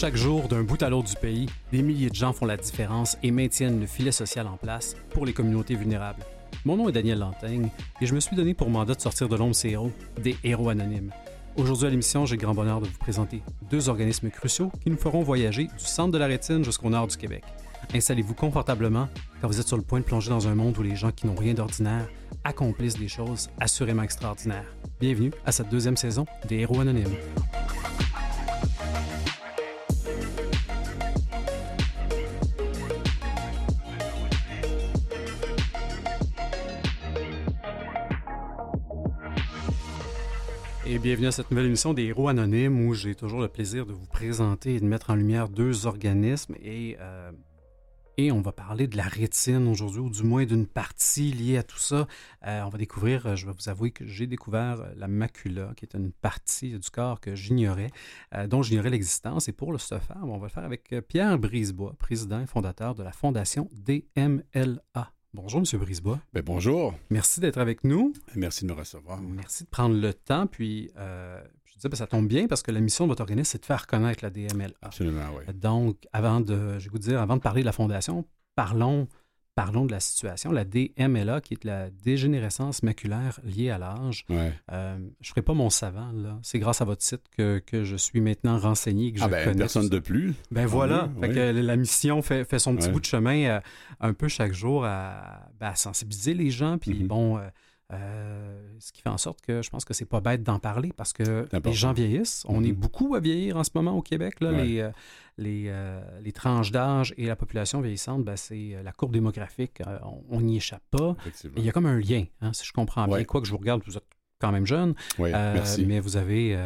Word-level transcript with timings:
Chaque 0.00 0.14
jour, 0.14 0.46
d'un 0.46 0.62
bout 0.62 0.80
à 0.84 0.90
l'autre 0.90 1.08
du 1.08 1.16
pays, 1.16 1.46
des 1.72 1.82
milliers 1.82 2.08
de 2.08 2.14
gens 2.14 2.32
font 2.32 2.46
la 2.46 2.56
différence 2.56 3.18
et 3.24 3.32
maintiennent 3.32 3.80
le 3.80 3.86
filet 3.86 4.12
social 4.12 4.46
en 4.46 4.56
place 4.56 4.94
pour 5.10 5.26
les 5.26 5.32
communautés 5.32 5.74
vulnérables. 5.74 6.22
Mon 6.64 6.76
nom 6.76 6.88
est 6.88 6.92
Daniel 6.92 7.18
Lantaigne 7.18 7.68
et 8.00 8.06
je 8.06 8.14
me 8.14 8.20
suis 8.20 8.36
donné 8.36 8.54
pour 8.54 8.70
mandat 8.70 8.94
de 8.94 9.00
sortir 9.00 9.28
de 9.28 9.34
l'ombre 9.34 9.56
ces 9.56 9.70
héros, 9.70 9.90
des 10.22 10.36
héros 10.44 10.68
anonymes. 10.68 11.10
Aujourd'hui 11.56 11.88
à 11.88 11.90
l'émission, 11.90 12.26
j'ai 12.26 12.36
le 12.36 12.42
grand 12.42 12.54
bonheur 12.54 12.80
de 12.80 12.86
vous 12.86 12.98
présenter 12.98 13.42
deux 13.72 13.88
organismes 13.88 14.30
cruciaux 14.30 14.70
qui 14.84 14.88
nous 14.88 14.96
feront 14.96 15.24
voyager 15.24 15.64
du 15.64 15.84
centre 15.84 16.12
de 16.12 16.18
la 16.18 16.26
rétine 16.26 16.64
jusqu'au 16.64 16.90
nord 16.90 17.08
du 17.08 17.16
Québec. 17.16 17.42
Installez-vous 17.92 18.34
confortablement 18.34 19.08
car 19.40 19.50
vous 19.50 19.58
êtes 19.58 19.66
sur 19.66 19.76
le 19.76 19.82
point 19.82 19.98
de 19.98 20.04
plonger 20.04 20.30
dans 20.30 20.46
un 20.46 20.54
monde 20.54 20.78
où 20.78 20.82
les 20.84 20.94
gens 20.94 21.10
qui 21.10 21.26
n'ont 21.26 21.34
rien 21.34 21.54
d'ordinaire 21.54 22.08
accomplissent 22.44 23.00
des 23.00 23.08
choses 23.08 23.50
assurément 23.58 24.04
extraordinaires. 24.04 24.76
Bienvenue 25.00 25.32
à 25.44 25.50
cette 25.50 25.70
deuxième 25.70 25.96
saison 25.96 26.24
des 26.48 26.58
Héros 26.58 26.78
Anonymes. 26.78 27.16
Et 40.90 40.98
bienvenue 40.98 41.26
à 41.26 41.32
cette 41.32 41.50
nouvelle 41.50 41.66
émission 41.66 41.92
des 41.92 42.04
Héros 42.04 42.28
Anonymes 42.28 42.86
où 42.86 42.94
j'ai 42.94 43.14
toujours 43.14 43.42
le 43.42 43.48
plaisir 43.48 43.84
de 43.84 43.92
vous 43.92 44.06
présenter 44.06 44.76
et 44.76 44.80
de 44.80 44.86
mettre 44.86 45.10
en 45.10 45.16
lumière 45.16 45.50
deux 45.50 45.84
organismes 45.84 46.54
et, 46.62 46.96
euh, 46.98 47.30
et 48.16 48.32
on 48.32 48.40
va 48.40 48.52
parler 48.52 48.86
de 48.86 48.96
la 48.96 49.02
rétine 49.02 49.68
aujourd'hui 49.68 50.00
ou 50.00 50.08
du 50.08 50.22
moins 50.22 50.46
d'une 50.46 50.66
partie 50.66 51.30
liée 51.30 51.58
à 51.58 51.62
tout 51.62 51.76
ça. 51.76 52.06
Euh, 52.46 52.62
on 52.62 52.70
va 52.70 52.78
découvrir, 52.78 53.26
euh, 53.26 53.36
je 53.36 53.44
vais 53.44 53.52
vous 53.52 53.68
avouer 53.68 53.90
que 53.90 54.06
j'ai 54.06 54.26
découvert 54.26 54.82
la 54.96 55.08
macula 55.08 55.74
qui 55.76 55.84
est 55.84 55.94
une 55.94 56.10
partie 56.10 56.70
du 56.70 56.90
corps 56.90 57.20
que 57.20 57.34
j'ignorais, 57.34 57.90
dont 58.46 58.62
j'ignorais 58.62 58.88
l'existence 58.88 59.46
et 59.46 59.52
pour 59.52 59.72
le 59.72 59.78
ce 59.78 59.98
faire, 59.98 60.16
on 60.22 60.38
va 60.38 60.46
le 60.46 60.52
faire 60.52 60.64
avec 60.64 60.94
Pierre 61.06 61.38
Brisebois, 61.38 61.96
président 61.98 62.40
et 62.40 62.46
fondateur 62.46 62.94
de 62.94 63.02
la 63.02 63.12
fondation 63.12 63.68
DMLA. 63.74 65.12
Bonjour, 65.40 65.60
M. 65.60 65.78
Brisebois. 65.80 66.18
Ben, 66.32 66.42
bonjour. 66.44 66.94
Merci 67.10 67.38
d'être 67.38 67.58
avec 67.58 67.84
nous. 67.84 68.12
Merci 68.34 68.64
de 68.64 68.72
me 68.72 68.76
recevoir. 68.76 69.20
Merci 69.20 69.62
de 69.62 69.68
prendre 69.68 69.94
le 69.94 70.12
temps. 70.12 70.48
Puis, 70.48 70.90
euh, 70.96 71.40
je 71.64 71.74
disais, 71.74 71.88
ben, 71.88 71.96
ça 71.96 72.08
tombe 72.08 72.26
bien 72.26 72.48
parce 72.48 72.60
que 72.60 72.72
la 72.72 72.80
mission 72.80 73.04
de 73.04 73.10
votre 73.10 73.20
organisme, 73.20 73.52
c'est 73.52 73.60
de 73.60 73.64
faire 73.64 73.86
connaître 73.86 74.24
la 74.24 74.30
DMLA. 74.30 74.74
Absolument, 74.82 75.28
oui. 75.36 75.54
Donc, 75.54 75.96
avant 76.12 76.40
de, 76.40 76.80
je 76.80 76.84
vais 76.86 76.90
vous 76.90 76.98
dire, 76.98 77.20
avant 77.20 77.36
de 77.36 77.40
parler 77.40 77.60
de 77.60 77.66
la 77.66 77.72
fondation, 77.72 78.24
parlons 78.56 79.06
parlons 79.64 79.86
de 79.86 79.90
la 79.92 80.00
situation. 80.00 80.52
La 80.52 80.64
DMLA, 80.64 81.40
qui 81.40 81.54
est 81.54 81.64
la 81.64 81.90
dégénérescence 81.90 82.82
maculaire 82.82 83.40
liée 83.44 83.70
à 83.70 83.78
l'âge. 83.78 84.24
Ouais. 84.30 84.52
Euh, 84.72 84.96
je 85.20 85.28
ne 85.28 85.30
ferai 85.30 85.42
pas 85.42 85.54
mon 85.54 85.68
savant, 85.70 86.12
là. 86.12 86.38
C'est 86.42 86.58
grâce 86.60 86.80
à 86.80 86.84
votre 86.84 87.02
site 87.02 87.22
que, 87.36 87.58
que 87.58 87.82
je 87.84 87.96
suis 87.96 88.20
maintenant 88.20 88.58
renseigné, 88.58 89.12
que 89.12 89.18
ah 89.20 89.24
je 89.26 89.30
ben, 89.30 89.44
connais. 89.44 89.58
personne 89.58 89.88
de 89.88 89.98
plus. 89.98 90.34
Ben 90.50 90.66
voilà. 90.66 91.08
Oui, 91.16 91.20
Fait 91.22 91.28
oui. 91.28 91.34
que 91.34 91.60
la 91.60 91.76
mission 91.76 92.22
fait, 92.22 92.44
fait 92.44 92.58
son 92.58 92.76
petit 92.76 92.86
Ouais. 92.86 92.92
bout 92.92 93.00
de 93.00 93.04
chemin 93.06 93.44
euh, 93.46 93.60
un 94.00 94.12
peu 94.12 94.28
chaque 94.28 94.52
jour 94.52 94.84
à, 94.84 95.48
ben, 95.58 95.68
à 95.68 95.74
sensibiliser 95.74 96.34
les 96.34 96.50
gens. 96.50 96.78
Puis 96.78 96.94
Mhm. 96.94 97.06
bon, 97.08 97.38
euh, 97.38 97.42
euh, 97.92 98.76
ce 98.80 98.92
qui 98.92 99.00
fait 99.02 99.08
en 99.08 99.16
sorte 99.18 99.40
que 99.40 99.62
je 99.62 99.70
pense 99.70 99.84
que 99.84 99.94
c'est 99.94 100.04
pas 100.04 100.20
bête 100.20 100.42
d'en 100.42 100.58
parler 100.58 100.92
parce 100.96 101.12
que 101.12 101.46
les 101.64 101.72
gens 101.72 101.92
vieillissent. 101.92 102.44
On 102.48 102.62
est 102.62 102.72
Mhm. 102.72 102.76
beaucoup 102.76 103.14
à 103.14 103.20
vieillir 103.20 103.56
en 103.56 103.64
ce 103.64 103.70
moment 103.74 103.92
au 103.96 104.02
Québec. 104.02 104.40
Là, 104.40 104.52
Ouais. 104.52 104.64
les, 104.64 104.80
euh, 104.80 104.90
les, 105.38 105.64
euh, 105.68 106.00
les 106.20 106.32
tranches 106.32 106.70
d'âge 106.70 107.14
et 107.16 107.26
la 107.26 107.36
population 107.36 107.80
vieillissante, 107.80 108.24
ben, 108.24 108.36
c'est 108.36 108.76
la 108.82 108.92
courbe 108.92 109.12
démographique. 109.12 109.82
on 110.28 110.40
n'y 110.42 110.56
échappe 110.56 110.82
pas. 110.90 111.16
Il 111.56 111.64
y 111.64 111.68
a 111.68 111.72
comme 111.72 111.86
un 111.86 111.98
lien, 111.98 112.24
hein, 112.42 112.52
si 112.52 112.66
je 112.66 112.72
comprends 112.72 113.06
bien. 113.06 113.14
Ouais. 113.16 113.24
Quoi 113.24 113.40
que 113.40 113.46
je 113.46 113.52
vous 113.52 113.58
regarde, 113.58 113.82
vous 113.86 113.96
êtes 113.96 114.04
quand 114.38 114.52
même 114.52 114.66
jeune. 114.66 114.94
Euh, 115.18 115.54
merci. 115.54 115.86
Mais 115.86 116.00
vous 116.00 116.16
avez, 116.16 116.58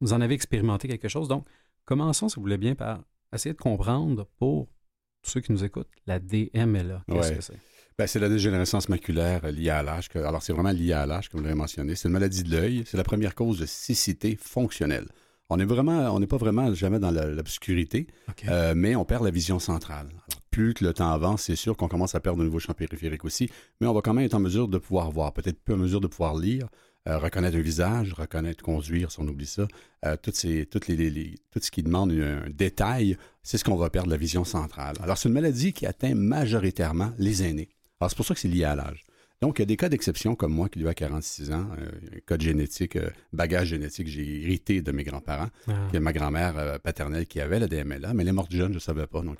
vous 0.00 0.12
en 0.12 0.20
avez 0.20 0.34
expérimenté 0.34 0.88
quelque 0.88 1.08
chose. 1.08 1.28
Donc, 1.28 1.46
commençons, 1.84 2.28
si 2.28 2.36
vous 2.36 2.42
voulez 2.42 2.58
bien, 2.58 2.74
par 2.74 3.00
essayer 3.32 3.52
de 3.52 3.58
comprendre 3.60 4.26
pour 4.38 4.66
tous 5.22 5.30
ceux 5.30 5.40
qui 5.40 5.52
nous 5.52 5.62
écoutent, 5.62 5.88
la 6.06 6.18
DMLA. 6.18 7.04
Qu'est-ce 7.08 7.32
que 7.32 7.40
c'est? 7.40 7.58
Ben, 8.00 8.06
c'est 8.06 8.18
la 8.18 8.30
dégénérescence 8.30 8.88
maculaire 8.88 9.52
liée 9.52 9.68
à 9.68 9.82
l'âge. 9.82 10.08
Alors, 10.14 10.42
c'est 10.42 10.54
vraiment 10.54 10.70
lié 10.72 10.94
à 10.94 11.04
l'âge, 11.04 11.28
comme 11.28 11.40
vous 11.40 11.44
l'avez 11.44 11.54
mentionné. 11.58 11.94
C'est 11.96 12.08
une 12.08 12.14
maladie 12.14 12.42
de 12.44 12.50
l'œil. 12.50 12.82
C'est 12.86 12.96
la 12.96 13.04
première 13.04 13.34
cause 13.34 13.58
de 13.58 13.66
cécité 13.66 14.38
fonctionnelle. 14.40 15.06
On 15.50 15.58
est 15.58 15.66
vraiment, 15.66 16.08
on 16.14 16.18
n'est 16.18 16.26
pas 16.26 16.38
vraiment 16.38 16.72
jamais 16.72 16.98
dans 16.98 17.10
l'obscurité, 17.10 18.06
euh, 18.48 18.72
mais 18.74 18.96
on 18.96 19.04
perd 19.04 19.22
la 19.22 19.30
vision 19.30 19.58
centrale. 19.58 20.06
Alors, 20.06 20.40
plus 20.50 20.72
que 20.72 20.82
le 20.82 20.94
temps 20.94 21.10
avance, 21.12 21.42
c'est 21.42 21.56
sûr 21.56 21.76
qu'on 21.76 21.88
commence 21.88 22.14
à 22.14 22.20
perdre 22.20 22.38
de 22.38 22.44
nouveaux 22.44 22.58
champs 22.58 22.72
périphériques 22.72 23.26
aussi, 23.26 23.50
mais 23.82 23.86
on 23.86 23.92
va 23.92 24.00
quand 24.00 24.14
même 24.14 24.24
être 24.24 24.32
en 24.32 24.40
mesure 24.40 24.66
de 24.68 24.78
pouvoir 24.78 25.10
voir, 25.10 25.34
peut-être 25.34 25.60
plus 25.62 25.74
en 25.74 25.76
mesure 25.76 26.00
de 26.00 26.06
pouvoir 26.06 26.36
lire, 26.38 26.68
euh, 27.06 27.18
reconnaître 27.18 27.58
un 27.58 27.60
visage, 27.60 28.14
reconnaître, 28.14 28.64
conduire, 28.64 29.12
si 29.12 29.20
on 29.20 29.28
oublie 29.28 29.44
ça. 29.44 29.68
Euh, 30.06 30.16
toutes 30.22 30.36
ces, 30.36 30.64
toutes 30.64 30.88
les, 30.88 30.96
les- 30.96 31.10
les- 31.10 31.34
tout 31.50 31.60
ce 31.62 31.70
qui 31.70 31.82
demande 31.82 32.12
un 32.12 32.48
détail, 32.48 33.18
c'est 33.42 33.58
ce 33.58 33.64
qu'on 33.64 33.76
va 33.76 33.90
perdre 33.90 34.08
la 34.08 34.16
vision 34.16 34.44
centrale. 34.44 34.96
Alors, 35.02 35.18
c'est 35.18 35.28
une 35.28 35.34
maladie 35.34 35.74
qui 35.74 35.84
atteint 35.84 36.14
majoritairement 36.14 37.12
les 37.18 37.42
aînés. 37.42 37.68
Alors, 38.00 38.10
c'est 38.10 38.16
pour 38.16 38.26
ça 38.26 38.34
que 38.34 38.40
c'est 38.40 38.48
lié 38.48 38.64
à 38.64 38.74
l'âge. 38.74 39.04
Donc, 39.42 39.58
il 39.58 39.62
y 39.62 39.64
a 39.64 39.66
des 39.66 39.76
cas 39.78 39.88
d'exception 39.88 40.34
comme 40.34 40.52
moi 40.52 40.68
qui 40.68 40.80
lui 40.80 40.88
a 40.88 40.92
46 40.92 41.52
ans, 41.52 41.66
euh, 41.78 41.88
un 42.14 42.20
cas 42.26 42.36
de 42.36 42.42
génétique, 42.42 42.96
euh, 42.96 43.08
bagage 43.32 43.68
génétique, 43.68 44.06
j'ai 44.06 44.42
hérité 44.42 44.82
de 44.82 44.92
mes 44.92 45.02
grands-parents. 45.02 45.48
Ah. 45.66 45.72
Il 45.88 45.94
y 45.94 45.96
a 45.96 46.00
ma 46.00 46.12
grand-mère 46.12 46.58
euh, 46.58 46.78
paternelle 46.78 47.26
qui 47.26 47.40
avait 47.40 47.58
la 47.58 47.66
DMLA, 47.66 48.12
mais 48.12 48.22
elle 48.22 48.28
est 48.28 48.32
morte 48.32 48.52
jeune, 48.52 48.72
je 48.72 48.74
ne 48.74 48.80
savais 48.80 49.06
pas. 49.06 49.22
Donc, 49.22 49.38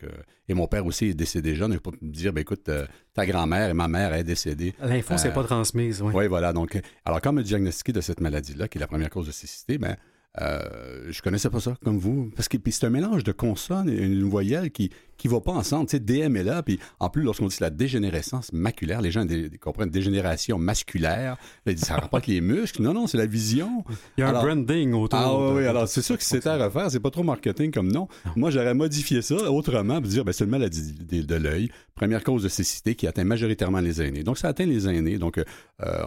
et 0.48 0.54
mon 0.54 0.66
père 0.69 0.87
aussi 0.87 1.06
est 1.06 1.15
décédé 1.15 1.54
jeune. 1.54 1.78
Pas 1.81 1.91
me 2.00 2.10
dire, 2.10 2.32
ben, 2.32 2.41
écoute, 2.41 2.71
ta 3.12 3.26
grand-mère 3.26 3.69
et 3.69 3.75
ma 3.75 3.88
mère 3.88 4.15
est 4.15 4.25
décédée. 4.25 4.75
L'info, 4.81 5.19
c'est 5.19 5.34
pas 5.34 5.44
transmise. 5.44 6.00
Oui. 6.00 6.12
Oui, 6.15 6.28
voilà. 6.28 6.54
Donc, 6.54 6.81
alors, 7.04 7.21
quand 7.21 7.31
on 7.31 7.34
m'a 7.34 7.42
diagnostiqué 7.42 7.92
de 7.92 8.00
cette 8.00 8.21
maladie-là, 8.21 8.69
qui 8.69 8.78
est 8.78 8.81
la 8.81 8.87
première 8.87 9.10
cause 9.10 9.27
de 9.27 9.32
cécité, 9.32 9.77
ben, 9.77 9.97
euh, 10.41 11.08
je 11.10 11.22
connaissais 11.22 11.50
pas 11.50 11.60
ça 11.60 11.74
comme 11.84 11.98
vous. 11.98 12.30
Parce 12.36 12.48
que 12.48 12.56
c'est 12.70 12.84
un 12.86 12.91
mélange 12.91 13.24
de 13.24 13.32
consonnes 13.32 13.88
et 13.88 13.96
une 14.04 14.24
voyelle 14.28 14.70
qui 14.70 14.91
qui 15.16 15.28
va 15.28 15.38
pas 15.42 15.52
ensemble. 15.52 15.84
Tu 15.86 15.98
sais, 15.98 16.00
DMLA, 16.00 16.62
puis 16.62 16.80
en 16.98 17.10
plus, 17.10 17.20
lorsqu'on 17.22 17.48
dit 17.48 17.56
la 17.60 17.68
dégénérescence 17.68 18.54
maculaire, 18.54 19.02
les 19.02 19.10
gens 19.10 19.26
dé- 19.26 19.50
comprennent 19.60 19.91
dégénération 19.91 20.56
masculaire. 20.56 21.36
Ils 21.66 21.74
disent, 21.74 21.84
ça 21.84 21.96
rapporte 21.96 22.26
les 22.26 22.41
muscles. 22.41 22.80
Non, 22.80 22.94
non, 22.94 23.06
c'est 23.06 23.18
la 23.18 23.26
vision. 23.26 23.84
Il 24.16 24.22
y 24.22 24.24
a 24.24 24.30
un 24.30 24.32
branding 24.42 24.94
autour. 24.94 25.18
Ah 25.18 25.36
oui, 25.36 25.50
de- 25.50 25.56
oui, 25.58 25.62
de- 25.64 25.68
alors 25.68 25.88
c'est 25.88 26.00
sûr 26.00 26.16
que 26.16 26.24
c'était 26.24 26.48
à 26.48 26.56
refaire, 26.64 26.91
c'est 26.91 27.00
pas 27.00 27.10
trop 27.10 27.22
marketing 27.22 27.70
comme 27.70 27.92
nom. 27.92 28.08
Moi, 28.34 28.48
j'aurais 28.50 28.72
modifié 28.72 29.20
ça 29.20 29.34
autrement, 29.50 30.00
pour 30.00 30.08
dire, 30.08 30.24
ben, 30.24 30.32
c'est 30.32 30.44
une 30.44 30.50
maladie 30.50 30.94
de, 30.94 31.20
de 31.20 31.34
l'œil, 31.34 31.70
première 31.94 32.24
cause 32.24 32.42
de 32.42 32.48
cécité 32.48 32.94
qui 32.94 33.06
atteint 33.06 33.24
majoritairement 33.24 33.80
les 33.80 34.00
aînés. 34.00 34.22
Donc, 34.22 34.38
ça 34.38 34.48
atteint 34.48 34.64
les 34.64 34.88
aînés. 34.88 35.18
Donc, 35.18 35.36
euh, 35.36 35.44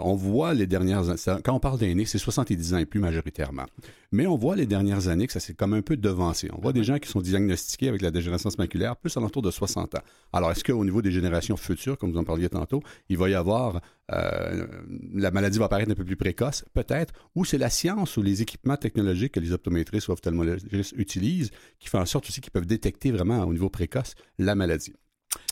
on 0.01 0.15
voit 0.15 0.55
les 0.55 0.65
dernières... 0.65 1.03
Quand 1.43 1.53
on 1.53 1.59
parle 1.59 1.77
d'aînés, 1.77 2.05
c'est 2.05 2.17
70 2.17 2.73
ans 2.73 2.77
et 2.79 2.87
plus 2.87 2.99
majoritairement. 2.99 3.65
Mais 4.13 4.27
on 4.27 4.37
voit 4.37 4.55
les 4.55 4.65
dernières 4.67 5.07
années 5.09 5.27
que 5.27 5.33
ça 5.33 5.39
s'est 5.39 5.55
comme 5.55 5.73
un 5.73 5.81
peu 5.81 5.97
devancé. 5.97 6.49
On 6.53 6.61
voit 6.61 6.71
des 6.71 6.83
gens 6.83 6.99
qui 6.99 7.09
sont 7.09 7.19
diagnostiqués 7.19 7.89
avec 7.89 8.01
la 8.01 8.11
dégénérescence 8.11 8.57
maculaire 8.57 8.95
plus 8.95 9.15
alentour 9.17 9.41
de 9.41 9.51
60 9.51 9.95
ans. 9.95 10.01
Alors, 10.31 10.51
est-ce 10.51 10.63
qu'au 10.63 10.85
niveau 10.85 11.01
des 11.01 11.11
générations 11.11 11.57
futures, 11.57 11.97
comme 11.97 12.11
vous 12.11 12.17
en 12.19 12.23
parliez 12.23 12.47
tantôt, 12.47 12.81
il 13.09 13.17
va 13.17 13.27
y 13.29 13.33
avoir... 13.33 13.81
euh, 14.11 14.67
la 15.13 15.31
maladie 15.31 15.57
va 15.59 15.65
apparaître 15.65 15.91
un 15.91 15.95
peu 15.95 16.05
plus 16.05 16.15
précoce, 16.15 16.63
peut-être, 16.73 17.13
ou 17.35 17.43
c'est 17.43 17.57
la 17.57 17.69
science 17.69 18.15
ou 18.17 18.21
les 18.21 18.41
équipements 18.41 18.77
technologiques 18.77 19.33
que 19.33 19.39
les 19.39 19.51
optométristes 19.51 20.07
ou 20.07 20.11
ophtalmologistes 20.11 20.93
utilisent 20.95 21.51
qui 21.79 21.89
font 21.89 21.99
en 21.99 22.05
sorte 22.05 22.25
aussi 22.29 22.39
qu'ils 22.39 22.51
peuvent 22.51 22.65
détecter 22.67 23.11
vraiment 23.11 23.39
au 23.43 23.51
niveau 23.51 23.69
précoce 23.69 24.13
la 24.37 24.55
maladie. 24.55 24.93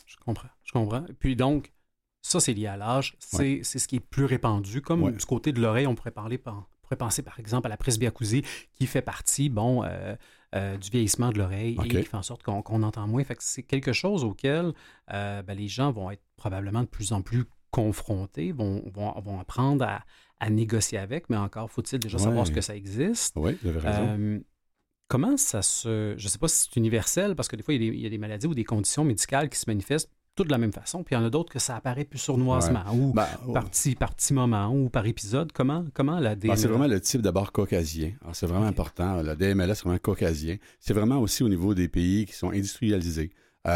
Je 0.06 0.16
comprends. 0.24 0.48
Je 0.62 0.72
comprends. 0.72 1.04
Puis 1.18 1.34
donc, 1.36 1.72
ça, 2.24 2.38
c'est 2.38 2.54
lié 2.54 2.68
à 2.68 2.76
l'âge. 2.76 3.16
C'est 3.18 3.64
ce 3.64 3.88
qui 3.88 3.96
est 3.96 4.00
plus 4.00 4.24
répandu. 4.24 4.80
Comme 4.82 5.02
Ouais. 5.02 5.12
du 5.12 5.24
côté 5.24 5.52
de 5.52 5.60
l'oreille, 5.60 5.88
on 5.88 5.96
pourrait 5.96 6.12
parler 6.12 6.38
par- 6.38 6.68
pourrait 6.96 7.06
penser 7.08 7.22
par 7.22 7.38
exemple 7.40 7.66
à 7.66 7.70
la 7.70 7.76
presbyacousie 7.76 8.42
qui 8.74 8.86
fait 8.86 9.02
partie, 9.02 9.48
bon, 9.48 9.82
euh, 9.84 10.14
euh, 10.54 10.76
du 10.76 10.90
vieillissement 10.90 11.30
de 11.30 11.38
l'oreille 11.38 11.76
et 11.84 11.88
qui 11.88 12.02
fait 12.02 12.16
en 12.16 12.22
sorte 12.22 12.42
qu'on 12.42 12.82
entend 12.82 13.06
moins. 13.06 13.24
Fait 13.24 13.34
que 13.34 13.42
c'est 13.42 13.62
quelque 13.62 13.92
chose 13.92 14.24
auquel 14.24 14.72
euh, 15.12 15.42
ben, 15.42 15.56
les 15.56 15.68
gens 15.68 15.92
vont 15.92 16.10
être 16.10 16.22
probablement 16.36 16.82
de 16.82 16.88
plus 16.88 17.12
en 17.12 17.22
plus 17.22 17.44
confrontés, 17.70 18.52
vont, 18.52 18.82
vont, 18.92 19.18
vont 19.20 19.40
apprendre 19.40 19.84
à, 19.84 20.04
à 20.40 20.50
négocier 20.50 20.98
avec, 20.98 21.30
mais 21.30 21.36
encore 21.36 21.70
faut-il 21.70 21.98
déjà 21.98 22.18
Ouais. 22.18 22.24
savoir 22.24 22.46
ce 22.46 22.52
que 22.52 22.60
ça 22.60 22.76
existe. 22.76 23.34
Oui, 23.36 23.56
vous 23.62 23.68
avez 23.70 23.80
raison. 23.80 24.42
Comment 25.08 25.36
ça 25.36 25.60
se... 25.60 26.14
Je 26.16 26.24
ne 26.24 26.28
sais 26.28 26.38
pas 26.38 26.48
si 26.48 26.68
c'est 26.68 26.76
universel, 26.76 27.34
parce 27.34 27.46
que 27.46 27.56
des 27.56 27.62
fois, 27.62 27.74
il 27.74 27.82
y, 27.82 27.86
a 27.86 27.90
des, 27.90 27.96
il 27.96 28.02
y 28.02 28.06
a 28.06 28.08
des 28.08 28.16
maladies 28.18 28.46
ou 28.46 28.54
des 28.54 28.64
conditions 28.64 29.04
médicales 29.04 29.50
qui 29.50 29.58
se 29.58 29.68
manifestent 29.68 30.10
toutes 30.34 30.46
de 30.46 30.52
la 30.52 30.58
même 30.58 30.72
façon, 30.72 31.02
puis 31.02 31.14
il 31.14 31.18
y 31.18 31.20
en 31.20 31.24
a 31.24 31.30
d'autres 31.30 31.52
que 31.52 31.58
ça 31.58 31.76
apparaît 31.76 32.04
plus 32.04 32.18
sournoisement, 32.18 32.84
ou 32.94 33.12
Ben, 33.12 33.26
oh, 33.46 33.52
par, 33.52 33.64
petit, 33.68 33.94
par 33.94 34.14
petit 34.14 34.32
moment, 34.32 34.68
ou 34.74 34.88
par 34.88 35.06
épisode. 35.06 35.52
Comment, 35.52 35.84
comment 35.92 36.18
la 36.20 36.34
ben, 36.34 36.56
c'est 36.56 36.62
DMLA? 36.68 36.76
vraiment 36.78 36.86
le 36.94 37.00
type 37.00 37.20
d'abord 37.22 37.52
caucasien. 37.52 38.12
C'est 38.32 38.46
vraiment 38.46 38.66
important. 38.66 39.20
La 39.22 39.36
DMLA, 39.36 39.74
c'est 39.74 39.84
vraiment 39.84 39.98
caucasien. 39.98 40.56
C'est 40.80 40.94
vraiment 40.94 41.18
aussi 41.18 41.42
au 41.42 41.48
niveau 41.48 41.74
des 41.74 41.88
pays 41.88 42.24
qui 42.26 42.32
sont 42.32 42.50
industrialisés. 42.50 43.30
Euh, 43.66 43.70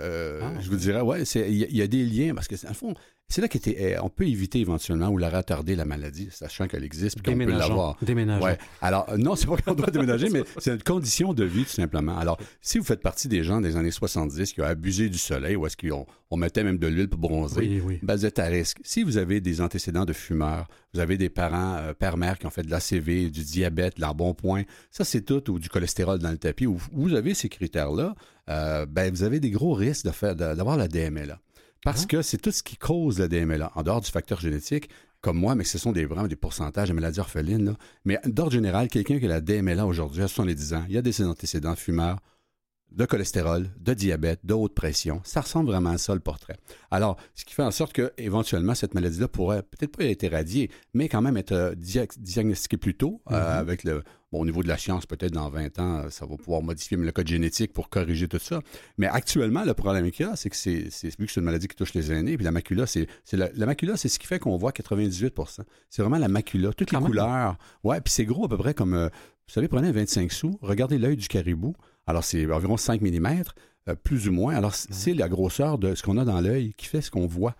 euh, 0.00 0.40
Ah, 0.42 0.60
Je 0.60 0.68
vous 0.70 0.76
dirais, 0.76 1.00
ouais, 1.00 1.22
il 1.22 1.54
y, 1.56 1.64
a- 1.64 1.68
il 1.68 1.76
y 1.76 1.82
a 1.82 1.86
des 1.86 2.04
liens 2.04 2.34
parce 2.34 2.46
que, 2.46 2.54
le 2.66 2.74
fond, 2.74 2.94
C'est 3.28 3.40
là 3.40 3.48
qu'on 3.48 4.08
peut 4.10 4.26
éviter 4.28 4.60
éventuellement 4.60 5.08
ou 5.08 5.16
la 5.16 5.30
retarder 5.30 5.74
la 5.74 5.86
maladie, 5.86 6.28
sachant 6.30 6.68
qu'elle 6.68 6.84
existe 6.84 7.22
qu'on 7.22 7.32
peut 7.32 7.46
l'avoir. 7.46 7.96
Déménageons. 8.02 8.44
Ouais. 8.44 8.58
Alors, 8.82 9.06
non, 9.16 9.36
c'est 9.36 9.46
pas 9.46 9.56
qu'on 9.56 9.72
doit 9.72 9.86
déménager, 9.90 10.28
mais 10.28 10.42
c'est 10.58 10.72
une 10.74 10.82
condition 10.82 11.32
de 11.32 11.42
vie, 11.44 11.64
tout 11.64 11.70
simplement. 11.70 12.18
Alors, 12.18 12.38
si 12.60 12.76
vous 12.76 12.84
faites 12.84 13.00
partie 13.00 13.28
des 13.28 13.42
gens 13.42 13.62
des 13.62 13.76
années 13.76 13.90
70 13.90 14.52
qui 14.52 14.60
ont 14.60 14.64
abusé 14.64 15.08
du 15.08 15.16
soleil 15.16 15.56
ou 15.56 15.66
est-ce 15.66 15.78
qu'on 15.78 16.04
on 16.30 16.36
mettait 16.36 16.62
même 16.62 16.76
de 16.76 16.86
l'huile 16.86 17.08
pour 17.08 17.20
bronzer, 17.20 17.80
ben, 18.02 18.16
vous 18.16 18.26
êtes 18.26 18.38
à 18.38 18.44
risque. 18.44 18.78
Si 18.84 19.02
vous 19.02 19.16
avez 19.16 19.40
des 19.40 19.62
antécédents 19.62 20.04
de 20.04 20.12
fumeurs, 20.12 20.68
vous 20.92 21.00
avez 21.00 21.16
des 21.16 21.30
parents, 21.30 21.76
euh, 21.76 21.94
père-mère 21.94 22.38
qui 22.38 22.44
ont 22.46 22.50
fait 22.50 22.64
de 22.64 22.70
l'ACV, 22.70 23.30
du 23.30 23.44
diabète, 23.44 23.96
de 23.96 24.02
l'embonpoint, 24.02 24.64
ça 24.90 25.04
c'est 25.04 25.22
tout, 25.22 25.50
ou 25.50 25.58
du 25.58 25.70
cholestérol 25.70 26.18
dans 26.18 26.30
le 26.30 26.38
tapis, 26.38 26.66
ou 26.66 26.76
vous 26.92 27.14
avez 27.14 27.32
ces 27.32 27.48
critères-là, 27.48 28.14
euh, 28.50 28.84
ben, 28.84 29.10
vous 29.10 29.22
avez 29.22 29.40
des 29.40 29.50
gros 29.50 29.72
risques 29.72 30.04
d'avoir 30.04 30.76
la 30.76 30.86
DMLA. 30.88 31.38
Parce 31.84 32.04
ah. 32.04 32.06
que 32.06 32.22
c'est 32.22 32.38
tout 32.38 32.50
ce 32.50 32.62
qui 32.62 32.76
cause 32.76 33.18
la 33.18 33.28
DMLA, 33.28 33.72
en 33.74 33.82
dehors 33.82 34.00
du 34.00 34.10
facteur 34.10 34.40
génétique, 34.40 34.88
comme 35.20 35.38
moi, 35.38 35.54
mais 35.54 35.64
ce 35.64 35.78
sont 35.78 35.92
des, 35.92 36.04
vraiment 36.04 36.28
des 36.28 36.36
pourcentages 36.36 36.88
de 36.88 36.94
maladies 36.94 37.20
orphelines. 37.20 37.76
Mais 38.04 38.18
d'ordre 38.24 38.52
général, 38.52 38.88
quelqu'un 38.88 39.18
qui 39.18 39.26
a 39.26 39.28
la 39.28 39.40
DMLA 39.40 39.86
aujourd'hui 39.86 40.22
à 40.22 40.28
70 40.28 40.74
ans, 40.74 40.84
il 40.88 40.94
y 40.94 40.98
a 40.98 41.02
des 41.02 41.22
antécédents 41.22 41.76
fumeurs, 41.76 42.18
de 42.90 43.06
cholestérol, 43.06 43.70
de 43.80 43.94
diabète, 43.94 44.40
de 44.44 44.52
haute 44.52 44.74
pression. 44.74 45.20
Ça 45.24 45.40
ressemble 45.40 45.70
vraiment 45.70 45.90
à 45.90 45.98
ça, 45.98 46.12
le 46.14 46.20
portrait. 46.20 46.56
Alors, 46.90 47.16
ce 47.34 47.44
qui 47.44 47.54
fait 47.54 47.62
en 47.62 47.70
sorte 47.70 47.92
que 47.92 48.12
éventuellement 48.18 48.74
cette 48.74 48.94
maladie-là 48.94 49.28
pourrait 49.28 49.62
peut-être 49.62 49.96
pas 49.96 50.04
être 50.04 50.24
éradiée, 50.24 50.70
mais 50.92 51.08
quand 51.08 51.22
même 51.22 51.38
être 51.38 51.52
euh, 51.52 51.74
diagnostiquée 51.74 52.76
plus 52.76 52.94
tôt, 52.94 53.22
euh, 53.30 53.34
mm-hmm. 53.34 53.58
avec 53.58 53.84
le, 53.84 54.02
Bon, 54.32 54.40
au 54.40 54.44
niveau 54.46 54.62
de 54.62 54.68
la 54.68 54.78
science, 54.78 55.04
peut-être 55.04 55.32
dans 55.32 55.50
20 55.50 55.78
ans, 55.78 56.04
ça 56.08 56.24
va 56.24 56.36
pouvoir 56.38 56.62
modifier 56.62 56.96
le 56.96 57.12
code 57.12 57.28
génétique 57.28 57.72
pour 57.74 57.90
corriger 57.90 58.28
tout 58.28 58.38
ça. 58.38 58.60
Mais 58.96 59.06
actuellement, 59.06 59.62
le 59.62 59.74
problème 59.74 60.10
qu'il 60.10 60.26
y 60.26 60.28
a, 60.28 60.36
c'est 60.36 60.48
que 60.48 60.56
c'est, 60.56 60.88
vu 61.18 61.26
que 61.26 61.32
c'est 61.32 61.40
une 61.40 61.44
maladie 61.44 61.68
qui 61.68 61.76
touche 61.76 61.92
les 61.92 62.10
aînés, 62.10 62.36
puis 62.36 62.44
la 62.44 62.50
macula, 62.50 62.86
c'est, 62.86 63.06
la, 63.32 63.66
macula, 63.66 63.98
c'est 63.98 64.08
ce 64.08 64.18
qui 64.18 64.26
fait 64.26 64.38
qu'on 64.38 64.56
voit 64.56 64.70
98% 64.70 65.60
C'est 65.90 66.00
vraiment 66.00 66.16
la 66.16 66.28
macula, 66.28 66.72
toutes 66.72 66.92
les 66.92 66.98
couleurs. 66.98 67.58
Ouais, 67.84 68.00
puis 68.00 68.10
c'est 68.10 68.24
gros 68.24 68.46
à 68.46 68.48
peu 68.48 68.56
près 68.56 68.72
comme, 68.72 68.94
euh, 68.94 69.08
vous 69.08 69.52
savez, 69.52 69.68
prenez 69.68 69.88
un 69.88 69.92
25 69.92 70.32
sous, 70.32 70.58
regardez 70.62 70.96
l'œil 70.96 71.16
du 71.16 71.28
caribou. 71.28 71.74
Alors, 72.06 72.24
c'est 72.24 72.50
environ 72.50 72.78
5 72.78 73.02
mm, 73.02 73.42
euh, 73.88 73.94
plus 73.96 74.28
ou 74.28 74.32
moins. 74.32 74.54
Alors, 74.54 74.74
c'est 74.74 75.12
la 75.12 75.28
grosseur 75.28 75.76
de 75.76 75.94
ce 75.94 76.02
qu'on 76.02 76.16
a 76.16 76.24
dans 76.24 76.40
l'œil 76.40 76.72
qui 76.78 76.86
fait 76.86 77.02
ce 77.02 77.10
qu'on 77.10 77.26
voit 77.26 77.54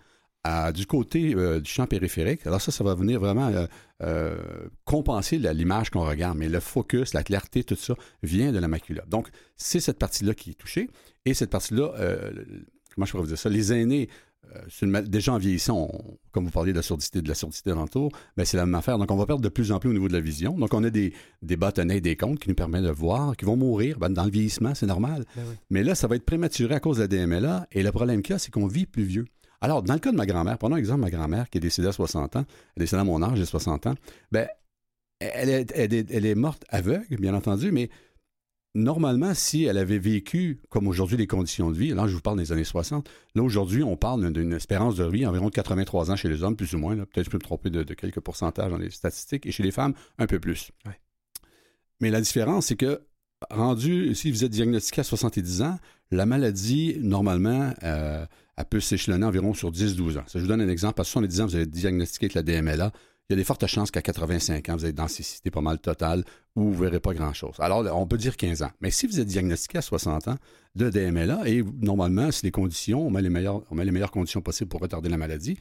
du 0.75 0.87
côté 0.87 1.35
euh, 1.35 1.61
du 1.61 1.71
champ 1.71 1.87
périphérique. 1.87 2.47
Alors 2.47 2.61
ça, 2.61 2.73
ça 2.73 2.83
va 2.83 2.95
venir 2.95 3.21
vraiment 3.21 3.49
euh, 3.49 3.67
euh, 4.03 4.37
compenser 4.85 5.39
l'image 5.39 5.91
qu'on 5.91 6.05
regarde, 6.05 6.37
mais 6.37 6.49
le 6.49 6.61
focus, 6.61 7.15
la 7.15 7.23
clarté, 7.23 7.63
tout 7.63 7.77
ça 7.77 7.95
vient 8.23 8.53
de 8.53 8.59
la 8.59 8.69
macula. 8.69 9.05
Donc, 9.09 9.29
c'est 9.57 9.81
cette 9.81 9.99
partie-là 9.99 10.35
qui 10.35 10.51
est 10.51 10.55
touchée. 10.55 10.91
Et 11.25 11.35
cette 11.35 11.51
partie-là, 11.51 11.95
comment 12.95 13.07
je 13.07 13.13
pourrais 13.13 13.23
vous 13.23 13.29
dire 13.29 13.39
ça, 13.39 13.49
les 13.49 13.73
aînés, 13.73 14.09
déjà 15.07 15.33
en 15.33 15.39
vieillissant, 15.39 15.89
comme 16.33 16.45
vous 16.45 16.51
parliez 16.51 16.73
de 16.73 16.79
la 16.79 16.83
surdité, 16.83 17.23
de 17.23 17.29
la 17.29 17.37
surdité 17.37 17.71
alentour, 17.71 18.11
ben 18.37 18.45
c'est 18.45 18.57
la 18.57 18.67
même 18.67 18.75
affaire. 18.75 18.99
Donc, 18.99 19.13
on 19.13 19.17
va 19.17 19.25
perdre 19.25 19.43
de 19.43 19.49
plus 19.49 19.71
en 19.71 19.79
plus 19.79 19.91
au 19.91 19.93
niveau 19.93 20.09
de 20.09 20.13
la 20.13 20.21
vision. 20.21 20.59
Donc, 20.59 20.75
on 20.75 20.83
a 20.83 20.91
des, 20.91 21.15
des 21.43 21.57
bâtonnets, 21.57 22.01
des 22.01 22.17
comptes 22.17 22.41
qui 22.41 22.49
nous 22.49 22.57
permettent 22.57 22.83
de 22.83 22.91
voir, 22.91 23.37
qui 23.37 23.45
vont 23.45 23.57
mourir. 23.57 24.01
Ben, 24.01 24.11
dans 24.11 24.25
le 24.25 24.31
vieillissement, 24.33 24.75
c'est 24.75 24.87
normal. 24.87 25.25
Ben 25.37 25.45
mais 25.71 25.85
là, 25.85 25.95
ça 25.95 26.09
va 26.09 26.17
être 26.17 26.27
prématuré 26.27 26.75
à 26.75 26.81
cause 26.81 26.97
de 26.97 27.03
la 27.03 27.09
DMLA. 27.09 27.69
Et 27.71 27.85
le 27.85 27.93
problème 27.93 28.21
qu'il 28.23 28.33
y 28.33 28.37
a, 28.37 28.39
c'est 28.41 28.51
qu'on 28.51 28.67
vit 28.67 28.87
plus 28.87 29.05
vieux. 29.05 29.27
Alors, 29.63 29.85
dans 29.85 29.95
le 29.95 30.01
cas 30.01 30.11
de 30.11 30.17
ma 30.17 30.27
grand-mère, 30.27 30.59
prenons 30.59 30.75
l'exemple 30.75 30.99
de 30.99 31.05
ma 31.05 31.11
grand-mère 31.11 31.49
qui 31.49 31.59
est 31.59 31.61
décédée 31.61 31.87
à 31.87 31.93
60 31.93 32.35
ans, 32.35 32.45
elle 32.75 32.83
est 32.83 32.85
décédée 32.85 33.01
à 33.01 33.05
mon 33.05 33.23
âge, 33.23 33.39
j'ai 33.39 33.47
60 33.47 33.87
ans, 33.87 33.95
ben, 34.33 34.49
elle 35.21 35.49
est, 35.49 35.73
elle, 35.77 36.27
est, 36.27 36.35
morte 36.35 36.65
aveugle, 36.69 37.17
bien 37.17 37.33
entendu, 37.33 37.71
mais 37.71 37.89
normalement, 38.75 39.35
si 39.35 39.63
elle 39.63 39.79
avait 39.79 40.01
vécu, 40.01 40.61
comme 40.69 40.89
aujourd'hui, 40.89 41.17
les 41.17 41.29
conditions 41.29 41.71
de 41.71 41.79
vie, 41.79 41.91
là, 41.91 42.09
je 42.09 42.15
vous 42.17 42.21
parle 42.21 42.39
des 42.39 42.51
années 42.51 42.65
60, 42.65 43.09
là, 43.37 43.43
aujourd'hui, 43.45 43.85
on 43.85 43.97
parle 43.97 44.33
d'une 44.33 44.53
espérance 44.53 44.97
de 44.97 45.05
vie 45.05 45.25
environ 45.27 45.47
de 45.47 45.53
83 45.53 46.11
ans 46.11 46.17
chez 46.17 46.29
les 46.29 46.43
hommes, 46.43 46.57
plus 46.57 46.75
ou 46.75 46.79
moins. 46.79 46.97
Peut-être 46.97 47.27
je 47.27 47.31
peux 47.31 47.37
me 47.37 47.43
tromper 47.43 47.71
de, 47.71 47.85
quelques 47.95 48.19
pourcentages 48.19 48.73
dans 48.73 48.79
les 48.79 48.91
statistiques, 48.91 49.47
et 49.47 49.53
chez 49.53 49.63
les 49.63 49.71
femmes, 49.71 49.95
un 50.19 50.27
peu 50.27 50.41
plus. 50.41 50.73
Mais 52.01 52.11
la 52.11 52.21
différence, 52.21 52.67
c'est 52.67 52.77
que, 52.77 53.01
rendu, 53.49 54.13
si 54.17 54.33
vous 54.33 54.43
êtes 54.43 54.51
diagnostiqué 54.51 55.03
à 55.03 55.05
70 55.05 55.63
ans, 55.63 55.79
la 56.11 56.27
maladie, 56.27 56.97
normalement, 56.99 57.73
euh, 57.85 58.27
elle 58.57 58.65
peut 58.67 58.81
s'échelonner 58.81 59.25
environ 59.25 59.55
sur 59.55 59.71
10-12 59.71 60.19
ans. 60.19 60.25
Je 60.33 60.39
vous 60.39 60.47
donne 60.47 60.61
un 60.61 60.69
exemple. 60.69 61.01
À 61.01 61.05
70 61.05 61.41
ans, 61.41 61.47
vous 61.47 61.57
avez 61.57 61.67
diagnostiqué 61.67 62.27
avec 62.27 62.35
la 62.35 62.43
DMLA. 62.43 62.93
Il 63.29 63.33
y 63.33 63.35
a 63.35 63.37
des 63.37 63.45
fortes 63.45 63.67
chances 63.67 63.91
qu'à 63.91 64.03
85 64.03 64.69
ans, 64.69 64.77
vous 64.77 64.85
êtes 64.85 64.95
dans 64.95 65.09
cécité 65.09 65.51
pas 65.51 65.61
mal 65.61 65.79
totale 65.79 66.25
ou 66.55 66.71
vous 66.71 66.85
ne 66.85 66.89
verrez 66.89 67.01
pas 67.01 67.15
grand-chose. 67.15 67.55
Alors, 67.61 67.87
on 67.97 68.07
peut 68.07 68.19
dire 68.19 68.37
15 68.37 68.63
ans. 68.63 68.71
Mais 68.81 68.91
si 68.91 69.07
vous 69.07 69.21
êtes 69.21 69.29
diagnostiqué 69.29 69.79
à 69.79 69.83
60 69.83 70.29
ans 70.29 70.37
de 70.75 70.91
DMLA, 70.91 71.49
et 71.49 71.65
normalement, 71.81 72.31
si 72.31 72.45
les 72.45 72.51
conditions, 72.51 73.07
on 73.07 73.11
met 73.11 73.23
les 73.23 73.31
meilleures 73.31 74.11
conditions 74.11 74.43
possibles 74.43 74.69
pour 74.69 74.81
retarder 74.81 75.09
la 75.09 75.17
maladie, 75.17 75.57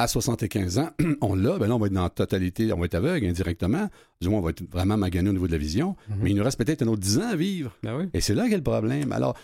à 0.00 0.06
75 0.06 0.78
ans, 0.78 0.90
on 1.20 1.34
l'a, 1.34 1.58
ben 1.58 1.68
là, 1.68 1.76
on 1.76 1.78
va 1.78 1.86
être 1.86 1.92
dans 1.92 2.04
la 2.04 2.08
totalité, 2.08 2.72
on 2.72 2.78
va 2.78 2.86
être 2.86 2.94
aveugle 2.94 3.26
indirectement. 3.26 3.90
Du 4.22 4.30
moins, 4.30 4.38
on 4.38 4.42
va 4.42 4.48
être 4.48 4.62
vraiment 4.62 4.96
magané 4.96 5.28
au 5.28 5.32
niveau 5.34 5.46
de 5.46 5.52
la 5.52 5.58
vision. 5.58 5.94
Mhm. 6.08 6.16
Mais 6.22 6.30
il 6.30 6.36
nous 6.36 6.42
reste 6.42 6.56
peut-être 6.56 6.82
un 6.82 6.86
autre 6.86 7.02
10 7.02 7.18
ans 7.18 7.28
à 7.28 7.36
vivre. 7.36 7.76
Ben 7.82 8.08
Et 8.14 8.22
c'est 8.22 8.34
là 8.34 8.48
qu'est 8.48 8.56
le 8.56 8.62
problème. 8.62 9.12
Alors, 9.12 9.36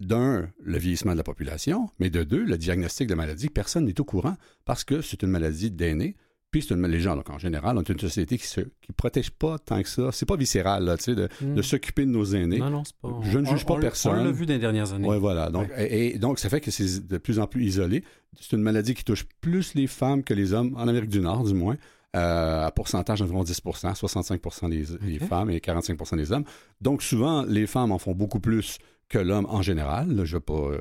d'un, 0.00 0.48
le 0.62 0.78
vieillissement 0.78 1.12
de 1.12 1.18
la 1.18 1.24
population, 1.24 1.90
mais 1.98 2.08
de 2.08 2.24
deux, 2.24 2.42
le 2.42 2.56
diagnostic 2.56 3.06
de 3.06 3.14
maladie. 3.14 3.50
Personne 3.50 3.84
n'est 3.84 4.00
au 4.00 4.04
courant 4.04 4.36
parce 4.64 4.82
que 4.82 5.02
c'est 5.02 5.22
une 5.22 5.28
maladie 5.28 5.70
d'aînés. 5.70 6.16
Puis 6.50 6.62
c'est 6.62 6.74
une, 6.74 6.86
les 6.86 7.00
gens, 7.00 7.14
donc 7.14 7.28
en 7.28 7.38
général, 7.38 7.76
ont 7.76 7.82
une 7.82 7.98
société 7.98 8.38
qui 8.38 8.58
ne 8.58 8.64
qui 8.64 8.92
protège 8.96 9.30
pas 9.30 9.58
tant 9.58 9.82
que 9.82 9.88
ça. 9.88 10.10
C'est 10.12 10.24
pas 10.24 10.36
viscéral, 10.36 10.84
là, 10.84 10.96
de, 10.96 11.28
hmm. 11.42 11.54
de 11.54 11.62
s'occuper 11.62 12.06
de 12.06 12.10
nos 12.10 12.24
aînés. 12.24 12.58
Non, 12.58 12.70
non, 12.70 12.84
c'est 12.84 12.96
pas. 12.96 13.10
Je 13.22 13.38
ne 13.38 13.44
juge 13.44 13.66
pas 13.66 13.76
personne. 13.76 14.18
On 14.18 14.24
l'a 14.24 14.30
vu 14.30 14.46
dans 14.46 14.54
les 14.54 14.58
dernières 14.58 14.92
années. 14.94 15.06
Oui, 15.06 15.18
voilà. 15.18 15.50
Donc, 15.50 15.68
Et, 15.76 16.18
donc, 16.18 16.38
ça 16.38 16.48
fait 16.48 16.60
que 16.60 16.70
c'est 16.70 17.06
de 17.06 17.18
plus 17.18 17.38
en 17.38 17.46
plus 17.46 17.66
isolé. 17.66 18.02
C'est 18.40 18.56
une 18.56 18.62
maladie 18.62 18.94
qui 18.94 19.04
touche 19.04 19.24
plus 19.40 19.74
les 19.74 19.86
femmes 19.86 20.24
que 20.24 20.32
les 20.32 20.54
hommes, 20.54 20.74
en 20.76 20.88
Amérique 20.88 21.10
du 21.10 21.20
Nord, 21.20 21.44
du 21.44 21.54
moins. 21.54 21.76
Euh, 22.16 22.64
à 22.64 22.70
pourcentage 22.70 23.18
d'environ 23.18 23.42
10% 23.42 23.94
65% 23.94 24.70
des, 24.70 25.18
femmes 25.18 25.50
et 25.50 25.58
45% 25.58 26.16
des 26.16 26.32
hommes. 26.32 26.44
Donc, 26.80 27.02
souvent, 27.02 27.42
les 27.42 27.66
femmes 27.66 27.92
en 27.92 27.98
font 27.98 28.14
beaucoup 28.14 28.40
plus 28.40 28.78
que 29.08 29.18
l'homme 29.18 29.46
en 29.48 29.62
général. 29.62 30.08
je 30.08 30.36
ne 30.36 30.38
vais 30.38 30.40
pas 30.40 30.52
euh, 30.52 30.78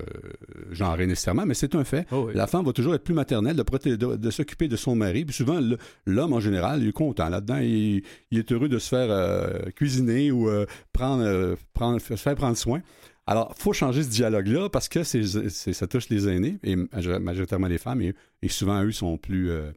genrer 0.71 1.07
nécessairement, 1.07 1.45
mais 1.45 1.53
c'est 1.53 1.75
un 1.75 1.83
fait. 1.83 2.05
Oh 2.11 2.29
la 2.33 2.47
femme 2.47 2.65
va 2.65 2.73
toujours 2.73 2.95
être 2.95 3.03
plus 3.03 3.13
maternelle, 3.13 3.55
de, 3.55 4.15
de, 4.15 4.29
s'occuper 4.31 4.67
de 4.67 4.75
son 4.75 4.95
mari. 4.95 5.25
Puis 5.25 5.35
souvent, 5.35 5.59
l'homme 6.05 6.33
en 6.33 6.39
général, 6.39 6.81
il 6.83 6.89
est 6.89 6.93
content 6.93 7.29
là-dedans. 7.29 7.59
Il, 7.59 8.03
est 8.31 8.51
heureux 8.51 8.69
de 8.69 8.79
se 8.79 8.89
faire 8.89 9.07
euh, 9.09 9.69
cuisiner 9.75 10.31
ou 10.31 10.49
euh, 10.49 10.65
prendre, 10.93 11.55
prendre, 11.73 11.99
se 11.99 12.15
faire 12.15 12.35
prendre 12.35 12.57
soin. 12.57 12.81
Alors, 13.27 13.53
il 13.57 13.61
faut 13.61 13.73
changer 13.73 14.03
ce 14.03 14.09
dialogue-là 14.09 14.69
parce 14.69 14.87
que 14.87 15.03
c'est, 15.03 15.23
ça 15.49 15.87
touche 15.87 16.07
les 16.09 16.29
aînés, 16.29 16.59
et 16.63 16.77
majoritairement 17.19 17.67
les 17.67 17.77
femmes, 17.77 18.01
et, 18.01 18.13
et 18.41 18.47
souvent, 18.47 18.81
eux 18.83 18.91
sont 18.93 19.17
plus 19.17 19.51
euh, 19.51 19.69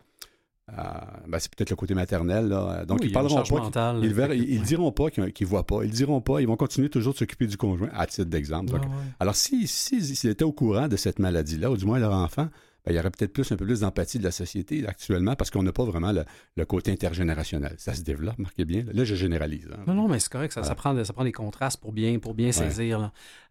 ben, 0.76 1.38
c'est 1.38 1.54
peut-être 1.54 1.70
le 1.70 1.76
côté 1.76 1.94
maternel. 1.94 2.48
Là. 2.48 2.84
Donc, 2.84 3.00
ils 3.02 3.12
parleront 3.12 3.42
pas. 3.42 3.94
ils, 4.02 4.50
ils, 4.50 4.62
diront 4.62 4.92
pas 4.92 5.10
qu'ils 5.10 5.24
ne 5.24 5.46
voient 5.46 5.66
pas. 5.66 5.82
Ils 5.84 5.90
diront 5.90 6.20
pas. 6.20 6.40
Ils 6.40 6.46
vont 6.46 6.56
continuer 6.56 6.88
toujours 6.88 7.12
de 7.12 7.18
s'occuper 7.18 7.46
du 7.46 7.56
conjoint, 7.56 7.90
à 7.94 8.06
titre 8.06 8.28
d'exemple. 8.28 8.78
Alors, 9.18 9.34
s'ils 9.34 9.68
si, 9.68 10.02
si, 10.14 10.28
étaient 10.28 10.44
au 10.44 10.52
courant 10.52 10.88
de 10.88 10.96
cette 10.96 11.18
maladie-là, 11.18 11.70
ou 11.70 11.76
du 11.76 11.86
moins 11.86 11.98
leur 11.98 12.12
enfant, 12.12 12.48
ben, 12.84 12.92
il 12.92 12.96
y 12.96 12.98
aurait 12.98 13.10
peut-être 13.10 13.32
plus 13.32 13.50
un 13.52 13.56
peu 13.56 13.66
plus 13.66 13.80
d'empathie 13.80 14.18
de 14.18 14.24
la 14.24 14.30
société 14.30 14.86
actuellement 14.86 15.36
parce 15.36 15.50
qu'on 15.50 15.62
n'a 15.62 15.72
pas 15.72 15.84
vraiment 15.84 16.12
le, 16.12 16.64
côté 16.64 16.90
intergénérationnel. 16.90 17.74
Ça 17.76 17.94
se 17.94 18.02
développe, 18.02 18.38
marquez 18.38 18.64
bien. 18.64 18.84
Là, 18.92 19.04
je 19.04 19.14
généralise. 19.14 19.68
Hein. 19.72 19.82
Non, 19.86 19.94
non, 19.94 20.08
mais 20.08 20.18
c'est 20.18 20.32
correct. 20.32 20.52
Ça, 20.52 20.74
prend, 20.74 21.04
ça 21.04 21.12
prend 21.12 21.24
des 21.24 21.32
contrastes 21.32 21.80
pour 21.80 21.92
bien, 21.92 22.18
pour 22.18 22.34
bien 22.34 22.52
saisir. 22.52 23.10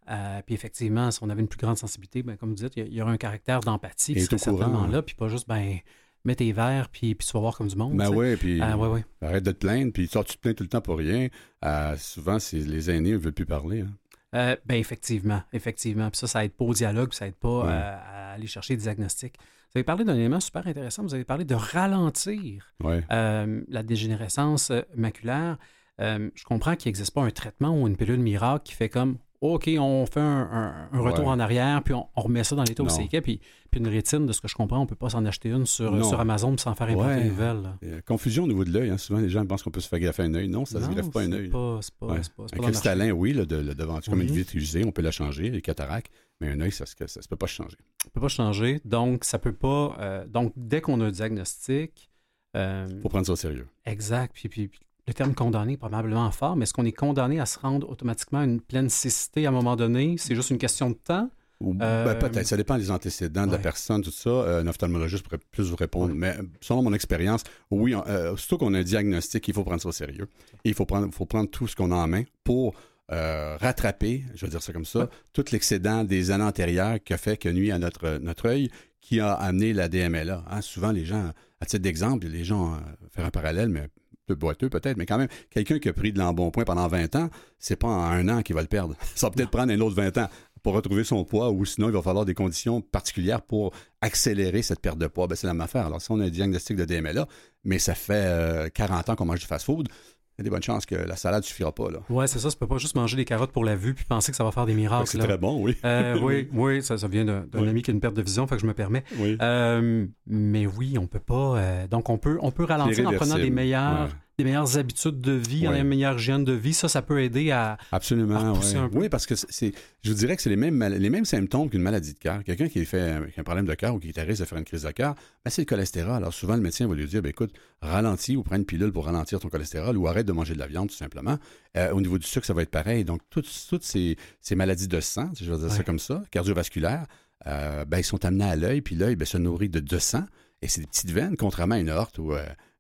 Euh, 0.10 0.42
puis 0.44 0.56
effectivement, 0.56 1.12
si 1.12 1.20
on 1.22 1.30
avait 1.30 1.42
une 1.42 1.48
plus 1.48 1.60
grande 1.60 1.78
sensibilité, 1.78 2.24
ben, 2.24 2.38
comme 2.38 2.50
vous 2.50 2.56
dites, 2.56 2.74
il 2.78 2.92
y, 2.92 3.02
aurait 3.02 3.12
un 3.12 3.18
caractère 3.18 3.60
d'empathie 3.60 4.16
qui 4.16 4.22
serait 4.22 4.40
certainement 4.40 4.88
là, 4.88 5.04
puis 5.04 5.14
pas 5.14 5.28
juste, 5.28 5.48
ben, 5.48 5.78
mets 6.26 6.36
tes 6.36 6.52
verres, 6.52 6.90
puis, 6.90 7.16
puis 7.16 7.28
tu 7.28 7.34
vas 7.34 7.40
voir 7.40 7.58
comme 7.58 7.68
du 7.68 7.76
monde. 7.76 7.96
Ben 7.98 8.10
oui, 8.10 8.36
puis 8.36 8.62
ah, 8.62 8.78
arrête 9.22 9.44
de 9.44 9.52
te 9.52 9.58
plaindre, 9.58 9.92
puis 9.94 10.08
tu 10.08 10.18
te 10.18 10.38
plains 10.38 10.54
tout 10.54 10.64
le 10.64 10.70
temps 10.70 10.82
pour 10.82 10.98
rien. 10.98 11.30
Euh, 11.66 11.96
souvent, 11.98 12.40
c'est, 12.40 12.60
les 12.60 12.90
aînés 12.90 13.12
ne 13.12 13.18
veulent 13.18 13.34
plus 13.34 13.46
parler. 13.46 13.82
Hein. 13.82 13.94
Euh, 14.36 14.56
ben 14.66 14.76
effectivement, 14.76 15.42
effectivement. 15.54 16.10
Puis 16.10 16.20
ça, 16.20 16.28
ça 16.28 16.46
aide 16.46 16.52
pas 16.52 16.66
au 16.66 16.74
dialogue, 16.74 17.14
ça 17.14 17.28
aide 17.28 17.36
pas 17.36 17.66
euh, 17.66 17.98
à, 17.98 18.34
aller 18.34 18.48
chercher 18.48 18.76
des 18.76 18.84
diagnostics. 18.84 19.36
Vous 19.38 19.78
avez 19.78 19.84
parlé 19.84 20.04
d'un 20.04 20.16
élément 20.16 20.40
super 20.40 20.66
intéressant, 20.68 21.04
vous 21.04 21.14
avez 21.14 21.24
parlé 21.24 21.46
de 21.46 21.56
ralentir 21.56 22.74
la 22.80 23.84
dégénérescence 23.84 24.72
maculaire. 24.96 25.58
je 26.00 26.44
comprends 26.44 26.76
qu'il 26.76 26.90
n'existe 26.90 27.14
pas 27.14 27.22
un 27.22 27.30
traitement 27.30 27.80
ou 27.80 27.88
une 27.88 27.96
pilule 27.96 28.20
miracle 28.20 28.64
qui 28.66 28.74
fait 28.74 28.90
comme 28.90 29.18
OK, 29.42 29.70
on 29.80 30.06
fait 30.06 30.20
un, 30.20 30.90
retour 30.92 31.28
en 31.28 31.40
arrière, 31.40 31.82
puis 31.84 31.94
on, 31.94 32.08
remet 32.16 32.44
ça 32.44 32.58
dans 32.58 32.64
l'état 32.64 32.84
où 32.84 32.90
c'est 32.90 33.08
puis, 33.22 33.40
puis 33.72 33.80
une 33.80 33.88
rétine, 33.88 34.26
de 34.26 34.34
ce 34.34 34.42
que 34.42 34.50
je 34.50 34.56
comprends, 34.56 34.80
on 34.80 34.84
ne 34.84 34.88
peut 34.88 34.96
pas 34.96 35.10
s'en 35.10 35.26
acheter 35.26 35.50
une 35.50 35.66
sur, 35.66 36.06
sur 36.06 36.20
Amazon 36.20 36.58
sans 36.58 36.76
faire 36.76 36.90
implanter 36.90 37.22
une 37.22 37.28
nouvelle. 37.30 37.70
confusion 38.06 38.44
au 38.44 38.48
niveau 38.48 38.66
de 38.66 38.72
l'œil. 38.72 38.90
Hein. 38.90 38.98
Souvent, 38.98 39.20
les 39.20 39.30
gens 39.30 39.46
pensent 39.46 39.64
qu'on 39.64 39.72
peut 39.72 39.80
se 39.80 39.88
faire 39.88 40.00
greffer 40.00 40.24
un 40.24 40.34
œil. 40.34 40.50
Non, 40.50 40.66
ça 40.66 40.80
ne 40.80 40.84
se 40.84 40.90
greffe 40.90 41.10
pas 41.10 41.22
un 41.22 41.32
œil. 41.32 41.46
C'est 41.82 41.96
pas, 41.96 42.08
pas, 42.08 42.16
pas, 42.16 42.46
un 42.54 42.60
cristallin, 42.60 43.12
oui, 43.12 43.32
le, 43.32 43.46
devant, 43.46 44.00
comme 44.02 44.22
une 44.22 44.32
vitre 44.32 44.56
usée, 44.56 44.84
on 44.86 44.92
peut 44.92 45.02
la 45.02 45.12
changer, 45.12 45.50
les 45.50 45.62
cataractes, 45.62 46.12
mais 46.42 46.50
un 46.50 46.60
œil, 46.60 46.74
ça 46.74 46.84
ne 47.00 47.08
se 47.08 47.28
peut 47.30 47.38
pas 47.38 47.48
changer. 47.48 47.78
Ça 48.02 48.10
ne 48.10 48.12
peut 48.12 48.22
pas 48.22 48.28
changer. 48.28 48.82
Donc, 48.84 49.24
ça 49.24 49.40
peut 49.40 49.54
pas. 49.54 49.96
Euh, 50.00 50.28
donc, 50.28 50.52
dès 50.58 50.82
qu'on 50.82 51.00
a 51.00 51.06
un 51.06 51.12
diagnostic. 51.12 52.10
Il 52.56 52.58
euh, 52.58 53.02
faut 53.04 53.10
prendre 53.10 53.28
ça 53.28 53.34
au 53.34 53.36
sérieux. 53.36 53.68
Exact. 53.86 54.34
Puis, 54.34 54.50
puis, 54.50 54.72
le 55.10 55.14
terme 55.14 55.34
condamné 55.34 55.74
est 55.74 55.78
probablement 55.78 56.30
fort, 56.32 56.56
mais 56.56 56.64
est-ce 56.64 56.74
qu'on 56.74 56.86
est 56.86 56.92
condamné 56.92 57.40
à 57.40 57.46
se 57.46 57.60
rendre 57.60 57.90
automatiquement 57.90 58.40
à 58.40 58.44
une 58.46 58.62
pleine 58.62 58.90
cécité 58.90 59.46
à 59.46 59.50
un 59.50 59.52
moment 59.52 59.76
donné? 59.76 60.16
C'est 60.18 60.36
juste 60.36 60.52
une 60.52 60.60
question 60.60 60.92
de 60.92 60.96
temps? 60.96 61.30
Euh, 61.62 62.06
ben, 62.06 62.16
peut-être, 62.16 62.48
ça 62.48 62.56
dépend 62.56 62.78
des 62.78 62.90
antécédents 62.90 63.46
de 63.46 63.52
la 63.52 63.58
personne, 63.58 64.02
tout 64.02 64.12
ça. 64.12 64.30
un 64.30 64.68
ophtalmologiste 64.68 65.24
pourrait 65.24 65.42
plus 65.52 65.70
vous 65.70 65.76
répondre. 65.76 66.14
Mais 66.16 66.38
selon 66.62 66.84
mon 66.84 66.94
expérience, 66.94 67.44
oui, 67.70 67.96
surtout 68.38 68.60
qu'on 68.60 68.74
a 68.76 68.80
un 68.80 68.84
diagnostic, 68.84 69.46
il 69.48 69.54
faut 69.54 69.64
prendre 69.64 69.82
ça 69.82 69.90
au 69.90 69.92
sérieux. 69.92 70.30
il 70.64 70.74
faut 70.74 70.86
prendre, 70.86 71.14
faut 71.14 71.26
prendre 71.26 71.50
tout 71.50 71.68
ce 71.68 71.76
qu'on 71.76 71.92
a 71.92 71.96
en 71.96 72.08
main 72.08 72.24
pour 72.44 72.76
rattraper, 73.10 74.24
je 74.36 74.46
vais 74.46 74.52
dire 74.52 74.62
ça 74.62 74.72
comme 74.72 74.86
ça, 74.86 75.10
tout 75.34 75.44
l'excédent 75.52 76.04
des 76.04 76.30
années 76.32 76.44
antérieures 76.44 77.04
qui 77.04 77.14
a 77.14 77.18
fait 77.18 77.36
que 77.36 77.50
nuit 77.50 77.72
à 77.72 77.80
notre, 77.80 78.20
notre 78.20 78.48
œil, 78.48 78.70
qui 79.02 79.20
a 79.20 79.34
amené 79.34 79.74
la 79.74 79.90
DMLA. 79.90 80.46
Hein. 80.50 80.62
Souvent, 80.62 80.92
les 80.92 81.04
gens, 81.04 81.32
à 81.60 81.66
titre 81.66 81.82
d'exemple, 81.82 82.28
les 82.28 82.44
gens, 82.44 82.80
faire 83.12 83.26
un 83.26 83.32
parallèle, 83.32 83.70
mais 83.70 83.90
peu 84.30 84.36
boiteux 84.36 84.70
peut-être, 84.70 84.98
mais 84.98 85.06
quand 85.06 85.18
même, 85.18 85.28
quelqu'un 85.50 85.80
qui 85.80 85.90
a 85.90 85.94
pris 85.94 86.14
de 86.14 86.20
l'embonpoint 86.20 86.64
pendant 86.64 86.88
20 86.88 87.16
ans, 87.16 87.30
c'est 87.58 87.76
pas 87.76 87.88
en 87.88 88.04
un 88.04 88.30
an 88.30 88.42
qu'il 88.44 88.56
va 88.56 88.62
le 88.62 88.68
perdre. 88.68 88.96
Ça 89.16 89.28
va 89.28 89.32
peut-être 89.32 89.50
prendre 89.50 89.74
un 89.74 89.80
autre 89.80 89.96
20 89.96 90.18
ans 90.20 90.30
pour 90.64 90.74
retrouver 90.74 91.04
son 91.04 91.24
poids 91.24 91.52
ou 91.52 91.66
sinon 91.66 91.88
il 91.88 91.94
va 91.94 92.02
falloir 92.02 92.26
des 92.26 92.34
conditions 92.34 92.82
particulières 92.82 93.42
pour 93.42 93.74
accélérer 94.02 94.62
cette 94.62 94.80
perte 94.80 94.98
de 94.98 95.08
poids. 95.08 95.28
Ben, 95.28 95.36
c'est 95.36 95.48
la 95.48 95.54
même 95.54 95.62
affaire. 95.62 95.86
Alors, 95.86 96.02
si 96.02 96.12
on 96.12 96.20
a 96.20 96.26
un 96.26 96.30
diagnostic 96.30 96.78
de 96.78 96.86
DMLA, 96.86 97.28
mais 97.64 97.80
ça 97.80 97.96
fait 97.96 98.72
40 98.74 99.10
euh, 99.10 99.12
ans 99.12 99.16
qu'on 99.16 99.26
mange 99.26 99.40
du 99.40 99.46
fast-food, 99.46 99.88
il 99.90 100.40
y 100.40 100.42
a 100.42 100.44
des 100.44 100.50
bonnes 100.50 100.64
chances 100.64 100.86
que 100.86 100.96
la 100.96 101.18
salade 101.18 101.44
ne 101.44 101.46
suffira 101.46 101.74
pas. 101.74 101.92
Là. 101.92 102.00
Ouais, 102.10 102.26
c'est 102.28 102.40
ça. 102.40 102.50
Tu 102.50 102.56
peux 102.56 102.68
pas 102.68 102.78
juste 102.78 102.96
manger 102.96 103.18
des 103.18 103.26
carottes 103.26 103.52
pour 103.52 103.66
la 103.66 103.76
vue 103.76 103.94
puis 103.94 104.06
penser 104.06 104.32
que 104.32 104.38
ça 104.38 104.46
va 104.46 104.52
faire 104.52 104.66
des 104.66 104.74
miracles. 104.74 105.08
C'est 105.08 105.18
très 105.18 105.38
bon, 105.38 105.62
oui. 105.62 105.76
Euh, 105.84 106.18
oui, 106.24 106.48
oui, 106.54 106.82
ça, 106.82 106.96
vient 107.08 107.26
d'un 107.26 107.68
ami 107.68 107.82
qui 107.82 107.92
a 107.92 107.94
une 107.94 108.00
perte 108.00 108.16
de 108.16 108.22
vision, 108.22 108.48
fait 108.48 108.56
que 108.56 108.62
je 108.62 108.68
me 108.68 108.74
permets. 108.74 109.04
Oui. 109.18 109.38
Euh, 109.42 110.08
mais 110.28 110.66
oui, 110.66 110.98
on 110.98 111.08
peut 111.08 111.20
pas. 111.20 111.88
donc, 111.92 112.10
on 112.10 112.18
peut, 112.18 112.38
on 112.42 112.52
peut 112.52 112.64
ralentir 112.64 113.08
en 113.08 113.14
prenant 113.14 113.36
des 113.36 113.50
meilleurs 113.50 114.10
des 114.40 114.46
meilleures 114.46 114.78
habitudes 114.78 115.20
de 115.20 115.34
vie, 115.34 115.66
une 115.66 115.84
meilleure 115.84 116.18
hygiène 116.18 116.46
de 116.46 116.54
vie, 116.54 116.74
ça, 116.74 116.88
ça 116.88 117.02
peut 117.02 117.22
aider 117.22 117.52
à. 117.52 117.78
Absolument, 117.92 118.54
Oui, 118.94 119.10
parce 119.10 119.26
que 119.26 119.36
c'est, 119.36 119.74
je 120.02 120.12
vous 120.12 120.16
dirais 120.16 120.38
que 120.38 120.42
c'est 120.42 120.50
les 120.50 120.56
mêmes, 120.56 120.82
les 120.82 121.10
mêmes 121.10 121.26
symptômes 121.26 121.70
qu'une 121.70 121.82
maladie 121.82 122.14
de 122.14 122.20
cœur. 122.20 122.42
Quelqu'un 122.46 122.70
qui, 122.70 122.86
fait, 122.86 123.02
a 123.02 123.18
un 123.38 123.44
problème 123.44 123.66
de 123.66 123.74
cœur 123.74 123.94
ou 123.94 124.00
qui 124.00 124.08
est 124.08 124.18
à 124.18 124.24
risque 124.24 124.40
de 124.40 124.46
faire 124.46 124.58
une 124.58 124.64
crise 124.64 124.84
de 124.84 124.92
cœur, 124.92 125.16
ben, 125.44 125.52
c'est 125.52 125.64
le 125.64 125.66
cholestérol. 125.66 126.16
Alors 126.16 126.34
souvent, 126.34 126.56
le 126.56 126.62
médecin 126.62 126.88
va 126.88 126.96
lui 126.96 127.06
dire 127.06 127.22
ben, 127.22 127.30
écoute, 127.30 127.52
ralentis 127.82 128.38
ou 128.38 128.44
prends 128.44 128.56
une 128.56 128.66
pilule 128.66 128.94
pour 128.94 129.06
ralentir 129.06 129.42
ton 129.42 129.50
cholestérol 129.50 129.98
ou 129.98 130.08
arrête 130.08 130.26
de 130.26 130.32
manger 130.32 130.54
de 130.54 130.60
la 130.60 130.68
viande, 130.68 130.88
tout 130.88 130.96
simplement. 130.96 131.38
Euh, 131.76 131.92
au 131.92 132.00
niveau 132.00 132.18
du 132.18 132.26
sucre, 132.26 132.46
ça 132.46 132.54
va 132.54 132.62
être 132.62 132.72
pareil. 132.72 133.04
Donc, 133.04 133.20
toutes, 133.30 133.50
toutes 133.70 133.84
ces, 133.84 134.16
maladies 134.52 134.88
de 134.88 135.02
sang, 135.02 135.30
je 135.38 135.52
vais 135.52 135.58
dire 135.58 135.70
ça 135.70 135.84
comme 135.84 136.00
ça, 136.00 136.24
cardiovasculaires, 136.32 137.08
euh, 137.46 137.84
ben, 137.84 137.98
ils 137.98 138.06
sont 138.06 138.24
amenés 138.24 138.46
à 138.46 138.56
l'œil, 138.56 138.80
puis 138.80 138.96
l'œil 138.96 139.18
ben, 139.18 139.26
se 139.26 139.38
nourrit 139.38 139.70
de, 139.70 139.82
de 139.82 140.00
sang. 140.00 140.24
Et 140.62 140.70
c'est 140.70 140.80
des 140.80 140.88
petites 140.88 141.12
veines, 141.12 141.36
contrairement 141.38 141.76
à 141.76 141.80
une 141.80 141.90
aorte 141.90 142.20
ou 142.20 142.34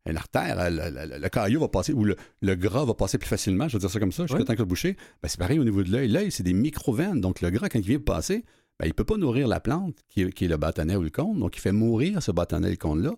euh, 0.10 0.14
l'artère, 0.14 0.70
le, 0.70 1.28
caillou 1.30 1.60
va 1.60 1.68
passer, 1.68 1.94
ou 1.94 2.04
le, 2.06 2.56
gras 2.56 2.86
va 2.86 2.94
passer 2.94 3.18
plus 3.18 3.28
facilement, 3.28 3.68
je 3.68 3.78
vais 3.78 3.80
dire 3.80 3.90
ça 3.90 4.00
comme 4.00 4.12
ça, 4.12 4.26
jusqu'à 4.26 4.44
temps 4.44 4.54
que 4.54 4.60
le 4.60 4.66
boucher. 4.66 4.98
Ben, 5.22 5.30
c'est 5.30 5.40
pareil 5.40 5.60
au 5.60 5.64
niveau 5.64 5.84
de 5.84 5.92
l'œil. 5.92 6.08
L'œil, 6.08 6.32
c'est 6.32 6.44
des 6.44 6.54
micro-veines. 6.54 7.22
Donc, 7.22 7.42
le 7.42 7.50
gras, 7.50 7.70
quand 7.70 7.80
il 7.80 7.86
vient 7.86 8.00
passer, 8.00 8.44
ben, 8.80 8.86
il 8.86 8.90
ne 8.90 8.94
peut 8.94 9.04
pas 9.04 9.18
nourrir 9.18 9.48
la 9.48 9.60
plante, 9.60 9.96
qui 10.10 10.22
est, 10.22 10.32
qui 10.32 10.46
est 10.46 10.48
le 10.48 10.58
bâtonnet 10.58 10.96
ou 10.96 11.04
le 11.04 11.10
cône. 11.10 11.40
Donc, 11.40 11.58
il 11.58 11.60
fait 11.60 11.72
mourir 11.72 12.22
ce 12.22 12.32
bâtonnet 12.32 12.68
ou 12.68 12.72
le 12.72 12.78
cône-là. 12.78 13.12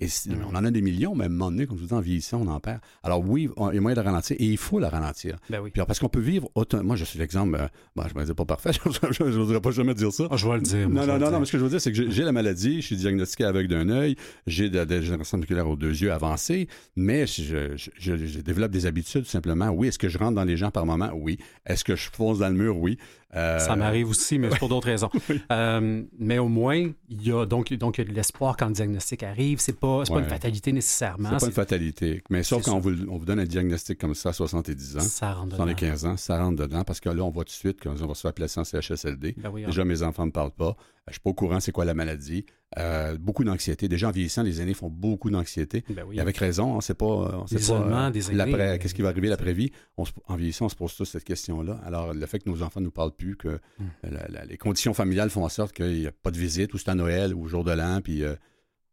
Et 0.00 0.08
on 0.48 0.54
en 0.54 0.64
a 0.64 0.70
des 0.70 0.80
millions, 0.80 1.14
mais 1.14 1.24
à 1.24 1.26
un 1.26 1.30
moment 1.30 1.50
donné, 1.50 1.66
comme 1.66 1.76
je 1.76 1.82
vous 1.82 1.88
dis, 1.88 1.94
en 1.94 2.00
vieillissant, 2.00 2.40
on 2.42 2.48
en 2.48 2.60
perd. 2.60 2.80
Alors 3.02 3.20
oui, 3.26 3.48
il 3.70 3.74
y 3.74 3.78
a 3.78 3.80
moyen 3.80 3.96
de 3.96 4.00
ralentir 4.00 4.36
et 4.38 4.44
il 4.44 4.56
faut 4.56 4.78
la 4.78 4.88
ralentir. 4.88 5.36
Ben 5.50 5.60
oui. 5.60 5.70
Puis 5.70 5.82
parce 5.86 5.98
qu'on 5.98 6.08
peut 6.08 6.20
vivre 6.20 6.48
autant. 6.54 6.82
Moi, 6.84 6.96
je 6.96 7.04
suis 7.04 7.18
l'exemple. 7.18 7.56
Euh, 7.56 7.66
bon, 7.96 8.04
je 8.08 8.14
ne 8.14 8.20
me 8.20 8.26
dis 8.26 8.34
pas 8.34 8.44
parfait, 8.44 8.70
je 8.84 9.24
ne 9.24 9.30
voudrais 9.30 9.60
pas 9.60 9.70
jamais 9.70 9.94
dire 9.94 10.12
ça. 10.12 10.28
Ah, 10.30 10.36
je 10.36 10.48
vais 10.48 10.54
le 10.54 10.60
dire. 10.62 10.88
non, 10.88 11.06
non, 11.06 11.18
non, 11.18 11.30
non, 11.30 11.40
mais 11.40 11.46
ce 11.46 11.52
que 11.52 11.58
je 11.58 11.64
veux 11.64 11.70
dire, 11.70 11.80
c'est 11.80 11.92
que 11.92 12.10
j'ai 12.10 12.22
la 12.22 12.32
maladie, 12.32 12.80
je 12.80 12.86
suis 12.86 12.96
diagnostiqué 12.96 13.44
avec 13.44 13.68
d'un 13.68 13.88
œil, 13.88 14.16
j'ai 14.46 14.68
de 14.70 14.76
la 14.76 14.84
dégénérescence 14.84 15.40
musculaire 15.40 15.68
aux 15.68 15.76
deux 15.76 16.00
yeux 16.00 16.12
avancée, 16.12 16.68
mais 16.96 17.26
je, 17.26 17.76
je, 17.76 18.40
développe 18.40 18.70
des 18.70 18.86
habitudes 18.86 19.24
tout 19.24 19.30
simplement. 19.30 19.68
Oui, 19.70 19.88
est-ce 19.88 19.98
que 19.98 20.08
je 20.08 20.18
rentre 20.18 20.34
dans 20.34 20.44
les 20.44 20.56
gens 20.56 20.70
par 20.70 20.86
moment? 20.86 21.10
Oui. 21.14 21.38
Est-ce 21.66 21.84
que 21.84 21.96
je 21.96 22.08
fonce 22.10 22.38
dans 22.38 22.48
le 22.48 22.54
mur? 22.54 22.76
Oui. 22.76 22.98
Euh, 23.36 23.58
ça 23.58 23.76
m'arrive 23.76 24.08
aussi, 24.08 24.38
mais 24.38 24.50
c'est 24.50 24.58
pour 24.58 24.68
d'autres 24.68 24.86
raisons. 24.86 25.10
Euh, 25.50 26.02
mais 26.18 26.38
au 26.38 26.48
moins, 26.48 26.90
il 27.08 27.26
y 27.26 27.32
a 27.32 27.46
donc, 27.46 27.72
donc 27.72 27.98
il 27.98 28.04
y 28.04 28.06
a 28.06 28.10
de 28.10 28.14
l'espoir 28.14 28.56
quand 28.56 28.66
le 28.66 28.72
diagnostic 28.72 29.22
arrive. 29.22 29.60
C'est 29.60 29.78
pas, 29.78 30.02
pas 30.04 30.18
une 30.18 30.24
fatalité 30.24 30.72
nécessairement. 30.72 31.30
C'est 31.30 31.38
pas 31.38 31.46
une 31.46 31.52
fatalité. 31.52 32.22
Mais 32.28 32.42
sauf 32.42 32.64
quand 32.64 32.74
on 32.74 32.80
vous, 32.80 33.08
on 33.08 33.16
vous, 33.16 33.24
donne 33.24 33.40
un 33.40 33.44
diagnostic 33.44 33.98
comme 33.98 34.14
ça 34.14 34.30
à 34.30 34.32
70 34.32 34.96
ans, 34.96 35.00
ça 35.00 35.32
rentre 35.32 35.56
dedans. 35.56 35.74
15 35.74 36.06
ans, 36.06 36.16
ça 36.16 36.42
rentre 36.42 36.56
dedans 36.56 36.84
parce 36.84 37.00
que 37.00 37.08
là, 37.08 37.22
on 37.22 37.30
voit 37.30 37.44
tout 37.44 37.50
de 37.50 37.54
suite 37.54 37.82
qu'on 37.82 37.94
va 37.94 38.14
se 38.14 38.20
faire 38.20 38.32
placer 38.32 38.60
en 38.60 38.64
CHSLD. 38.64 39.36
Ben 39.38 39.52
Déjà, 39.54 39.84
mes 39.84 40.02
enfants 40.02 40.26
ne 40.26 40.30
parlent 40.30 40.50
pas. 40.50 40.76
Je 41.08 41.14
suis 41.14 41.20
pas 41.20 41.30
au 41.30 41.34
courant 41.34 41.60
c'est 41.60 41.72
quoi 41.72 41.84
la 41.84 41.94
maladie. 41.94 42.44
Euh, 42.78 43.16
beaucoup 43.16 43.44
d'anxiété. 43.44 43.88
Déjà 43.88 44.08
en 44.08 44.10
vieillissant, 44.10 44.42
les 44.42 44.60
aînés 44.60 44.74
font 44.74 44.90
beaucoup 44.90 45.30
d'anxiété. 45.30 45.84
Ben 45.88 46.04
Et 46.12 46.20
avec 46.20 46.36
raison, 46.36 46.76
on 46.76 46.80
sait 46.80 46.94
pas, 46.94 47.06
on 47.06 47.46
sait 47.46 47.56
pas 47.56 47.80
euh, 47.80 48.78
qu'est-ce 48.78 48.94
qui 48.94 49.02
va 49.02 49.08
arriver 49.08 49.28
l'après-vie? 49.28 49.70
en 49.96 50.36
vieillissant, 50.36 50.66
on 50.66 50.68
se 50.68 50.76
pose 50.76 50.94
tous 50.94 51.06
cette 51.06 51.24
question-là. 51.24 51.80
Alors 51.84 52.12
le 52.12 52.26
fait 52.26 52.40
que 52.40 52.48
nos 52.48 52.62
enfants 52.62 52.80
ne 52.80 52.86
nous 52.86 52.90
parlent 52.90 53.14
plus, 53.16 53.36
que 53.36 53.58
hmm. 53.78 54.08
les 54.48 54.58
conditions 54.58 54.94
familiales 54.94 55.30
font 55.30 55.44
en 55.44 55.48
sorte 55.48 55.74
qu'il 55.74 56.00
n'y 56.00 56.06
a 56.06 56.12
pas 56.12 56.30
de 56.30 56.38
visite, 56.38 56.74
ou 56.74 56.78
c'est 56.78 56.90
à 56.90 56.94
Noël 56.94 57.34
ou 57.34 57.44
au 57.44 57.48
jour 57.48 57.64
de 57.64 57.72
l'an, 57.72 58.00
puis 58.02 58.22
euh, 58.22 58.34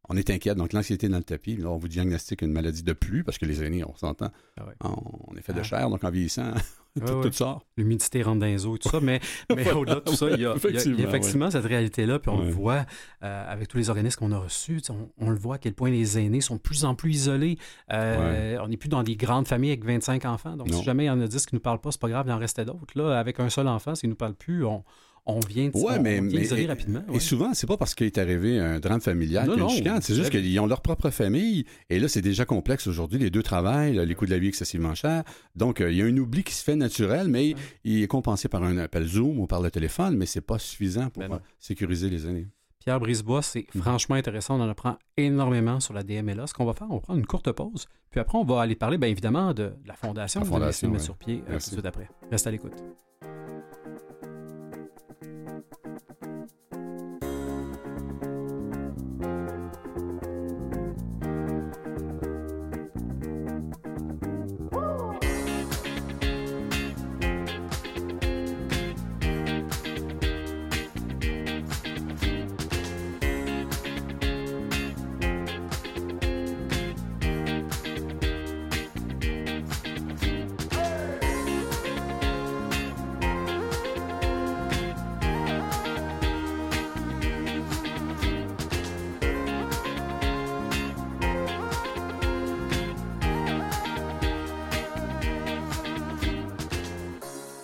on 0.09 0.17
est 0.17 0.29
inquiète. 0.29 0.57
Donc, 0.57 0.73
l'anxiété 0.73 1.09
dans 1.09 1.17
le 1.17 1.23
tapis. 1.23 1.57
Là, 1.57 1.69
on 1.69 1.77
vous 1.77 1.87
diagnostique 1.87 2.41
une 2.41 2.51
maladie 2.51 2.83
de 2.83 2.93
pluie 2.93 3.23
parce 3.23 3.37
que 3.37 3.45
les 3.45 3.63
aînés, 3.63 3.83
on 3.83 3.95
s'entend, 3.95 4.31
ah 4.57 4.65
on 4.89 5.35
est 5.35 5.41
fait 5.41 5.53
de 5.53 5.59
ah. 5.59 5.63
chair. 5.63 5.89
Donc, 5.89 6.03
en 6.03 6.09
vieillissant, 6.09 6.53
tout, 7.05 7.31
sort. 7.31 7.65
L'humidité 7.77 8.21
rentre 8.21 8.39
dans 8.39 8.45
les 8.45 8.65
os 8.65 8.75
et 8.75 8.79
tout 8.79 8.89
ça. 8.89 8.99
Mais, 9.01 9.19
mais 9.55 9.71
au-delà 9.71 9.95
de 9.95 9.99
tout 10.01 10.15
ça, 10.15 10.29
il 10.29 10.41
y 10.41 10.45
a, 10.45 10.55
effectivement, 10.55 11.51
cette 11.51 11.65
réalité-là. 11.65 12.19
Puis 12.19 12.31
on 12.31 12.41
le 12.41 12.51
voit 12.51 12.85
euh, 13.23 13.51
avec 13.51 13.67
tous 13.67 13.77
les 13.77 13.89
organismes 13.89 14.19
qu'on 14.19 14.31
a 14.31 14.39
reçus. 14.39 14.81
On, 15.17 15.29
le 15.29 15.37
voit 15.37 15.55
à 15.55 15.57
quel 15.57 15.73
point 15.73 15.89
les 15.89 16.17
aînés 16.17 16.41
sont 16.41 16.55
de 16.55 16.61
plus 16.61 16.85
en 16.85 16.95
plus 16.95 17.11
isolés. 17.11 17.57
Euh, 17.91 18.57
on 18.61 18.67
n'est 18.67 18.77
plus 18.77 18.89
dans 18.89 19.03
des 19.03 19.15
grandes 19.15 19.47
familles 19.47 19.71
avec 19.71 19.85
25 19.85 20.25
enfants. 20.25 20.55
Donc, 20.55 20.73
si 20.73 20.83
jamais 20.83 21.05
il 21.05 21.07
y 21.07 21.11
en 21.11 21.21
a 21.21 21.27
10 21.27 21.45
qui 21.45 21.55
ne 21.55 21.57
nous 21.57 21.63
parlent 21.63 21.81
pas, 21.81 21.91
c'est 21.91 22.01
pas 22.01 22.09
grave, 22.09 22.25
il 22.27 22.31
en 22.31 22.39
restait 22.39 22.65
d'autres. 22.65 22.93
Là, 22.95 23.17
avec 23.17 23.39
un 23.39 23.49
seul 23.49 23.67
enfant, 23.67 23.95
s'ils 23.95 24.09
ne 24.09 24.13
nous 24.13 24.17
parlent 24.17 24.35
plus, 24.35 24.65
on 24.65 24.83
on 25.27 25.39
vient, 25.39 25.69
de, 25.69 25.77
ouais, 25.77 25.99
mais, 25.99 26.19
isoler 26.19 26.67
rapidement. 26.67 27.01
Et 27.11 27.19
souvent, 27.19 27.53
c'est 27.53 27.65
pas 27.65 27.77
parce 27.77 27.95
qu'il 27.95 28.05
est 28.05 28.17
arrivé 28.17 28.59
un 28.59 28.79
drame 28.79 29.01
familial 29.01 29.49
qu'il 29.49 29.57
y 29.57 29.89
a 29.89 29.95
une 29.95 30.01
C'est 30.01 30.13
juste 30.13 30.29
qu'ils 30.29 30.59
ont 30.59 30.67
leur 30.67 30.81
propre 30.81 31.09
famille. 31.09 31.65
Et 31.89 31.99
là, 31.99 32.07
c'est 32.07 32.21
déjà 32.21 32.45
complexe 32.45 32.85
aujourd'hui. 32.85 33.17
Les 33.17 33.31
deux 33.31 33.41
travaillent, 33.41 34.05
les 34.05 34.15
coûts 34.15 34.25
de 34.25 34.31
la 34.31 34.37
vie 34.37 34.49
excessivement 34.49 34.93
chers. 34.93 35.23
Donc, 35.55 35.81
euh, 35.81 35.91
il 35.91 35.97
y 35.97 36.01
a 36.01 36.05
un 36.05 36.17
oubli 36.17 36.43
qui 36.43 36.53
se 36.53 36.63
fait 36.63 36.75
naturel, 36.75 37.27
mais 37.27 37.55
il 37.83 38.03
est 38.03 38.07
compensé 38.07 38.47
par 38.47 38.63
un 38.63 38.77
appel 38.77 39.05
Zoom 39.05 39.39
ou 39.39 39.47
par 39.47 39.61
le 39.61 39.71
téléphone, 39.71 40.15
mais 40.15 40.27
c'est 40.27 40.41
pas 40.41 40.59
suffisant 40.59 41.09
pour 41.09 41.23
ben 41.23 41.39
sécuriser 41.59 42.09
les 42.09 42.27
années. 42.27 42.47
Pierre 42.79 42.99
Brisebois, 42.99 43.41
c'est 43.41 43.65
mm. 43.73 43.81
franchement 43.81 44.15
intéressant. 44.15 44.59
On 44.59 44.63
en 44.63 44.69
apprend 44.69 44.97
énormément 45.17 45.79
sur 45.79 45.95
la 45.95 46.03
DMLA. 46.03 46.45
Ce 46.45 46.53
qu'on 46.53 46.65
va 46.65 46.73
faire, 46.73 46.87
on 46.91 46.95
va 46.95 47.01
prendre 47.01 47.19
une 47.19 47.25
courte 47.25 47.51
pause. 47.51 47.87
Puis 48.11 48.19
après, 48.19 48.37
on 48.37 48.43
va 48.43 48.61
aller 48.61 48.75
parler, 48.75 48.99
bien 48.99 49.09
évidemment, 49.09 49.55
de 49.55 49.73
la 49.85 49.95
fondation. 49.95 50.41
La 50.41 50.45
fondation, 50.45 50.91
mettre 50.91 51.03
sur 51.03 51.17
pied 51.17 51.43
euh, 51.49 51.57
tout 51.57 51.81
de 51.81 51.87
après. 51.87 52.07
Reste 52.29 52.45
à 52.45 52.51
l'écoute. 52.51 52.83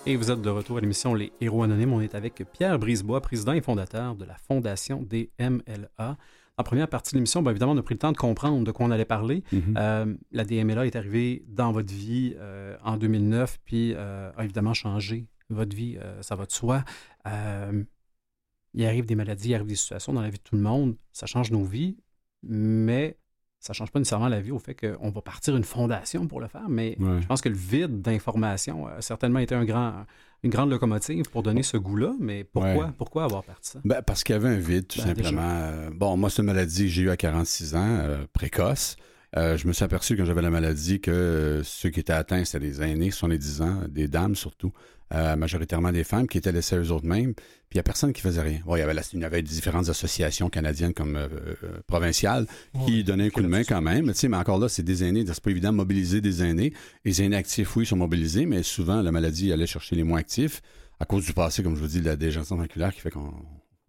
Et 0.04 0.16
vous 0.16 0.32
êtes 0.32 0.42
de 0.42 0.50
retour 0.50 0.78
à 0.78 0.80
l'émission 0.80 1.14
Les 1.14 1.32
Héros 1.40 1.62
Anonymes. 1.62 1.92
On 1.92 2.00
est 2.00 2.16
avec 2.16 2.42
Pierre 2.52 2.76
Brisebois, 2.76 3.20
président 3.20 3.52
et 3.52 3.60
fondateur 3.60 4.16
de 4.16 4.24
la 4.24 4.36
Fondation 4.36 5.00
des 5.00 5.30
MLA. 5.38 6.16
En 6.58 6.62
première 6.64 6.88
partie 6.88 7.12
de 7.12 7.18
l'émission, 7.18 7.40
bien 7.40 7.52
évidemment, 7.52 7.72
on 7.72 7.78
a 7.78 7.82
pris 7.84 7.94
le 7.94 8.00
temps 8.00 8.10
de 8.10 8.16
comprendre 8.16 8.64
de 8.64 8.72
quoi 8.72 8.84
on 8.86 8.90
allait 8.90 9.04
parler. 9.04 9.44
Mm-hmm. 9.52 9.74
Euh, 9.76 10.14
la 10.32 10.44
DMLA 10.44 10.86
est 10.86 10.96
arrivée 10.96 11.44
dans 11.46 11.70
votre 11.70 11.94
vie 11.94 12.34
euh, 12.36 12.76
en 12.82 12.96
2009, 12.96 13.60
puis 13.64 13.94
euh, 13.94 14.32
a 14.36 14.42
évidemment 14.42 14.74
changé 14.74 15.28
votre 15.50 15.76
vie, 15.76 15.98
ça 16.22 16.34
va 16.34 16.46
de 16.46 16.52
soi. 16.52 16.82
il 17.26 18.84
arrive 18.86 19.06
des 19.06 19.14
maladies, 19.14 19.50
il 19.50 19.54
arrive 19.54 19.66
des 19.66 19.76
situations 19.76 20.14
dans 20.14 20.22
la 20.22 20.30
vie 20.30 20.38
de 20.38 20.42
tout 20.42 20.56
le 20.56 20.62
monde, 20.62 20.96
ça 21.12 21.26
change 21.26 21.50
nos 21.50 21.62
vies, 21.62 21.98
mais 22.42 23.18
ça 23.62 23.72
ne 23.72 23.76
change 23.76 23.92
pas 23.92 24.00
nécessairement 24.00 24.28
la 24.28 24.40
vie 24.40 24.50
au 24.50 24.58
fait 24.58 24.74
qu'on 24.74 25.10
va 25.10 25.20
partir 25.20 25.56
une 25.56 25.62
fondation 25.62 26.26
pour 26.26 26.40
le 26.40 26.48
faire, 26.48 26.68
mais 26.68 26.96
je 26.98 27.26
pense 27.26 27.40
que 27.40 27.48
le 27.48 27.54
vide 27.54 28.02
d'information 28.02 28.88
a 28.88 29.00
certainement 29.00 29.38
été 29.38 29.54
un 29.54 29.64
grand, 29.64 30.04
une 30.42 30.50
grande 30.50 30.70
locomotive 30.70 31.30
pour 31.30 31.44
donner 31.44 31.62
ce 31.62 31.76
goût-là. 31.76 32.12
Mais 32.18 32.42
pourquoi, 32.42 32.92
pourquoi 32.98 33.24
avoir 33.24 33.44
parti 33.44 33.70
ça? 33.70 33.80
Ben, 33.84 34.02
parce 34.02 34.24
qu'il 34.24 34.34
y 34.34 34.36
avait 34.36 34.48
un 34.48 34.58
vide, 34.58 34.88
tout 34.88 35.00
ben, 35.00 35.14
simplement. 35.14 35.42
Euh, 35.44 35.90
bon, 35.94 36.16
moi, 36.16 36.28
c'est 36.28 36.42
une 36.42 36.46
maladie 36.46 36.84
que 36.84 36.90
j'ai 36.90 37.02
eue 37.02 37.10
à 37.10 37.16
46 37.16 37.76
ans, 37.76 37.98
euh, 38.00 38.26
précoce. 38.32 38.96
Je 39.34 39.66
me 39.66 39.72
suis 39.72 39.84
aperçu 39.84 40.16
quand 40.16 40.24
j'avais 40.24 40.42
la 40.42 40.50
maladie 40.50 41.00
que 41.00 41.62
ceux 41.64 41.90
qui 41.90 42.00
étaient 42.00 42.12
atteints, 42.12 42.44
c'était 42.44 42.66
des 42.66 42.82
aînés, 42.82 43.10
70 43.10 43.62
ans, 43.62 43.80
des 43.88 44.08
dames 44.08 44.34
surtout. 44.36 44.72
Euh, 45.14 45.36
majoritairement 45.36 45.92
des 45.92 46.04
femmes 46.04 46.26
qui 46.26 46.38
étaient 46.38 46.52
laissées 46.52 46.76
eux-mêmes, 46.76 47.34
puis 47.34 47.44
il 47.72 47.76
n'y 47.76 47.80
a 47.80 47.82
personne 47.82 48.14
qui 48.14 48.22
faisait 48.22 48.40
rien. 48.40 48.60
il, 48.66 48.78
y 48.78 48.80
avait 48.80 48.94
il 49.12 49.20
y 49.20 49.24
avait 49.24 49.42
différentes 49.42 49.90
associations 49.90 50.48
canadiennes 50.48 50.94
comme 50.94 51.16
euh, 51.16 51.28
euh, 51.64 51.82
provinciales 51.86 52.46
qui 52.86 53.04
donnaient 53.04 53.26
un 53.26 53.30
coup 53.30 53.42
de 53.42 53.46
main 53.46 53.62
quand 53.62 53.82
même, 53.82 54.06
mais, 54.06 54.28
mais 54.28 54.36
encore 54.38 54.58
là, 54.58 54.70
c'est 54.70 54.82
des 54.82 55.04
aînés, 55.04 55.24
c'est 55.26 55.40
pas 55.42 55.50
évident 55.50 55.70
de 55.70 55.76
mobiliser 55.76 56.22
des 56.22 56.42
aînés. 56.42 56.72
Les 57.04 57.20
aînés 57.20 57.36
actifs, 57.36 57.76
oui, 57.76 57.84
sont 57.84 57.96
mobilisés, 57.96 58.46
mais 58.46 58.62
souvent, 58.62 59.02
la 59.02 59.12
maladie 59.12 59.52
allait 59.52 59.66
chercher 59.66 59.96
les 59.96 60.02
moins 60.02 60.20
actifs 60.20 60.62
à 60.98 61.04
cause 61.04 61.26
du 61.26 61.34
passé, 61.34 61.62
comme 61.62 61.76
je 61.76 61.80
vous 61.80 61.88
dis, 61.88 62.00
de 62.00 62.06
la 62.06 62.16
dégénérescence 62.16 62.58
maculaire 62.58 62.94
qui 62.94 63.00
fait 63.00 63.10
qu'on 63.10 63.34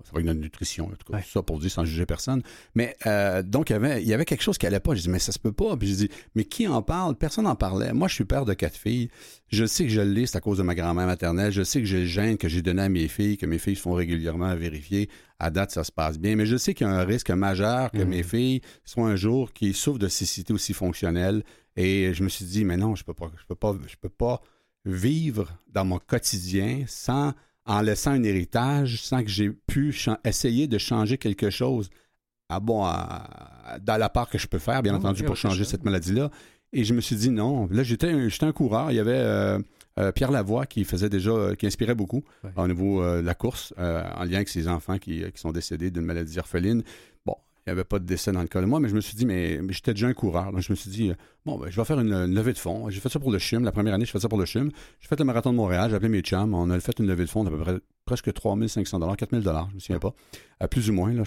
ça 0.04 0.12
va 0.14 0.22
une 0.22 0.34
nutrition, 0.34 0.88
en 0.88 0.96
tout 0.96 1.12
cas, 1.12 1.22
ça 1.22 1.42
pour 1.42 1.60
dire 1.60 1.72
sans 1.72 1.86
juger 1.86 2.06
personne. 2.06 2.42
Mais 2.76 2.98
euh, 3.06 3.42
donc, 3.42 3.70
il 3.70 3.74
y, 3.74 3.76
avait, 3.76 4.02
il 4.02 4.08
y 4.08 4.14
avait 4.14 4.26
quelque 4.26 4.42
chose 4.42 4.58
qui 4.58 4.68
allait 4.68 4.80
pas. 4.80 4.96
Je 4.96 5.02
dis, 5.02 5.10
mais 5.10 5.20
ça 5.20 5.32
se 5.32 5.40
peut 5.40 5.54
pas. 5.54 5.78
Puis 5.78 5.88
je 5.88 5.94
dis, 5.94 6.10
mais 6.36 6.44
qui 6.44 6.68
en 6.68 6.82
parle? 6.82 7.16
Personne 7.16 7.46
n'en 7.46 7.56
parlait. 7.56 7.94
Moi, 7.94 8.08
je 8.08 8.16
suis 8.16 8.26
père 8.26 8.44
de 8.44 8.54
quatre 8.54 8.76
filles. 8.76 9.10
Je 9.48 9.66
sais 9.66 9.86
que 9.86 9.90
je 9.90 10.02
l'ai, 10.02 10.26
c'est 10.26 10.38
à 10.38 10.42
cause 10.42 10.58
de 10.58 10.64
ma 10.64 10.76
grand-mère 10.76 11.06
maternelle. 11.06 11.54
Je 11.54 11.64
sais 11.64 11.80
que 11.80 11.86
j'ai 11.86 12.02
le 12.02 12.06
gène 12.06 12.38
que 12.38 12.50
j'ai 12.50 12.62
donné 12.62 12.82
à 12.82 12.90
mes 12.90 13.08
filles, 13.08 13.38
que 13.38 13.46
mes 13.46 13.60
filles 13.60 13.76
se 13.76 13.82
font 13.82 13.94
régulièrement 13.94 14.54
vérifier. 14.56 15.10
À 15.40 15.52
date, 15.52 15.72
ça 15.72 15.84
se 15.84 15.92
passe 15.92 16.20
bien. 16.20 16.36
Mais 16.36 16.46
je 16.46 16.58
sais 16.58 16.74
qu'il 16.74 16.86
y 16.86 16.90
a 16.90 16.94
un 16.94 17.06
risque 17.06 17.30
majeur 17.30 17.92
que 17.92 18.04
mes 18.04 18.24
mhm. 18.24 18.24
filles 18.24 18.62
soient 18.84 19.08
un 19.08 19.16
jour 19.16 19.54
qui 19.54 19.74
souffrent 19.74 20.00
de 20.00 20.10
cécité 20.10 20.54
aussi 20.54 20.74
fonctionnelle. 20.74 21.44
Et 21.78 22.14
je 22.14 22.24
me 22.24 22.30
suis 22.30 22.46
dit, 22.46 22.66
mais 22.66 22.78
non, 22.78 22.96
je 22.96 23.06
peux 23.06 23.14
pas, 23.14 23.32
je 23.40 23.46
peux 23.46 23.56
pas, 23.56 23.76
je 23.88 23.96
peux 23.96 24.10
pas 24.10 24.42
vivre 24.86 25.58
dans 25.70 25.86
mon 25.86 25.98
quotidien 25.98 26.84
sans 26.88 27.34
en 27.66 27.82
laissant 27.82 28.12
un 28.12 28.24
héritage 28.24 29.02
sans 29.02 29.24
que 29.24 29.30
j'ai 29.30 29.50
pu 29.50 29.96
essayer 30.26 30.68
de 30.68 30.78
changer 30.78 31.18
quelque 31.18 31.50
chose 31.50 31.90
à, 32.50 32.60
bon, 32.60 32.84
dans 33.82 33.98
la 33.98 34.10
part 34.10 34.30
que 34.30 34.38
je 34.38 34.48
peux 34.48 34.60
faire, 34.60 34.84
bien 34.84 34.96
entendu, 34.96 35.24
pour 35.24 35.38
changer 35.38 35.64
cette 35.64 35.84
maladie-là. 35.84 36.30
Et 36.74 36.84
je 36.84 36.94
me 36.94 37.02
suis 37.02 37.16
dit 37.16 37.30
non. 37.30 37.68
Là, 37.72 37.84
j'étais 37.84 38.12
un, 38.12 38.28
un 38.42 38.52
coureur. 38.52 38.92
Il 38.92 38.96
y 38.96 39.00
avait 39.00 39.12
euh, 39.14 39.60
euh, 40.00 40.12
Pierre 40.12 40.32
Lavoie 40.32 40.66
qui 40.66 40.84
faisait 40.84 41.10
déjà, 41.10 41.56
qui 41.58 41.68
inspirait 41.68 41.96
beaucoup 41.96 42.24
au 42.56 42.68
niveau 42.68 43.02
euh, 43.02 43.22
de 43.22 43.26
la 43.26 43.36
course, 43.36 43.74
en 43.78 44.24
lien 44.24 44.38
avec 44.38 44.50
ses 44.50 44.68
enfants 44.68 44.98
qui, 44.98 45.20
qui 45.32 45.40
sont 45.40 45.52
décédés 45.52 45.92
d'une 45.92 46.06
maladie 46.06 46.40
orpheline. 46.40 46.84
Il 47.66 47.70
n'y 47.70 47.72
avait 47.72 47.86
pas 47.86 48.00
de 48.00 48.06
décès 48.06 48.32
dans 48.34 48.42
le 48.42 48.48
cas 48.48 48.60
de 48.60 48.66
moi, 48.66 48.82
mais 48.82 48.90
je 48.90 48.96
me 48.96 49.00
suis 49.00 49.16
dit, 49.16 49.26
mais, 49.26 49.60
j'étais 49.70 49.94
déjà 49.94 50.08
un 50.08 50.14
coureur. 50.14 50.52
Donc, 50.52 50.62
je 50.62 50.72
me 50.72 50.76
suis 50.76 50.90
dit, 50.90 51.12
euh, 51.12 51.16
bon, 51.46 51.58
ben, 51.58 51.70
je 51.70 51.80
vais 51.80 51.86
faire 51.86 52.00
une, 52.00 52.34
levée 52.34 52.52
de 52.52 52.58
fonds. 52.58 52.90
J'ai 52.90 53.00
fait 53.00 53.10
ça 53.10 53.20
pour 53.20 53.32
le 53.32 53.40
CHUM. 53.40 53.64
La 53.64 53.72
première 53.72 53.94
année, 53.94 54.06
je 54.06 54.12
fais 54.12 54.20
ça 54.20 54.28
pour 54.28 54.38
le 54.38 54.46
CHUM. 54.46 54.70
J'ai 55.00 55.08
fait 55.08 55.18
le 55.18 55.26
marathon 55.26 55.52
de 55.52 55.58
Montréal, 55.58 55.90
j'ai 55.90 55.96
appelé 55.96 56.10
mes 56.10 56.22
chums. 56.22 56.54
On 56.54 56.70
a 56.70 56.80
fait 56.82 57.00
une 57.00 57.08
levée 57.08 57.24
de 57.24 57.30
fonds 57.30 57.46
d'à 57.46 57.52
peu 57.52 57.58
près 57.58 57.80
presque 58.06 58.34
3500 58.34 59.00
dollars, 59.00 59.18
4000 59.18 59.44
dollars, 59.44 59.70
je 59.70 59.76
me 59.76 59.80
souviens 59.80 60.00
pas, 60.00 60.14
euh, 60.62 60.68
plus 60.68 60.90
ou 60.90 60.94
moins. 60.94 61.14
Là, 61.14 61.24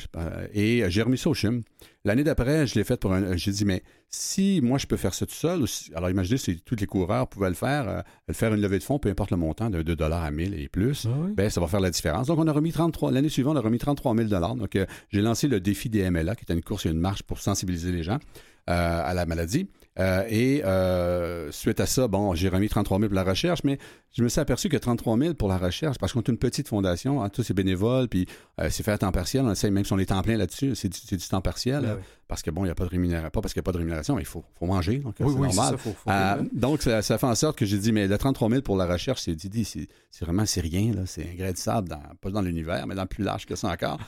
et 0.52 0.82
euh, 0.82 0.90
j'ai 0.90 1.02
remis 1.02 1.18
ça 1.18 1.30
au 1.30 1.34
CHUM. 1.34 1.62
L'année 2.04 2.24
d'après, 2.24 2.66
je 2.66 2.74
l'ai 2.74 2.84
fait 2.84 2.98
pour 2.98 3.12
un. 3.12 3.36
J'ai 3.36 3.50
dit, 3.50 3.64
mais 3.64 3.82
si 4.08 4.60
moi 4.62 4.78
je 4.78 4.86
peux 4.86 4.96
faire 4.96 5.14
ça 5.14 5.26
tout 5.26 5.34
seul, 5.34 5.64
alors 5.94 6.10
imaginez 6.10 6.38
si 6.38 6.60
tous 6.60 6.76
les 6.76 6.86
coureurs 6.86 7.28
pouvaient 7.28 7.48
le 7.48 7.54
faire, 7.54 7.88
euh, 7.88 8.32
faire 8.32 8.54
une 8.54 8.60
levée 8.60 8.78
de 8.78 8.84
fonds, 8.84 8.98
peu 8.98 9.08
importe 9.08 9.30
le 9.30 9.36
montant, 9.36 9.70
de 9.70 9.82
2 9.82 9.96
dollars 9.96 10.22
à 10.22 10.30
1000 10.30 10.54
et 10.54 10.68
plus, 10.68 11.06
ah 11.06 11.28
ben, 11.34 11.50
ça 11.50 11.60
va 11.60 11.66
faire 11.66 11.80
la 11.80 11.90
différence. 11.90 12.26
Donc 12.26 12.38
on 12.38 12.46
a 12.46 12.52
remis 12.52 12.72
33, 12.72 13.10
l'année 13.10 13.28
suivante, 13.28 13.56
on 13.56 13.60
a 13.60 13.62
remis 13.62 13.78
33 13.78 14.14
000 14.14 14.28
dollars. 14.28 14.54
Donc 14.54 14.78
j'ai 15.10 15.20
lancé 15.22 15.48
le 15.48 15.60
défi 15.60 15.88
des 15.88 16.08
MLA, 16.10 16.36
qui 16.36 16.44
était 16.44 16.54
une 16.54 16.62
course 16.62 16.86
et 16.86 16.90
une 16.90 17.00
marche 17.00 17.22
pour 17.22 17.40
sensibiliser 17.40 17.92
les 17.92 18.02
gens 18.02 18.18
à 18.66 19.14
la 19.14 19.26
maladie. 19.26 19.68
Euh, 19.98 20.24
et 20.28 20.64
euh, 20.64 21.50
suite 21.52 21.80
à 21.80 21.86
ça, 21.86 22.06
bon, 22.08 22.34
j'ai 22.34 22.48
remis 22.48 22.68
33 22.68 22.98
000 22.98 23.08
pour 23.08 23.16
la 23.16 23.24
recherche, 23.24 23.60
mais 23.64 23.78
je 24.12 24.22
me 24.22 24.28
suis 24.28 24.40
aperçu 24.40 24.68
que 24.68 24.76
33 24.76 25.18
000 25.18 25.34
pour 25.34 25.48
la 25.48 25.58
recherche, 25.58 25.98
parce 25.98 26.12
qu'on 26.12 26.20
est 26.20 26.28
une 26.28 26.38
petite 26.38 26.68
fondation, 26.68 27.22
hein, 27.22 27.28
tous 27.28 27.42
ces 27.42 27.54
bénévoles, 27.54 28.08
puis 28.08 28.26
euh, 28.60 28.68
c'est 28.70 28.82
fait 28.82 28.92
à 28.92 28.98
temps 28.98 29.12
partiel, 29.12 29.44
on 29.44 29.52
essaie, 29.52 29.70
même 29.70 29.84
si 29.84 29.92
on 29.92 29.98
est 29.98 30.12
en 30.12 30.22
plein 30.22 30.36
là-dessus, 30.36 30.74
c'est 30.74 30.88
du, 30.88 31.16
du, 31.16 31.28
temps 31.28 31.40
partiel, 31.40 31.82
ben 31.82 31.98
parce 32.28 32.42
que 32.42 32.50
bon, 32.50 32.62
il 32.62 32.68
n'y 32.68 32.70
a 32.70 32.74
pas 32.74 32.84
de 32.84 32.90
rémunération, 32.90 33.30
pas 33.30 33.40
parce 33.40 33.52
qu'il 33.52 33.60
n'y 33.60 33.64
a 33.64 33.66
pas 33.66 33.72
de 33.72 33.78
rémunération, 33.78 34.16
mais 34.16 34.22
il 34.22 34.26
faut, 34.26 34.44
faut 34.58 34.66
manger, 34.66 34.98
donc 34.98 35.14
c'est 35.18 35.24
normal. 35.24 35.76
Ça, 36.06 36.38
donc 36.52 36.82
ça, 36.82 37.02
fait 37.02 37.24
en 37.24 37.34
sorte 37.34 37.58
que 37.58 37.64
j'ai 37.64 37.78
dit, 37.78 37.92
mais 37.92 38.08
le 38.08 38.18
33 38.18 38.48
000 38.48 38.62
pour 38.62 38.76
la 38.76 38.86
recherche, 38.86 39.22
c'est 39.22 39.34
dit, 39.34 39.64
c'est 39.64 40.24
vraiment, 40.24 40.46
c'est 40.46 40.60
rien, 40.60 40.92
là, 40.92 41.02
c'est 41.06 41.22
un 41.22 41.34
grain 41.34 41.52
de 41.52 41.56
sable, 41.56 41.88
dans, 41.88 42.02
pas 42.20 42.30
dans 42.30 42.42
l'univers, 42.42 42.86
mais 42.86 42.94
dans 42.94 43.06
plus 43.06 43.24
large 43.24 43.46
que 43.46 43.54
ça 43.54 43.68
encore. 43.68 43.98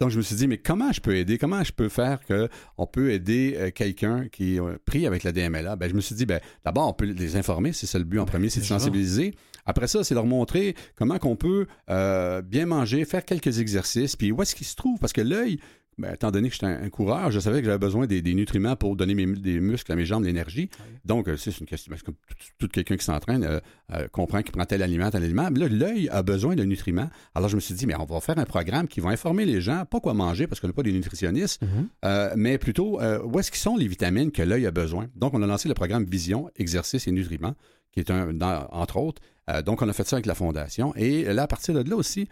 donc 0.00 0.10
je 0.10 0.16
me 0.16 0.22
suis 0.22 0.36
dit, 0.36 0.46
mais 0.46 0.58
comment 0.58 0.92
je 0.92 1.00
peux 1.00 1.16
aider, 1.16 1.38
comment 1.38 1.62
je 1.64 1.72
peux 1.72 1.88
faire 1.88 2.24
que 2.24 2.48
on 2.78 2.86
peut 2.86 3.12
aider 3.12 3.72
quelqu'un 3.74 4.28
qui 4.28 4.56
est 4.56 4.78
pris 4.84 5.06
avec 5.06 5.22
la 5.24 5.32
DMLA? 5.32 5.76
Ben, 5.76 5.88
je 5.88 5.94
me 5.94 6.00
suis 6.00 6.14
dit, 6.14 6.26
ben, 6.26 6.40
d'abord, 6.64 6.88
on 6.88 6.92
peut 6.92 7.06
les 7.06 7.36
informer, 7.36 7.72
c'est 7.72 7.86
ça 7.86 7.98
le 7.98 8.04
but 8.04 8.18
en 8.18 8.24
ben, 8.24 8.32
premier, 8.32 8.48
c'est 8.48 8.60
de 8.60 8.66
sensibiliser. 8.66 9.34
Après 9.66 9.86
ça, 9.86 10.04
c'est 10.04 10.14
leur 10.14 10.26
montrer 10.26 10.74
comment 10.96 11.18
qu'on 11.18 11.36
peut 11.36 11.66
euh, 11.90 12.42
bien 12.42 12.66
manger, 12.66 13.04
faire 13.04 13.24
quelques 13.24 13.58
exercices, 13.60 14.16
puis 14.16 14.32
où 14.32 14.42
est-ce 14.42 14.54
qu'ils 14.54 14.66
se 14.66 14.76
trouvent, 14.76 14.98
parce 14.98 15.12
que 15.12 15.20
l'œil, 15.20 15.58
ben, 15.98 16.14
étant 16.14 16.30
donné 16.30 16.48
que 16.48 16.54
j'étais 16.54 16.66
un, 16.66 16.88
coureur, 16.88 17.30
je 17.30 17.38
savais 17.38 17.60
que 17.60 17.66
j'avais 17.66 17.78
besoin 17.78 18.06
des, 18.06 18.22
nutriments 18.34 18.76
pour 18.76 18.96
donner 18.96 19.14
des 19.14 19.60
muscles 19.60 19.92
à 19.92 19.96
mes 19.96 20.04
jambes, 20.04 20.24
l'énergie. 20.24 20.68
Donc, 21.04 21.28
euh, 21.28 21.36
c'est 21.36 21.58
une 21.58 21.66
question. 21.66 21.90
Parce 21.90 22.02
que 22.02 22.10
tout, 22.58 22.68
quelqu'un 22.68 22.96
qui 22.96 23.04
s'entraîne 23.04 23.44
euh, 23.92 24.08
comprend 24.08 24.42
qu'il 24.42 24.52
prend 24.52 24.64
tel 24.64 24.82
aliment, 24.82 25.10
tel 25.10 25.22
aliment. 25.22 25.48
Mais 25.50 25.60
là, 25.60 25.68
l'œil 25.68 26.08
a 26.08 26.22
besoin 26.22 26.56
de 26.56 26.64
nutriments. 26.64 27.10
Alors, 27.34 27.48
je 27.48 27.56
me 27.56 27.60
suis 27.60 27.74
dit, 27.74 27.86
mais 27.86 27.94
on 27.96 28.04
va 28.04 28.20
faire 28.20 28.38
un 28.38 28.44
programme 28.44 28.88
qui 28.88 29.00
va 29.00 29.10
informer 29.10 29.44
les 29.44 29.60
gens, 29.60 29.84
pas 29.84 30.00
quoi 30.00 30.14
manger, 30.14 30.46
parce 30.46 30.60
qu'on 30.60 30.66
n'est 30.66 30.72
pas 30.72 30.82
des 30.82 30.92
nutritionnistes, 30.92 31.62
mm-hmm. 31.62 32.34
mais 32.36 32.58
plutôt 32.58 33.00
où 33.00 33.38
est-ce 33.38 33.50
qu'ils 33.50 33.60
sont 33.60 33.76
les 33.76 33.88
vitamines 33.88 34.32
que 34.32 34.42
l'œil 34.42 34.66
a 34.66 34.70
besoin. 34.70 35.06
Donc, 35.16 35.34
on 35.34 35.42
a 35.42 35.46
lancé 35.46 35.68
le 35.68 35.74
programme 35.74 36.04
Vision, 36.04 36.50
Exercice 36.56 37.06
et 37.06 37.12
Nutriments, 37.12 37.54
qui 37.92 38.00
est 38.00 38.10
un, 38.10 38.36
entre 38.72 38.96
autres, 38.96 39.22
euh, 39.50 39.62
donc, 39.62 39.82
on 39.82 39.88
a 39.88 39.92
fait 39.92 40.06
ça 40.06 40.16
avec 40.16 40.26
la 40.26 40.34
fondation. 40.34 40.94
Et 40.96 41.24
là, 41.24 41.42
à 41.42 41.46
partir 41.46 41.74
de 41.74 41.88
là 41.88 41.96
aussi, 41.96 42.28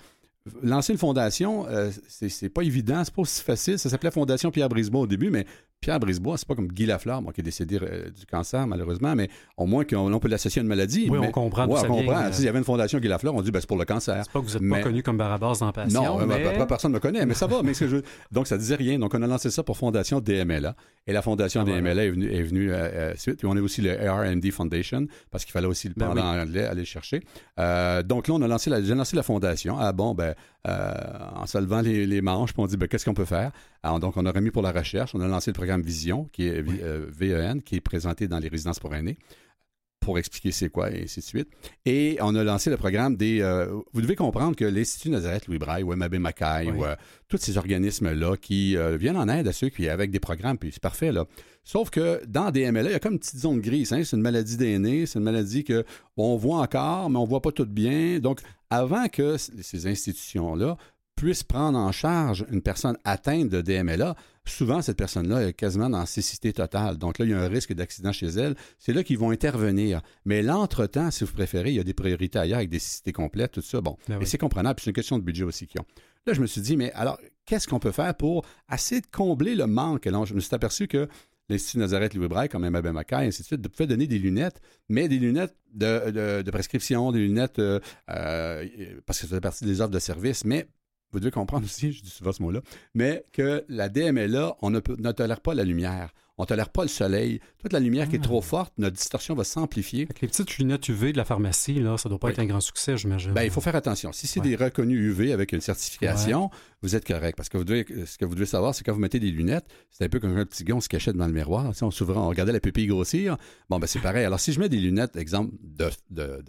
lancer 0.63 0.93
une 0.93 0.99
fondation, 0.99 1.67
euh, 1.69 1.91
c'est 2.09 2.49
pas 2.49 2.63
évident, 2.63 3.03
c'est 3.05 3.15
pas 3.15 3.23
aussi 3.23 3.43
facile. 3.43 3.79
Ça 3.79 3.89
s'appelait 3.89 4.11
Fondation 4.11 4.51
Pierre 4.51 4.69
Brisebois 4.69 5.03
au 5.03 5.07
début, 5.07 5.31
mais 5.31 5.47
Pierre 5.83 5.99
Brisebois, 5.99 6.39
c'est 6.39 6.47
pas 6.47 6.55
comme 6.55 6.69
Guy 6.69 6.87
Lafleur, 6.87 7.21
moi, 7.21 7.33
qui 7.33 7.41
est 7.41 7.45
décédé 7.45 7.79
euh, 7.83 8.09
du 8.09 8.25
cancer, 8.25 8.67
malheureusement, 8.67 9.15
mais 9.17 9.29
au 9.57 9.67
moins 9.67 9.85
qu'on 9.85 10.19
peut 10.21 10.29
l'associer 10.29 10.61
à 10.61 10.63
une 10.63 10.69
maladie. 10.69 11.09
Oui, 11.11 11.19
on 11.21 11.31
comprend. 11.31 11.67
Oui, 11.67 11.79
on 11.83 11.87
comprend. 11.87 12.33
S'il 12.33 12.45
y 12.45 12.49
avait 12.49 12.59
une 12.59 12.65
fondation 12.65 12.99
Guy 13.01 13.09
Lafleur, 13.09 13.35
on 13.35 13.43
dit 13.43 13.51
ben, 13.51 13.61
c'est 13.61 13.69
pour 13.69 13.77
le 13.77 13.85
cancer. 13.85 14.23
C'est 14.25 14.33
pas 14.33 14.41
que 14.41 14.47
vous 14.47 14.59
n'êtes 14.59 14.71
pas 14.71 14.83
connu 14.83 15.03
comme 15.03 15.19
Barabas 15.19 15.59
dans 15.61 15.73
Passion. 15.73 16.19
Non, 16.19 16.27
mais... 16.27 16.57
pas, 16.57 16.67
personne 16.67 16.93
ne 16.93 16.97
me 16.97 17.01
connaît, 17.01 17.27
mais 17.27 17.35
ça 17.35 17.47
va. 17.47 17.63
mais 17.63 17.75
je... 17.75 18.01
Donc, 18.31 18.47
ça 18.47 18.57
disait 18.57 18.77
rien. 18.77 18.99
Donc, 18.99 19.13
on 19.15 19.23
a 19.23 19.27
lancé 19.27 19.51
ça 19.51 19.63
pour 19.65 19.77
Fondation 19.77 20.21
DMLA. 20.21 20.75
Et 21.09 21.13
la 21.13 21.21
Fondation 21.21 21.63
ah, 21.63 21.65
DMLA 21.65 22.05
est 22.05 22.11
venue, 22.11 22.33
est 22.33 22.43
venue 22.43 22.73
euh, 22.73 23.15
suite. 23.17 23.39
Puis, 23.39 23.49
on 23.51 23.57
a 23.57 23.61
aussi 23.61 23.83
le 23.83 24.01
AR&D 24.09 24.53
Foundation, 24.53 25.07
parce 25.33 25.45
qu'il 25.45 25.53
fallait 25.53 25.67
aussi 25.67 25.89
le 25.89 25.95
ben 25.97 26.07
parler 26.07 26.23
en 26.23 26.41
anglais, 26.41 26.65
aller 26.65 26.83
le 26.83 26.87
chercher. 26.87 27.21
donc 28.05 28.29
là, 28.29 28.35
on 28.35 28.43
a 28.43 28.47
lancé 28.47 28.71
la, 28.71 28.81
j'ai 28.81 28.95
lancé 28.95 29.17
la 29.17 29.25
fondation. 29.25 29.77
Ah 29.81 29.93
bon, 29.93 30.15
ben, 30.15 30.23
euh, 30.25 30.35
en 30.65 31.47
se 31.47 31.59
levant 31.59 31.81
les, 31.81 32.21
manches, 32.21 32.53
puis 32.53 32.63
on 32.63 32.67
dit 32.67 32.77
ben, 32.77 32.89
qu'est-ce 32.89 33.05
qu'on 33.05 33.15
peut 33.15 33.25
faire? 33.25 33.51
donc, 34.01 34.17
on 34.17 34.27
a 34.27 34.31
remis 34.33 34.51
pour 34.51 34.63
la 34.63 34.73
recherche, 34.73 35.15
on 35.15 35.21
a 35.21 35.27
lancé 35.27 35.51
le 35.51 35.55
programme 35.55 35.83
Vision, 35.83 36.29
qui 36.33 36.47
est 36.47 36.63
VEN, 36.63 37.63
qui 37.63 37.77
est 37.77 37.81
présenté 37.81 38.29
dans 38.29 38.39
les 38.39 38.49
résidences 38.49 38.79
pour 38.79 38.95
aînés 38.95 39.19
pour 40.03 40.19
expliquer 40.19 40.53
c'est 40.53 40.69
quoi 40.69 40.91
et 40.91 41.05
ainsi 41.05 41.21
de 41.21 41.25
suite. 41.25 41.49
Et 41.87 42.19
on 42.21 42.35
a 42.35 42.45
lancé 42.45 42.71
le 42.71 42.77
programme 42.77 43.17
des... 43.17 43.41
Euh, 43.41 43.67
vous 43.93 44.03
devez 44.03 44.17
comprendre 44.17 44.57
que 44.57 44.65
l'Institut 44.65 45.11
Nazareth 45.11 45.47
Louis 45.47 45.59
Braille 45.59 45.83
ou 45.83 45.95
MAB 45.95 46.17
Mackay 46.17 46.71
ou 46.71 46.85
euh, 46.85 46.95
tous 47.29 47.39
ces 47.39 47.57
organismes-là 47.57 48.37
qui 48.37 48.77
viennent 48.99 49.17
en 49.17 49.29
aide 49.29 49.49
à 49.49 49.53
ceux 49.53 49.69
qui 49.69 49.89
avec 49.89 50.11
des 50.11 50.21
programmes, 50.21 50.59
puis 50.59 50.71
c'est 50.73 50.83
parfait 50.83 51.13
là. 51.13 51.27
Sauf 51.65 51.91
que 51.91 52.21
dans 52.27 52.51
DMLA, 52.51 52.91
il 52.91 52.93
y 52.93 52.95
a 52.95 52.99
comme 52.99 53.13
une 53.13 53.19
petite 53.21 53.39
zone 53.39 53.61
grise. 53.61 53.93
Hein? 53.93 54.03
C'est 54.05 54.17
une 54.17 54.23
maladie 54.23 54.57
d'aînés, 54.57 55.07
c'est 55.07 55.19
une 55.19 55.25
maladie 55.25 55.63
que 55.63 55.85
on 56.17 56.37
voit 56.37 56.59
encore, 56.59 57.09
mais 57.09 57.19
on 57.19 57.25
voit 57.25 57.41
pas 57.41 57.53
tout 57.53 57.67
bien. 57.67 58.19
Donc, 58.19 58.41
avant 58.69 59.07
que 59.09 59.37
ces 59.37 59.87
institutions-là 59.87 60.77
puissent 61.17 61.45
prendre 61.45 61.79
en 61.79 61.93
charge 61.93 62.45
une 62.51 62.63
personne 62.63 62.97
atteinte 63.05 63.49
de 63.49 63.61
DMLA, 63.61 64.17
souvent 64.45 64.83
cette 64.83 64.97
personne-là 64.97 65.49
est 65.49 65.53
quasiment 65.53 65.91
dans 65.91 66.05
cécité 66.07 66.53
totale. 66.53 66.99
Donc 66.99 67.19
là, 67.19 67.25
il 67.25 67.31
y 67.31 67.35
a 67.35 67.41
un 67.41 67.49
risque 67.49 67.73
d'accident 67.73 68.13
chez 68.13 68.27
elle. 68.27 68.57
C'est 68.79 68.93
là 68.93 69.05
qu'ils 69.05 69.19
vont 69.19 69.31
intervenir. 69.31 70.03
Mais 70.25 70.43
l'entretemps, 70.43 71.11
si 71.11 71.25
vous 71.25 71.33
préférez, 71.33 71.71
il 71.71 71.77
y 71.77 71.81
a 71.81 71.85
des 71.85 71.95
priorités 71.95 72.39
ailleurs 72.39 72.59
avec 72.59 72.71
des 72.71 72.79
cécités 72.79 73.13
complètes, 73.13 73.53
tout 73.53 73.63
ça. 73.63 73.81
Bon, 73.81 73.97
ben 74.09 74.21
et 74.21 74.27
c'est 74.27 74.39
comprenable. 74.39 74.77
Puis 74.77 74.85
c'est 74.85 74.91
une 74.91 74.97
question 74.97 75.19
de 75.19 75.25
budget 75.25 75.45
aussi 75.45 75.67
qu'ils 75.67 75.81
ont. 75.81 75.87
Là, 76.27 76.35
je 76.35 76.41
me 76.41 76.47
suis 76.47 76.61
dit, 76.61 76.77
mais 76.77 76.93
alors, 76.93 77.19
qu'est-ce 77.47 77.67
qu'on 77.67 77.81
peut 77.81 77.93
faire 77.93 78.15
pour 78.15 78.45
essayer 78.73 79.01
de 79.01 79.07
combler 79.07 79.55
le 79.55 79.67
manque? 79.67 80.07
Alors, 80.07 80.27
je 80.27 80.35
me 80.35 80.41
suis 80.41 80.55
aperçu 80.55 80.87
que 80.87 81.09
l'Institut 81.49 81.79
Nazareth 81.79 82.15
Louis 82.15 82.29
Braille, 82.29 82.49
comme 82.49 82.69
Mabé 82.69 82.93
Mackay, 82.93 83.27
ainsi 83.27 83.43
de 83.43 83.47
suite, 83.47 83.69
pouvait 83.69 83.87
donner 83.87 84.07
des 84.07 84.19
lunettes, 84.19 84.61
mais 84.89 85.09
des 85.09 85.19
lunettes 85.19 85.57
de, 85.73 86.49
prescription, 86.51 87.13
des 87.13 87.19
lunettes, 87.21 87.59
euh, 87.59 87.81
euh, 88.11 88.67
parce 89.07 89.21
que 89.21 89.27
ça 89.27 89.37
fait 89.37 89.41
partie 89.41 89.65
des 89.65 89.81
offres 89.81 89.91
de 89.91 89.99
service, 89.99 90.45
mais 90.45 90.67
vous 91.13 91.21
devez 91.21 91.31
comprendre 91.31 91.65
aussi, 91.67 91.93
je 91.93 92.03
dis 92.03 92.11
souvent 92.11 92.33
ce 92.33 92.43
mot-là, 92.43 92.61
mais 92.95 93.25
que 93.33 93.65
la 93.69 93.89
DMLA, 93.89 94.57
on 94.63 94.71
ne, 94.71 94.81
ne 94.99 95.13
tolère 95.13 95.41
pas 95.41 95.55
la 95.55 95.65
lumière 95.65 96.13
on 96.39 96.45
ne 96.45 96.47
tolère 96.47 96.71
pas 96.71 96.83
le 96.83 96.89
soleil. 96.89 97.41
Toute 97.59 97.73
la 97.73 97.81
lumière 97.81 98.09
qui 98.09 98.17
est 98.17 98.23
trop 98.23 98.39
ah. 98.39 98.47
forte, 98.47 98.73
notre 98.79 98.97
distorsion 98.97 99.35
va 99.35 99.45
s'amplifier. 99.45 100.09
les 100.21 100.29
petites 100.29 100.59
lunettes 100.59 100.89
UV 100.89 101.13
de 101.13 101.17
la 101.17 101.25
pharmacie, 101.25 101.75
là, 101.75 101.99
ça 101.99 102.09
ne 102.09 102.11
doit 102.11 102.19
pas 102.19 102.31
être 102.31 102.39
un 102.39 102.47
grand 102.47 102.61
succès, 102.61 102.97
j'imagine. 102.97 103.33
Ben, 103.33 103.43
il 103.43 103.51
faut 103.51 103.61
faire 103.61 103.77
attention. 103.77 104.13
Si 104.13 104.27
c'est 104.27 104.41
des 104.41 104.57
reconnus 104.57 104.99
UV 104.99 105.33
avec 105.33 105.53
une 105.53 105.61
certification, 105.61 106.51
vous 106.83 106.97
êtes 106.97 107.07
correct. 107.07 107.37
Parce 107.37 107.49
que 107.49 107.59
vous 107.59 107.65
devez, 107.65 107.87
ce 108.07 108.19
que 108.19 108.25
vous 108.25 108.35
devez 108.35 108.47
savoir, 108.47 108.75
c'est 108.75 108.83
quand 108.83 108.93
vous 108.93 109.01
mettez 109.01 109.21
des 109.21 109.31
lunettes, 109.31 109.67
c'est 109.91 110.05
un 110.05 110.09
peu 110.09 110.21
comme 110.21 110.37
un 110.37 110.47
petit 110.47 110.65
gars, 110.65 110.75
on 110.75 110.81
se 110.81 110.89
cachait 110.89 111.13
devant 111.13 111.27
le 111.27 111.33
miroir. 111.33 111.73
on 111.81 111.91
s'ouvrait, 111.91 112.19
on 112.19 112.29
regardait 112.29 112.53
la 112.53 112.61
pupille 112.61 112.87
grossir. 112.87 113.37
Bon, 113.69 113.79
ben 113.79 113.87
c'est 113.87 114.01
pareil. 114.01 114.25
Alors, 114.25 114.41
si 114.41 114.53
je 114.53 114.61
mets 114.61 114.69
des 114.69 114.81
lunettes, 114.81 115.17
exemple, 115.17 115.53
de, 115.63 115.91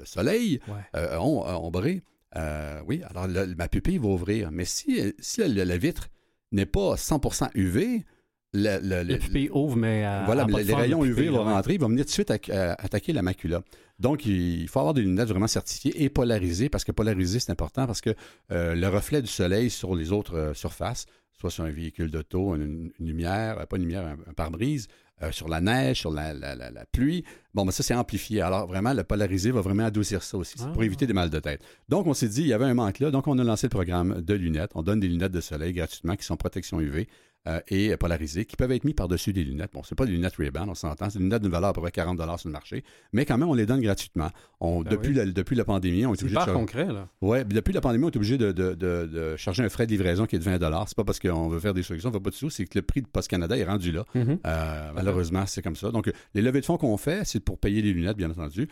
soleil, 0.05 0.59
euh, 0.95 1.17
ombré, 1.17 2.03
euh, 2.35 2.79
oui, 2.87 3.01
alors 3.09 3.27
ma 3.57 3.67
pupille 3.67 3.97
va 3.97 4.07
ouvrir. 4.07 4.51
Mais 4.51 4.65
si, 4.65 5.13
si 5.19 5.41
la, 5.41 5.65
la 5.65 5.77
vitre 5.77 6.09
n'est 6.51 6.65
pas 6.65 6.95
100% 6.95 7.49
UV, 7.55 8.03
le, 8.55 8.79
le- 8.81 9.03
Le 9.03 9.17
pupille 9.17 9.49
ouvre, 9.51 9.75
mais 9.75 10.03
à, 10.03 10.25
voilà, 10.25 10.43
à 10.43 10.45
mais 10.45 10.51
pas 10.53 10.59
les, 10.61 10.65
forme, 10.69 10.81
rayons 10.81 11.03
UV 11.05 11.29
vont 11.29 11.43
rentrer, 11.43 11.73
ils 11.73 11.79
vont 11.79 11.87
venir 11.89 12.05
tout 12.05 12.09
de 12.09 12.13
suite 12.13 12.31
euh, 12.49 12.75
attaquer 12.77 13.11
la 13.11 13.23
macula. 13.23 13.63
Donc, 13.99 14.25
il 14.27 14.67
faut 14.67 14.79
avoir 14.79 14.93
des 14.93 15.01
lunettes 15.01 15.29
vraiment 15.29 15.47
certifiées 15.47 16.03
et 16.03 16.09
polarisées, 16.09 16.69
parce 16.69 16.83
que 16.83 16.91
polariser, 16.91 17.39
c'est 17.39 17.51
important, 17.51 17.87
parce 17.87 18.01
que 18.01 18.13
euh, 18.51 18.75
le 18.75 18.87
reflet 18.89 19.21
du 19.23 19.27
soleil 19.27 19.71
sur 19.71 19.95
les 19.95 20.11
autres 20.11 20.35
euh, 20.37 20.53
surfaces, 20.53 21.05
soit 21.39 21.49
sur 21.49 21.63
un 21.63 21.71
véhicule 21.71 22.11
d'auto, 22.11 22.53
une, 22.55 22.91
une 22.99 23.07
lumière, 23.07 23.57
euh, 23.59 23.65
pas 23.65 23.77
une 23.77 23.83
lumière, 23.83 24.05
un, 24.05 24.17
un 24.29 24.33
pare-brise, 24.33 24.87
euh, 25.23 25.31
sur 25.31 25.47
la 25.47 25.61
neige, 25.61 25.99
sur 26.01 26.11
la, 26.11 26.33
la- 26.33 26.55
la- 26.55 26.71
la 26.71 26.85
pluie, 26.85 27.23
bon, 27.53 27.65
ben 27.65 27.71
ça, 27.71 27.83
c'est 27.83 27.93
amplifié. 27.95 28.41
Alors, 28.41 28.67
vraiment, 28.67 28.93
le 28.93 29.03
polarisé 29.03 29.51
va 29.51 29.61
vraiment 29.61 29.85
adoucir 29.85 30.21
ça 30.23 30.37
aussi, 30.37 30.55
pour 30.57 30.81
Ah. 30.81 30.85
éviter 30.85 31.07
des 31.07 31.13
mal 31.13 31.29
de 31.29 31.39
tête. 31.39 31.61
Donc, 31.89 32.07
on 32.07 32.13
s'est 32.13 32.27
dit, 32.29 32.41
il 32.41 32.47
y 32.47 32.53
avait 32.53 32.65
un 32.65 32.73
manque 32.73 32.99
là, 32.99 33.11
donc 33.11 33.27
on 33.27 33.37
a 33.39 33.43
lancé 33.43 33.67
le 33.67 33.71
programme 33.71 34.21
de 34.21 34.33
lunettes. 34.33 34.71
On 34.75 34.83
donne 34.83 34.99
des 34.99 35.07
lunettes 35.07 35.31
de 35.31 35.41
soleil 35.41 35.73
gratuitement 35.73 36.15
qui 36.15 36.23
sont 36.25 36.37
protection 36.37 36.79
UV 36.79 37.07
euh, 37.47 37.59
et 37.67 37.95
polarisées, 37.97 38.45
qui 38.45 38.55
peuvent 38.55 38.71
être 38.71 38.83
mis 38.85 38.93
par-dessus 38.93 39.33
des 39.33 39.43
lunettes. 39.43 39.71
Bon, 39.73 39.81
c'est 39.83 39.95
pas 39.95 40.05
des 40.05 40.11
lunettes 40.13 40.35
Ray-Ban, 40.37 40.67
on 40.69 40.75
s'entend, 40.75 41.09
c'est 41.09 41.17
des 41.19 41.23
lunettes 41.25 41.41
d'une 41.41 41.51
valeur 41.51 41.69
à 41.69 41.73
peu 41.73 41.81
près 41.81 41.91
40 41.91 42.17
sur 42.39 42.47
le 42.49 42.53
marché, 42.53 42.83
mais 43.11 43.25
quand 43.25 43.37
même, 43.37 43.49
on 43.49 43.53
les 43.53 43.65
donne 43.65 43.81
gratuitement. 43.81 44.29
On, 44.59 44.81
Ben 44.81 44.91
depuis, 44.91 45.09
oui. 45.09 45.15
la, 45.15 45.25
depuis 45.25 45.55
la 45.55 45.65
pandémie, 45.65 46.05
on 46.05 46.13
est 46.13 46.21
obligé 46.21 46.27
de... 46.27 46.31
hyper 46.41 46.45
char- 46.45 46.53
concret, 46.53 46.85
là. 46.87 47.09
Puis 47.43 47.53
depuis 47.55 47.73
la 47.73 47.81
pandémie, 47.81 48.05
on 48.05 48.09
est 48.09 48.15
obligé 48.15 48.37
de, 48.37 48.51
de- 48.51 48.73
de- 48.75 49.09
de 49.11 49.35
charger 49.35 49.63
un 49.63 49.69
frais 49.69 49.85
de 49.85 49.91
livraison 49.91 50.25
qui 50.25 50.35
est 50.35 50.39
de 50.39 50.43
20 50.43 50.57
C'est 50.87 50.95
pas 50.95 51.03
parce 51.03 51.19
qu'on 51.19 51.49
veut 51.49 51.59
faire 51.59 51.73
des 51.73 51.83
solutions, 51.83 52.09
on 52.09 52.13
ne 52.13 52.19
pas 52.19 52.29
de 52.29 52.35
sous, 52.35 52.49
c'est 52.49 52.65
que 52.65 52.77
le 52.77 52.81
prix 52.83 53.01
de 53.01 53.07
Post 53.07 53.27
Canada 53.29 53.57
est 53.57 53.65
rendu 53.65 53.91
là. 53.91 54.05
Mhm. 54.15 54.39
Euh, 54.47 54.91
malheureusement, 54.95 55.45
c'est 55.45 55.61
comme 55.61 55.75
ça. 55.75 55.91
Donc, 55.91 56.11
les 56.33 56.41
levées 56.41 56.61
de 56.61 56.65
fonds 56.65 56.77
qu'on 56.77 56.97
fait, 56.97 57.25
c'est 57.25 57.39
pour 57.39 57.59
payer 57.59 57.81
les 57.81 57.91
lunettes, 57.93 58.17
bien 58.17 58.29
entendu, 58.31 58.67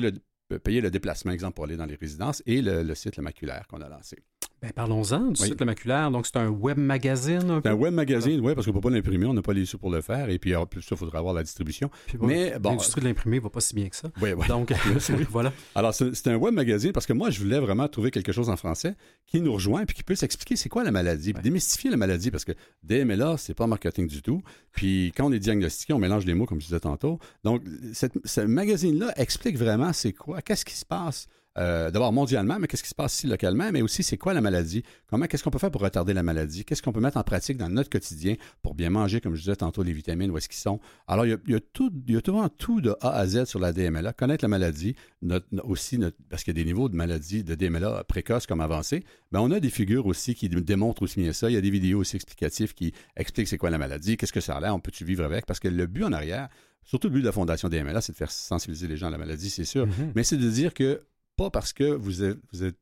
le, 0.00 0.12
payer 0.56 0.80
le 0.80 0.90
déplacement, 0.90 1.32
exemple, 1.32 1.54
pour 1.54 1.64
aller 1.64 1.76
dans 1.76 1.84
les 1.86 1.96
résidences, 1.96 2.42
et 2.46 2.62
le, 2.62 2.82
le 2.82 2.94
site 2.94 3.16
Le 3.16 3.22
Maculaire 3.22 3.66
qu'on 3.68 3.80
a 3.82 3.88
lancé. 3.88 4.16
Ben, 4.60 4.72
parlons-en 4.72 5.20
du 5.30 5.40
Oui. 5.40 5.48
site 5.48 5.60
Le 5.60 5.66
Maculaire. 5.66 6.10
Donc, 6.10 6.26
c'est 6.26 6.36
un 6.36 6.48
web 6.48 6.78
magazine, 6.78 7.48
un 7.48 7.60
C'est 7.62 7.68
un 7.68 7.76
peu? 7.76 7.82
web 7.82 7.94
magazine, 7.94 8.40
oui, 8.40 8.54
parce 8.56 8.66
qu'on 8.66 8.72
ne 8.72 8.78
peut 8.78 8.88
pas 8.88 8.90
l'imprimer, 8.94 9.26
on 9.26 9.34
n'a 9.34 9.42
pas 9.42 9.52
les 9.52 9.64
sous 9.66 9.78
pour 9.78 9.90
le 9.90 10.00
faire, 10.00 10.30
et 10.30 10.38
puis 10.40 10.56
en 10.56 10.66
plus, 10.66 10.82
ça, 10.82 10.88
il 10.92 10.96
faudra 10.98 11.18
avoir 11.20 11.32
la 11.34 11.44
distribution. 11.44 11.90
Puis, 12.06 12.18
Mais 12.20 12.58
bon, 12.58 12.70
L'industrie 12.70 13.00
de 13.02 13.06
l'imprimer 13.06 13.38
va 13.38 13.50
pas 13.50 13.60
si 13.60 13.74
bien 13.76 13.88
que 13.88 13.94
ça. 13.94 14.10
oui, 14.20 14.32
oui. 14.32 14.48
Donc, 14.48 14.72
voilà. 15.30 15.52
Alors, 15.76 15.94
c'est 15.94 16.26
un 16.26 16.34
web 16.36 16.54
magazine 16.54 16.90
parce 16.92 17.06
que 17.06 17.12
moi, 17.12 17.30
je 17.30 17.38
voulais 17.40 17.60
vraiment 17.60 17.86
trouver 17.88 18.10
quelque 18.10 18.32
chose 18.32 18.48
en 18.48 18.56
français 18.56 18.94
qui 19.26 19.40
nous 19.40 19.52
rejoint 19.52 19.84
puis 19.84 19.94
qui 19.94 20.02
puisse 20.02 20.22
expliquer 20.24 20.56
c'est 20.56 20.68
quoi 20.68 20.82
la 20.82 20.90
maladie, 20.90 21.32
puis 21.34 21.42
démystifier 21.42 21.90
la 21.90 21.96
maladie 21.96 22.30
parce 22.32 22.44
que 22.44 22.52
DMLA, 22.82 23.36
c'est 23.36 23.54
pas 23.54 23.66
marketing 23.68 24.08
du 24.08 24.22
tout. 24.22 24.42
Puis 24.72 25.12
quand 25.16 25.26
on 25.26 25.32
est 25.32 25.38
diagnostiqué, 25.38 25.92
on 25.92 25.98
mélange 25.98 26.24
les 26.26 26.34
mots 26.34 26.46
comme 26.46 26.60
je 26.60 26.66
disais 26.66 26.80
tantôt. 26.80 27.18
Donc, 27.44 27.62
cette- 27.92 28.18
ce 28.24 28.40
magazine-là 28.40 29.12
explique 29.16 29.56
vraiment 29.56 29.92
c'est 29.92 30.12
quoi, 30.12 30.37
qu'est-ce 30.42 30.64
qui 30.64 30.74
se 30.74 30.84
passe? 30.84 31.26
Euh, 31.58 31.90
D'abord 31.90 32.12
mondialement, 32.12 32.58
mais 32.58 32.66
qu'est-ce 32.68 32.82
qui 32.82 32.88
se 32.88 32.94
passe 32.94 33.14
ici 33.16 33.26
localement, 33.26 33.70
mais 33.72 33.82
aussi 33.82 34.02
c'est 34.02 34.16
quoi 34.16 34.32
la 34.32 34.40
maladie, 34.40 34.82
comment, 35.06 35.26
qu'est-ce 35.26 35.42
qu'on 35.42 35.50
peut 35.50 35.58
faire 35.58 35.70
pour 35.70 35.80
retarder 35.82 36.14
la 36.14 36.22
maladie, 36.22 36.64
qu'est-ce 36.64 36.80
qu'on 36.82 36.92
peut 36.92 37.00
mettre 37.00 37.16
en 37.16 37.22
pratique 37.24 37.56
dans 37.56 37.68
notre 37.68 37.90
quotidien 37.90 38.36
pour 38.62 38.74
bien 38.74 38.90
manger, 38.90 39.20
comme 39.20 39.34
je 39.34 39.40
disais 39.40 39.56
tantôt, 39.56 39.82
les 39.82 39.92
vitamines, 39.92 40.30
où 40.30 40.38
est-ce 40.38 40.48
qu'ils 40.48 40.58
sont? 40.58 40.78
Alors, 41.06 41.26
il 41.26 41.30
y 41.30 41.32
a, 41.32 41.36
il 41.46 41.52
y 41.52 41.56
a 41.56 41.60
tout, 41.60 41.90
il 42.06 42.14
y 42.14 42.16
a 42.16 42.20
vraiment 42.26 42.48
tout 42.48 42.80
de 42.80 42.94
A 43.00 43.10
à 43.16 43.26
Z 43.26 43.44
sur 43.46 43.58
la 43.58 43.72
DMLA, 43.72 44.12
connaître 44.12 44.44
la 44.44 44.48
maladie, 44.48 44.94
notre- 45.22 45.46
aussi, 45.64 45.98
notre- 45.98 46.16
parce 46.30 46.44
qu'il 46.44 46.56
y 46.56 46.60
a 46.60 46.62
des 46.62 46.66
niveaux 46.66 46.88
de 46.88 46.96
maladie 46.96 47.42
de 47.44 47.54
DMLA 47.54 48.04
précoces 48.04 48.46
comme 48.46 48.60
avancés, 48.60 49.04
mais 49.32 49.38
on 49.38 49.50
a 49.50 49.60
des 49.60 49.70
figures 49.70 50.06
aussi 50.06 50.34
qui 50.34 50.48
démontrent 50.48 51.02
aussi 51.02 51.20
bien 51.20 51.32
ça. 51.32 51.50
Il 51.50 51.54
y 51.54 51.56
a 51.56 51.60
des 51.60 51.70
vidéos 51.70 51.98
aussi 52.00 52.16
explicatives 52.16 52.72
qui 52.74 52.92
expliquent 53.16 53.48
c'est 53.48 53.58
quoi 53.58 53.70
la 53.70 53.78
maladie, 53.78 54.16
qu'est-ce 54.16 54.32
que 54.32 54.40
ça 54.40 54.56
a 54.56 54.60
l'air, 54.60 54.74
on 54.74 54.80
peut-tu 54.80 55.04
vivre 55.04 55.24
avec, 55.24 55.44
parce 55.46 55.58
que 55.60 55.68
le 55.68 55.86
but 55.86 56.04
en 56.04 56.12
arrière, 56.12 56.48
surtout 56.84 57.08
le 57.08 57.14
but 57.14 57.20
de 57.20 57.26
la 57.26 57.32
Fondation 57.32 57.68
DMLA, 57.68 58.00
c'est 58.00 58.12
de 58.12 58.16
faire 58.16 58.30
sensibiliser 58.30 58.86
les 58.88 58.96
gens 58.96 59.08
à 59.08 59.10
la 59.10 59.18
maladie, 59.18 59.50
c'est 59.50 59.64
sûr, 59.64 59.86
Mhm. 59.86 60.12
mais 60.14 60.22
c'est 60.24 60.36
de 60.36 60.48
dire 60.48 60.72
que 60.72 61.02
pas 61.38 61.50
parce 61.50 61.72
que 61.72 61.84
vous 61.84 62.24
êtes, 62.24 62.38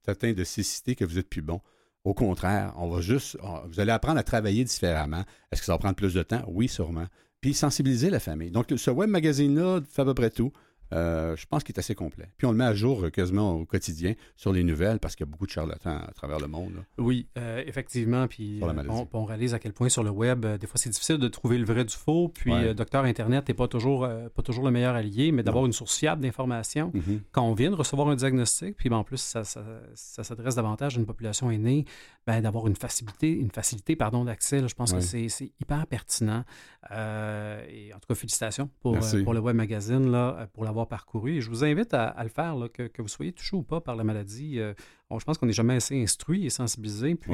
atteint 0.08 0.32
de 0.32 0.42
cécité 0.42 0.96
que 0.96 1.04
vous 1.04 1.18
êtes 1.18 1.28
plus 1.28 1.42
bon. 1.42 1.60
Au 2.04 2.14
contraire, 2.14 2.72
on 2.76 2.88
va 2.88 3.00
juste, 3.00 3.36
vous 3.68 3.80
allez 3.80 3.92
apprendre 3.92 4.18
à 4.18 4.22
travailler 4.22 4.64
différemment. 4.64 5.24
Est-ce 5.52 5.60
que 5.60 5.66
ça 5.66 5.72
va 5.72 5.78
prendre 5.78 5.94
plus 5.94 6.14
de 6.14 6.22
temps? 6.22 6.42
Oui, 6.48 6.66
sûrement. 6.66 7.06
Puis 7.40 7.52
sensibiliser 7.52 8.08
la 8.08 8.18
famille. 8.18 8.50
Donc, 8.50 8.72
ce 8.74 8.90
web 8.90 9.10
magazine-là 9.10 9.80
fait 9.88 10.02
à 10.02 10.04
peu 10.06 10.14
près 10.14 10.30
tout. 10.30 10.52
Euh, 10.92 11.34
je 11.36 11.46
pense 11.46 11.64
qu'il 11.64 11.74
est 11.74 11.78
assez 11.78 11.94
complet. 11.94 12.28
Puis 12.38 12.46
on 12.46 12.52
le 12.52 12.56
met 12.58 12.64
à 12.64 12.74
jour 12.74 13.04
euh, 13.04 13.10
quasiment 13.10 13.52
au 13.54 13.64
quotidien 13.64 14.14
sur 14.36 14.52
les 14.52 14.62
nouvelles 14.62 15.00
parce 15.00 15.16
qu'il 15.16 15.26
y 15.26 15.28
a 15.28 15.30
beaucoup 15.30 15.46
de 15.46 15.50
charlatans 15.50 15.98
à 16.06 16.12
travers 16.12 16.38
le 16.38 16.46
monde. 16.46 16.74
là. 16.76 16.80
Oui, 16.98 17.26
euh, 17.38 17.62
effectivement. 17.66 18.28
Puis 18.28 18.60
on, 18.62 19.08
on 19.12 19.24
réalise 19.24 19.52
à 19.54 19.58
quel 19.58 19.72
point 19.72 19.88
sur 19.88 20.04
le 20.04 20.10
web, 20.10 20.44
euh, 20.44 20.58
des 20.58 20.66
fois, 20.66 20.76
c'est 20.78 20.90
difficile 20.90 21.18
de 21.18 21.28
trouver 21.28 21.58
le 21.58 21.64
vrai 21.64 21.84
du 21.84 21.94
faux. 21.94 22.28
Puis, 22.28 22.52
Ouais. 22.52 22.74
docteur 22.74 23.04
Internet 23.04 23.48
n'est 23.48 23.54
pas 23.54 23.66
toujours, 23.68 24.08
pas 24.34 24.42
toujours 24.42 24.64
le 24.64 24.70
meilleur 24.70 24.94
allié, 24.94 25.32
mais 25.32 25.42
d'avoir 25.42 25.66
une 25.66 25.72
source 25.72 25.96
fiable 25.98 26.22
d'informations. 26.22 26.90
Mhm. 26.94 27.20
Quand 27.32 27.42
on 27.42 27.54
vient 27.54 27.70
de 27.70 27.74
recevoir 27.76 28.08
un 28.08 28.14
diagnostic, 28.16 28.76
puis 28.76 28.88
ben, 28.88 28.96
en 28.96 29.04
plus, 29.04 29.18
ça, 29.20 29.42
ça- 29.44 29.64
ça 29.94 30.22
s'adresse 30.24 30.54
davantage 30.54 30.96
à 30.96 31.00
une 31.00 31.06
population 31.06 31.50
aînée, 31.50 31.84
ben, 32.26 32.40
d'avoir 32.40 32.66
une 32.68 32.76
facilité, 32.76 33.32
une 33.32 33.50
facilité 33.50 33.96
pardon, 33.96 34.24
d'accès, 34.24 34.66
je 34.68 34.74
pense 34.74 34.92
Ouais. 34.92 34.98
que 34.98 35.04
c'est 35.28 35.52
hyper 35.60 35.86
pertinent. 35.86 36.44
Et 36.92 37.92
en 37.94 37.98
tout 37.98 38.06
cas, 38.08 38.14
félicitations 38.14 38.70
pour, 38.80 38.96
pour 39.24 39.34
le 39.34 39.40
web 39.40 39.56
magazine, 39.56 40.10
là, 40.10 40.48
pour 40.52 40.64
l'avoir 40.64 40.75
parcouru. 40.84 41.40
Je 41.40 41.48
vous 41.48 41.64
invite 41.64 41.94
à, 41.94 42.14
le 42.22 42.28
faire, 42.28 42.54
que, 42.74 43.00
vous 43.00 43.08
soyez 43.08 43.32
touché 43.32 43.56
ou 43.56 43.62
pas 43.62 43.80
par 43.80 43.96
la 43.96 44.04
maladie. 44.04 44.58
euh, 44.60 44.74
on- 45.08 45.18
je 45.18 45.24
pense 45.24 45.38
qu'on 45.38 45.46
n'est 45.46 45.52
jamais 45.52 45.76
assez 45.76 45.98
instruit 46.02 46.44
et 46.44 46.50
sensibilisé. 46.50 47.14
Puis. 47.14 47.32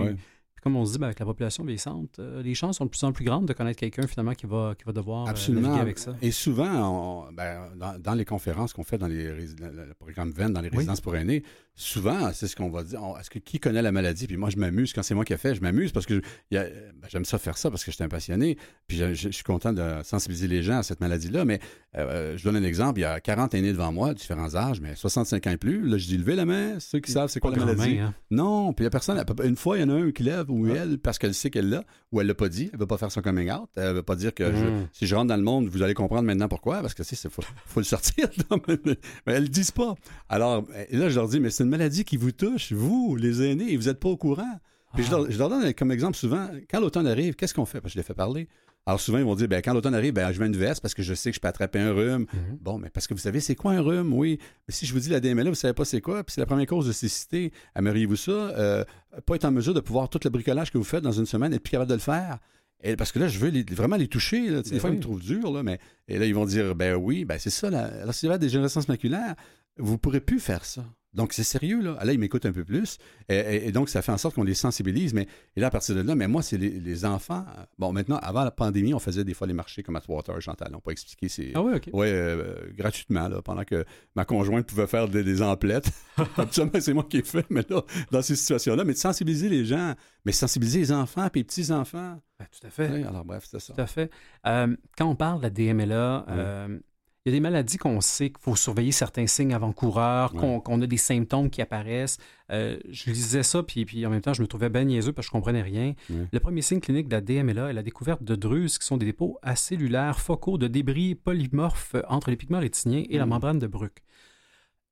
Comme 0.63 0.77
on 0.77 0.85
se 0.87 0.93
dit, 0.93 0.99
ben, 0.99 1.07
avec 1.07 1.19
la 1.19 1.27
population 1.27 1.65
vieillissante, 1.65 2.19
euh, 2.21 2.43
les 2.43 2.55
chances 2.55 2.77
sont 2.79 2.85
de 2.85 2.91
plus 2.91 3.03
en 3.05 3.13
plus 3.13 3.25
grandes 3.25 3.47
de 3.47 3.53
connaître 3.53 3.81
quelqu'un 3.81 4.07
finalement 4.07 4.35
qui 4.35 4.47
va, 4.47 4.75
qui 4.79 4.85
va 4.85 4.93
devoir 4.93 5.27
euh, 5.27 5.31
Absolument. 5.31 5.75
avec 5.75 5.99
ça. 5.99 6.15
Et 6.23 6.31
souvent, 6.31 7.27
on- 7.29 7.33
ben, 7.33 7.71
dans, 7.77 7.99
dans 8.01 8.15
les 8.15 8.25
conférences 8.25 8.73
qu'on 8.73 8.85
fait 8.85 8.99
dans 8.99 9.09
les 9.09 9.25
le, 9.25 9.95
programme 9.99 10.31
VEN, 10.31 10.53
dans 10.53 10.61
les 10.61 10.69
Oui. 10.71 10.77
résidences 10.79 11.01
pour 11.01 11.17
aînés, 11.17 11.43
souvent, 11.75 12.33
c'est 12.33 12.47
ce 12.47 12.55
qu'on 12.57 12.71
va 12.71 12.85
dire. 12.85 13.01
Est-ce 13.19 13.31
que 13.31 13.39
qui 13.39 13.59
connaît 13.59 13.83
la 13.83 13.93
maladie? 13.93 14.27
Puis 14.27 14.37
moi, 14.37 14.51
je 14.51 14.57
m'amuse 14.57 14.93
quand 14.93 15.03
c'est 15.03 15.15
moi 15.15 15.25
qui 15.25 15.33
ai 15.33 15.37
fait. 15.37 15.55
Je 15.55 15.61
m'amuse 15.63 15.91
parce 15.93 16.07
que 16.07 16.21
ben, 16.51 16.69
j'aime 17.09 17.25
ça 17.25 17.39
faire 17.39 17.57
ça 17.59 17.71
parce 17.71 17.85
que 17.85 17.91
je 17.91 17.97
suis 17.97 18.05
un 18.05 18.09
passionné. 18.09 18.57
Puis 18.87 18.97
je, 18.99 19.15
je- 19.15 19.29
je 19.29 19.35
suis 19.35 19.45
content 19.45 19.73
de 19.73 19.83
sensibiliser 20.05 20.49
les 20.49 20.63
gens 20.63 20.79
à 20.79 20.83
cette 20.83 21.01
maladie-là. 21.01 21.45
Mais 21.45 21.61
euh, 21.97 22.37
je 22.37 22.45
donne 22.45 22.57
un 22.57 22.63
exemple. 22.63 23.01
Il 23.01 23.03
y 23.03 23.07
a 23.07 23.21
40 23.21 23.55
aînés 23.55 23.73
devant 23.73 23.91
moi, 23.93 24.15
différents 24.15 24.55
âges, 24.55 24.81
mais 24.81 24.95
65 24.95 25.47
ans 25.47 25.51
et 25.51 25.57
plus. 25.57 25.89
Là, 25.89 25.97
je 25.99 26.07
dis 26.07 26.19
levez 26.19 26.37
la 26.37 26.45
main, 26.45 26.79
ceux 26.79 27.01
qui 27.01 27.11
savent 27.11 27.29
c'est 27.31 27.41
quoi 27.41 27.51
la 27.51 27.59
maladie. 27.59 27.97
main, 27.97 28.07
hein. 28.07 28.15
Non, 28.31 28.73
puis 28.73 28.83
il 28.85 28.87
y 28.87 28.89
a 28.89 28.91
personne. 28.91 29.23
Une 29.45 29.57
fois, 29.57 29.79
il 29.79 29.81
y 29.81 29.85
en 29.85 29.89
a 29.89 29.95
un 29.95 30.11
qui 30.13 30.23
lève 30.23 30.51
ou 30.53 30.67
Ah. 30.71 30.75
elle 30.83 30.99
parce 30.99 31.19
qu'elle 31.19 31.35
sait 31.35 31.51
qu'elle 31.51 31.69
l'a 31.71 31.85
ou 32.13 32.21
elle 32.21 32.27
l'a 32.27 32.35
pas 32.35 32.49
dit. 32.49 32.71
Elle 32.73 32.79
veut 32.79 32.87
pas 32.87 32.99
faire 32.99 33.11
son 33.11 33.23
coming 33.23 33.51
out. 33.51 33.69
Elle 33.77 33.95
veut 33.95 34.03
pas 34.03 34.17
dire 34.17 34.35
que 34.35 34.45
je- 34.53 34.65
Mm. 34.65 34.89
si 34.93 35.07
je 35.07 35.15
rentre 35.15 35.29
dans 35.29 35.37
le 35.37 35.43
monde, 35.43 35.67
vous 35.69 35.83
allez 35.83 35.95
comprendre 35.95 36.23
maintenant 36.23 36.49
pourquoi, 36.49 36.81
parce 36.81 36.95
que 36.95 37.03
c'est 37.03 37.17
faut, 37.31 37.43
faut 37.67 37.81
le 37.81 37.85
sortir. 37.85 38.29
Mais, 38.69 38.97
elles 39.27 39.43
le 39.45 39.49
disent 39.49 39.71
pas. 39.71 39.95
Alors 40.29 40.65
et 40.91 40.97
là, 40.97 41.09
je 41.09 41.17
leur 41.17 41.29
dis, 41.29 41.41
mais 41.41 41.51
c'est 41.51 41.65
une 41.65 41.71
maladie 41.71 42.05
qui 42.05 42.17
vous 42.17 42.33
touche, 42.33 42.73
vous, 42.73 43.17
les 43.17 43.43
aînés, 43.43 43.73
et 43.73 43.77
vous 43.77 43.85
n'êtes 43.85 44.01
pas 44.01 44.09
au 44.09 44.17
courant. 44.17 44.61
Puis 44.95 45.05
je, 45.05 45.09
Ah. 45.09 45.17
leur, 45.19 45.31
je 45.31 45.39
leur 45.39 45.49
donne 45.49 45.73
comme 45.73 45.91
exemple 45.91 46.17
souvent, 46.17 46.49
quand 46.71 46.79
l'automne 46.79 47.07
arrive, 47.07 47.35
qu'est-ce 47.35 47.55
qu'on 47.55 47.65
fait? 47.65 47.81
Parce 47.81 47.93
que 47.95 47.95
je 47.95 47.99
les 48.01 48.07
fais 48.07 48.13
parler. 48.15 48.47
Alors 48.85 49.01
souvent, 49.01 49.19
ils 49.19 49.25
vont 49.25 49.37
dire, 49.37 49.47
ben, 49.47 49.63
quand 49.63 49.73
l'automne 49.75 49.95
arrive, 49.95 50.13
ben, 50.13 50.33
je 50.33 50.41
mets 50.41 50.47
une 50.47 50.57
veste 50.57 50.81
parce 50.81 50.93
que 50.95 51.03
je 51.05 51.15
sais 51.15 51.31
que 51.31 51.37
je 51.37 51.41
peux 51.41 51.47
attraper 51.49 51.79
un 51.79 51.93
rhume. 51.93 52.23
Mhm. 52.33 52.59
Bon, 52.61 52.79
mais 52.79 52.91
parce 52.91 53.07
que 53.07 53.15
vous 53.15 53.21
savez, 53.21 53.39
c'est 53.41 53.55
quoi 53.55 53.73
un 53.73 53.81
rhume? 53.81 54.13
Oui. 54.13 54.39
Mais 54.67 54.75
si 54.75 54.87
je 54.87 54.93
vous 54.93 54.99
dis 54.99 55.09
la 55.09 55.21
DMLA, 55.21 55.51
vous 55.51 55.55
savez 55.55 55.75
pas 55.75 55.85
c'est 55.85 56.01
quoi, 56.01 56.25
puis 56.25 56.35
c'est 56.35 56.41
la 56.41 56.47
première 56.47 56.67
cause 56.67 56.87
de 56.89 56.93
cécité, 56.93 57.53
aimeriez-vous 57.77 58.17
ça? 58.17 58.33
Euh, 58.33 58.85
pas 59.25 59.37
être 59.37 59.45
en 59.45 59.53
mesure 59.53 59.73
de 59.75 59.81
pouvoir 59.81 60.09
tout 60.09 60.19
le 60.25 60.31
bricolage 60.31 60.73
que 60.73 60.79
vous 60.79 60.85
faites 60.85 61.03
dans 61.05 61.13
une 61.13 61.27
semaine, 61.27 61.53
être 61.55 61.63
plus 61.63 61.71
capable 61.71 61.91
de 61.91 61.95
le 61.95 62.01
faire? 62.01 62.39
Et 62.83 62.97
parce 62.97 63.13
que 63.13 63.21
là, 63.21 63.29
je 63.29 63.39
veux 63.39 63.51
les- 63.51 63.63
vraiment 63.63 63.95
les 63.95 64.09
toucher. 64.09 64.49
là. 64.49 64.63
Tu 64.65 64.71
sais, 64.71 64.71
Ben 64.71 64.75
des 64.75 64.81
fois, 64.81 64.91
ils 64.91 64.97
me 64.97 65.01
trouvent 65.03 65.23
dur, 65.23 65.53
là, 65.53 65.63
mais 65.63 65.79
et 66.09 66.19
là, 66.19 66.27
ils 66.27 66.35
vont 66.35 66.45
dire 66.47 66.75
ben 66.75 66.97
oui, 66.97 67.25
ben 67.25 67.39
c'est 67.39 67.51
ça. 67.51 67.71
Là. 67.71 67.85
Alors, 68.03 68.13
s'il 68.13 68.29
y 68.29 68.33
a 68.33 68.39
des 68.39 68.49
générations 68.49 68.81
maculaires, 68.89 69.37
vous 69.79 69.93
ne 69.93 69.99
pourrez 69.99 70.21
plus 70.21 70.41
faire 70.41 70.65
ça. 70.65 70.85
Donc, 71.15 71.35
c'est 71.35 71.43
sérieux, 71.45 71.83
là. 71.83 71.99
Là, 72.03 72.13
ils 72.13 72.19
m'écoutent 72.19 72.47
un 72.47 72.53
peu 72.53 72.65
plus. 72.65 72.97
Et, 73.29 73.35
et- 73.37 73.69
et 73.69 73.73
donc, 73.73 73.89
ça 73.91 74.01
fait 74.01 74.13
en 74.13 74.17
sorte 74.19 74.35
qu'on 74.35 74.45
les 74.45 74.55
sensibilise. 74.55 75.13
Mais 75.13 75.27
et 75.57 75.61
là, 75.61 75.67
à 75.67 75.71
partir 75.71 75.95
de 75.95 76.01
là, 76.01 76.15
mais 76.15 76.27
moi, 76.27 76.41
c'est 76.43 76.57
les, 76.57 76.71
les 76.81 77.05
enfants. 77.05 77.45
euh, 77.59 77.65
Bon, 77.79 77.93
maintenant, 77.93 78.17
avant 78.23 78.45
la 78.45 78.51
pandémie, 78.51 78.95
on 78.95 78.99
faisait 78.99 79.23
des 79.25 79.35
fois 79.35 79.47
les 79.47 79.53
marchés 79.53 79.83
comme 79.83 79.97
Atwater, 79.97 80.41
Chantal. 80.41 80.73
On 80.75 80.81
peut 80.81 80.93
expliquer 80.93 81.29
ces. 81.29 81.53
Ah 81.55 81.61
oui, 81.63 81.75
OK. 81.75 81.91
Ouais, 81.93 82.11
euh, 82.11 82.55
gratuitement, 82.75 83.29
là, 83.29 83.43
pendant 83.43 83.65
que 83.65 83.85
ma 84.15 84.25
conjointe 84.25 84.67
pouvait 84.67 84.87
faire 84.87 85.07
des, 85.09 85.23
des 85.23 85.43
emplettes. 85.43 85.91
Absolument, 86.39 86.81
c'est 86.81 86.95
moi 86.95 87.05
qui 87.09 87.19
ai 87.19 87.23
fait, 87.23 87.45
mais 87.51 87.65
là, 87.69 87.83
dans 88.11 88.23
ces 88.23 88.37
situations-là. 88.37 88.85
Mais 88.85 88.95
de 88.95 88.99
sensibiliser 88.99 89.49
les 89.51 89.65
gens, 89.67 89.95
mais 90.25 90.33
sensibiliser 90.33 90.79
les 90.79 90.93
enfants 90.93 91.29
puis 91.31 91.41
les 91.41 91.45
petits-enfants. 91.45 92.21
Ben, 92.39 92.47
tout 92.51 92.67
à 92.67 92.71
fait. 92.71 92.91
Oui, 92.91 93.03
alors, 93.05 93.25
bref, 93.25 93.45
c'est 93.51 93.61
ça. 93.61 93.75
Tout 93.75 93.81
à 93.81 93.87
fait. 93.87 94.11
Euh, 94.47 94.75
quand 94.97 95.07
on 95.07 95.15
parle 95.17 95.39
de 95.39 95.43
la 95.45 95.51
DMLA, 95.51 96.25
euh, 96.31 96.79
il 97.25 97.31
y 97.31 97.35
a 97.35 97.37
des 97.37 97.41
maladies 97.41 97.79
qu'on 97.79 98.01
sait 98.01 98.31
qu'il 98.31 98.41
faut 98.41 98.57
surveiller 98.57 98.91
certains 98.91 99.27
signes 99.29 99.55
avant-coureurs, 99.55 100.33
qu'on 100.33 100.61
qu'on 100.61 100.83
a 100.83 100.87
des 100.89 100.97
symptômes 100.97 101.51
qui 101.51 101.63
apparaissent. 101.63 102.19
Euh, 102.51 102.79
je 102.91 103.11
lisais 103.11 103.43
ça, 103.45 103.63
puis, 103.63 103.85
puis 103.85 104.05
en 104.07 104.11
même 104.11 104.21
temps, 104.21 104.35
je 104.35 104.43
me 104.43 104.47
trouvais 104.49 104.69
bien 104.71 104.85
niaiseux 104.85 105.13
parce 105.13 105.27
que 105.27 105.29
je 105.29 105.33
comprenais 105.33 105.63
rien. 105.63 105.95
Ouais. 106.11 106.27
Le 106.33 106.41
premier 106.41 106.63
signe 106.63 106.81
clinique 106.81 107.07
de 107.09 107.15
la 107.15 107.21
DMLA 107.21 107.71
est 107.71 107.75
la 107.75 107.83
découverte 107.85 108.25
de 108.25 108.35
drusses 108.35 108.79
qui 108.79 108.87
sont 108.87 108.97
des 108.97 109.07
dépôts 109.07 109.39
acellulaires 109.43 110.19
focaux 110.19 110.59
de 110.59 110.67
débris 110.67 111.15
polymorphes 111.15 111.95
entre 112.09 112.31
les 112.31 112.37
pigments 112.37 112.59
rétiniens 112.61 113.05
et 113.09 113.19
la 113.19 113.27
Mm. 113.27 113.29
membrane 113.29 113.59
de 113.61 113.67
Bruck. 113.69 114.03